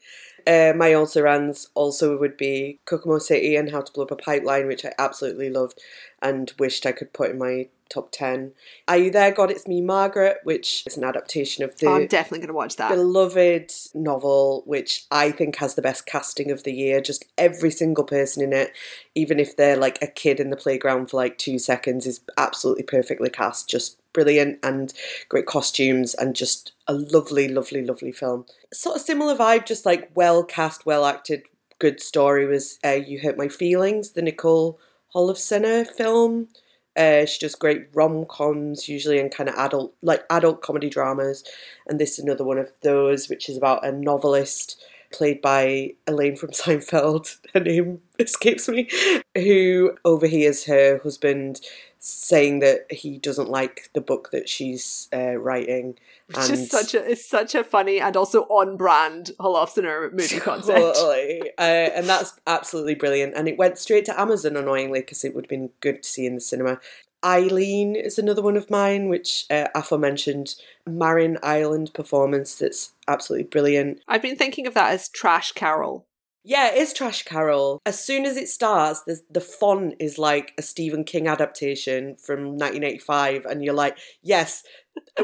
[0.46, 4.16] uh, my also rans also would be Kokomo City and How to Blow Up a
[4.16, 5.80] Pipeline, which I absolutely loved
[6.22, 8.52] and wished I could put in my top 10.
[8.86, 9.50] Are You There, God?
[9.50, 12.76] It's Me, Margaret, which is an adaptation of the Oh, I'm definitely going to watch
[12.76, 12.90] that.
[12.90, 17.00] beloved novel, which I think has the best casting of the year.
[17.00, 18.72] Just every single person in it,
[19.14, 22.84] even if they're like a kid in the playground for like two seconds, is absolutely
[22.84, 23.68] perfectly cast.
[23.68, 24.92] Just brilliant and
[25.28, 28.44] great costumes and just a lovely, lovely, lovely film.
[28.72, 31.42] Sort of similar vibe, just like well cast, well acted,
[31.78, 34.80] good story was uh, You Hurt My Feelings, the Nicole
[35.14, 36.48] Holofcener film.
[36.96, 41.44] Uh, she does great rom coms, usually in kind of adult, like adult comedy dramas,
[41.86, 46.36] and this is another one of those, which is about a novelist played by Elaine
[46.36, 47.36] from Seinfeld.
[47.55, 48.89] Her name escapes me,
[49.35, 51.60] who overhears her husband
[52.01, 55.98] saying that he doesn't like the book that she's uh, writing.
[56.28, 60.78] Which is such a it's such a funny and also on brand Holofcener movie concept.
[60.78, 61.43] Totally.
[61.59, 63.35] Uh, and that's absolutely brilliant.
[63.35, 66.26] And it went straight to Amazon, annoyingly, because it would have been good to see
[66.26, 66.78] in the cinema.
[67.24, 70.54] Eileen is another one of mine, which uh, aforementioned
[70.86, 74.00] Marin Ireland performance that's absolutely brilliant.
[74.06, 76.06] I've been thinking of that as Trash Carol.
[76.44, 77.82] Yeah, it is Trash Carol.
[77.84, 82.56] As soon as it starts, there's, the font is like a Stephen King adaptation from
[82.56, 84.62] 1985, and you're like, yes,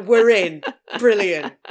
[0.03, 0.63] we're in.
[0.99, 1.55] Brilliant.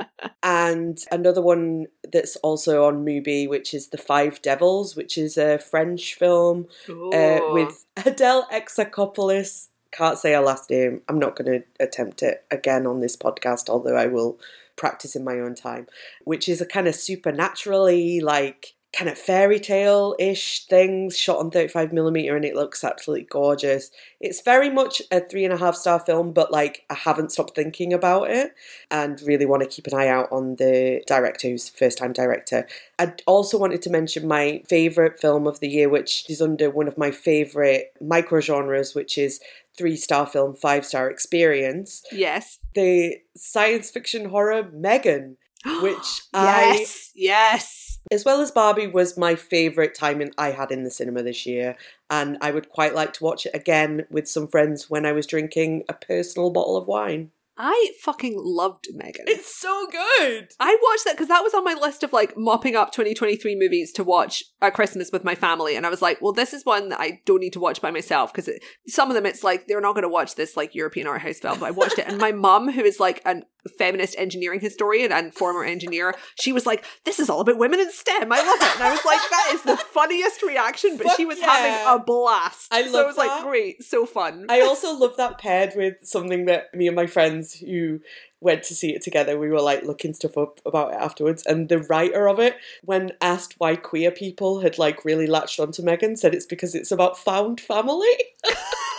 [0.45, 5.57] And another one that's also on Mubi, which is The Five Devils, which is a
[5.57, 9.69] French film uh, with Adele Exarchopoulos.
[9.93, 11.01] Can't say her last name.
[11.07, 14.39] I'm not going to attempt it again on this podcast, although I will
[14.75, 15.87] practice in my own time.
[16.23, 21.49] Which is a kind of supernaturally, like, kind of fairy tale ish things shot on
[21.49, 23.89] 35mm, and it looks absolutely gorgeous.
[24.21, 27.55] It's very much a three and a half star film, but like, I haven't stopped
[27.55, 28.53] thinking about it
[28.91, 32.67] and really want to keep an eye out on the director who's first time director.
[32.99, 36.87] I also wanted to mention my favourite film of the year, which is under one
[36.87, 39.39] of my favourite micro genres, which is
[39.75, 42.03] three star film, five star experience.
[42.11, 42.59] yes.
[42.75, 45.37] The science fiction horror Megan,
[45.81, 47.92] which I, yes, yes.
[48.11, 51.45] As well as Barbie, was my favourite time in, I had in the cinema this
[51.45, 51.75] year.
[52.09, 55.27] And I would quite like to watch it again with some friends when I was
[55.27, 57.31] drinking a personal bottle of wine.
[57.57, 59.25] I fucking loved Megan.
[59.27, 60.49] It's so good!
[60.59, 63.91] I watched that because that was on my list of like mopping up 2023 movies
[63.93, 65.75] to watch at Christmas with my family.
[65.75, 67.91] And I was like, well, this is one that I don't need to watch by
[67.91, 68.49] myself because
[68.87, 71.39] some of them it's like they're not going to watch this like European art house
[71.39, 71.59] film.
[71.59, 72.07] But I watched it.
[72.07, 73.43] And my mum, who is like a
[73.77, 77.91] feminist engineering historian and former engineer, she was like, this is all about women in
[77.91, 78.31] STEM.
[78.31, 78.75] I love it.
[78.75, 80.97] And I was like, that is the funniest reaction.
[80.97, 81.51] But she was yeah.
[81.51, 82.73] having a blast.
[82.73, 84.47] I love so it was like, great, so fun.
[84.49, 87.99] I also love that paired with something that me and my friends who
[88.39, 91.43] went to see it together, we were like looking stuff up about it afterwards.
[91.45, 95.81] And the writer of it, when asked why queer people had like really latched onto
[95.81, 98.15] Megan, said it's because it's about found family.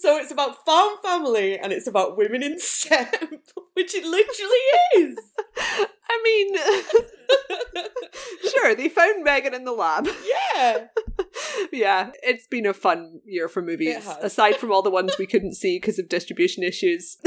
[0.00, 3.06] so it's about farm family and it's about women in STEM,
[3.74, 5.18] which it literally is.
[6.10, 7.84] I mean,
[8.50, 10.08] sure, they found Megan in the lab.
[10.52, 10.86] Yeah.
[11.72, 15.54] yeah, it's been a fun year for movies, aside from all the ones we couldn't
[15.54, 17.18] see because of distribution issues.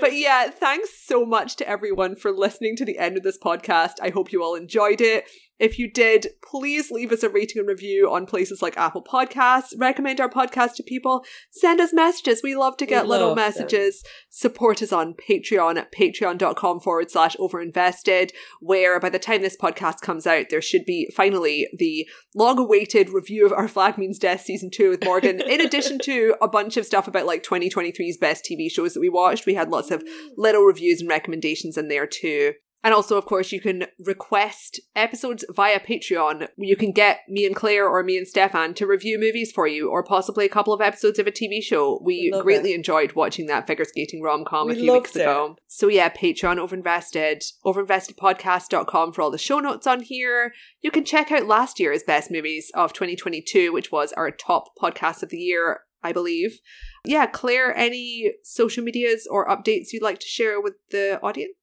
[0.00, 3.94] but yeah, thanks so much to everyone for listening to the end of this podcast.
[4.02, 5.26] I hope you all enjoyed it.
[5.58, 9.72] If you did, please leave us a rating and review on places like Apple Podcasts.
[9.78, 11.24] Recommend our podcast to people.
[11.50, 12.42] Send us messages.
[12.42, 13.44] We love to get little love them.
[13.44, 14.02] messages.
[14.28, 20.00] Support us on Patreon at patreon.com forward slash overinvested, where by the time this podcast
[20.02, 24.42] comes out, there should be finally the long awaited review of Our Flag Means Death
[24.42, 28.44] season two with Morgan, in addition to a bunch of stuff about like 2023's best
[28.44, 29.46] TV shows that we watched.
[29.46, 30.04] We had lots of
[30.36, 32.52] little reviews and recommendations in there too.
[32.86, 36.46] And also, of course, you can request episodes via Patreon.
[36.56, 39.90] You can get me and Claire or me and Stefan to review movies for you,
[39.90, 42.00] or possibly a couple of episodes of a TV show.
[42.04, 45.22] We Love greatly enjoyed watching that figure skating rom com a few weeks it.
[45.22, 45.56] ago.
[45.66, 50.52] So yeah, Patreon, Overinvested, overinvestedpodcast.com for all the show notes on here.
[50.80, 55.24] You can check out last year's best movies of 2022, which was our top podcast
[55.24, 56.60] of the year, I believe.
[57.04, 61.56] Yeah, Claire, any social medias or updates you'd like to share with the audience?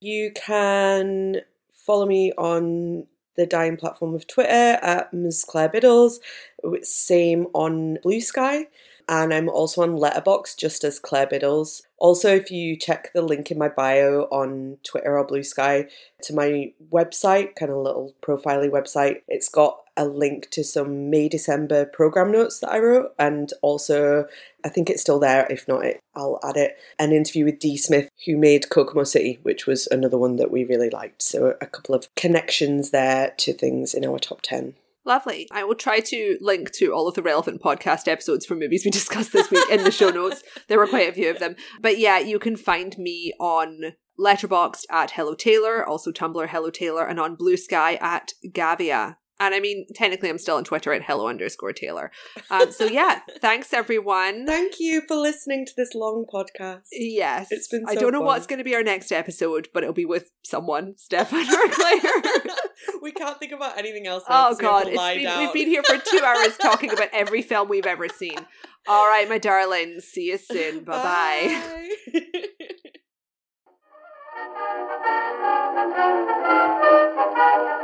[0.00, 1.40] You can
[1.72, 5.44] follow me on the dying platform of Twitter at Ms.
[5.44, 6.20] Claire Biddles.
[6.82, 8.66] Same on Blue Sky.
[9.08, 11.82] And I'm also on Letterboxd just as Claire Biddles.
[11.98, 15.88] Also, if you check the link in my bio on Twitter or Blue Sky
[16.22, 21.28] to my website, kind of little profiley website, it's got a link to some May
[21.28, 24.26] December program notes that I wrote, and also
[24.64, 25.46] I think it's still there.
[25.48, 26.76] If not, I'll add it.
[26.98, 27.76] An interview with D.
[27.76, 31.22] Smith, who made Kokomo City, which was another one that we really liked.
[31.22, 34.74] So a couple of connections there to things in our top ten.
[35.06, 35.46] Lovely.
[35.50, 38.90] I will try to link to all of the relevant podcast episodes for movies we
[38.92, 40.42] discussed this week in the show notes.
[40.68, 41.56] There were quite a few of them.
[41.80, 47.06] But yeah, you can find me on Letterboxd at Hello Tailor, also Tumblr Hello Tailor,
[47.06, 49.16] and on Blue Sky at Gavia.
[49.40, 52.12] And I mean, technically, I'm still on Twitter at hello underscore Tailor.
[52.50, 54.46] Um, so yeah, thanks everyone.
[54.46, 56.82] Thank you for listening to this long podcast.
[56.92, 58.26] Yes, It's been I don't know fun.
[58.26, 62.00] what's going to be our next episode, but it'll be with someone, Stefan or Claire.
[63.02, 64.22] we can't think about anything else.
[64.28, 67.08] now oh we have God, lie been, we've been here for two hours talking about
[67.12, 68.38] every film we've ever seen.
[68.86, 70.84] All right, my darlings, see you soon.
[70.84, 72.20] Bye bye.
[77.34, 77.80] Bye.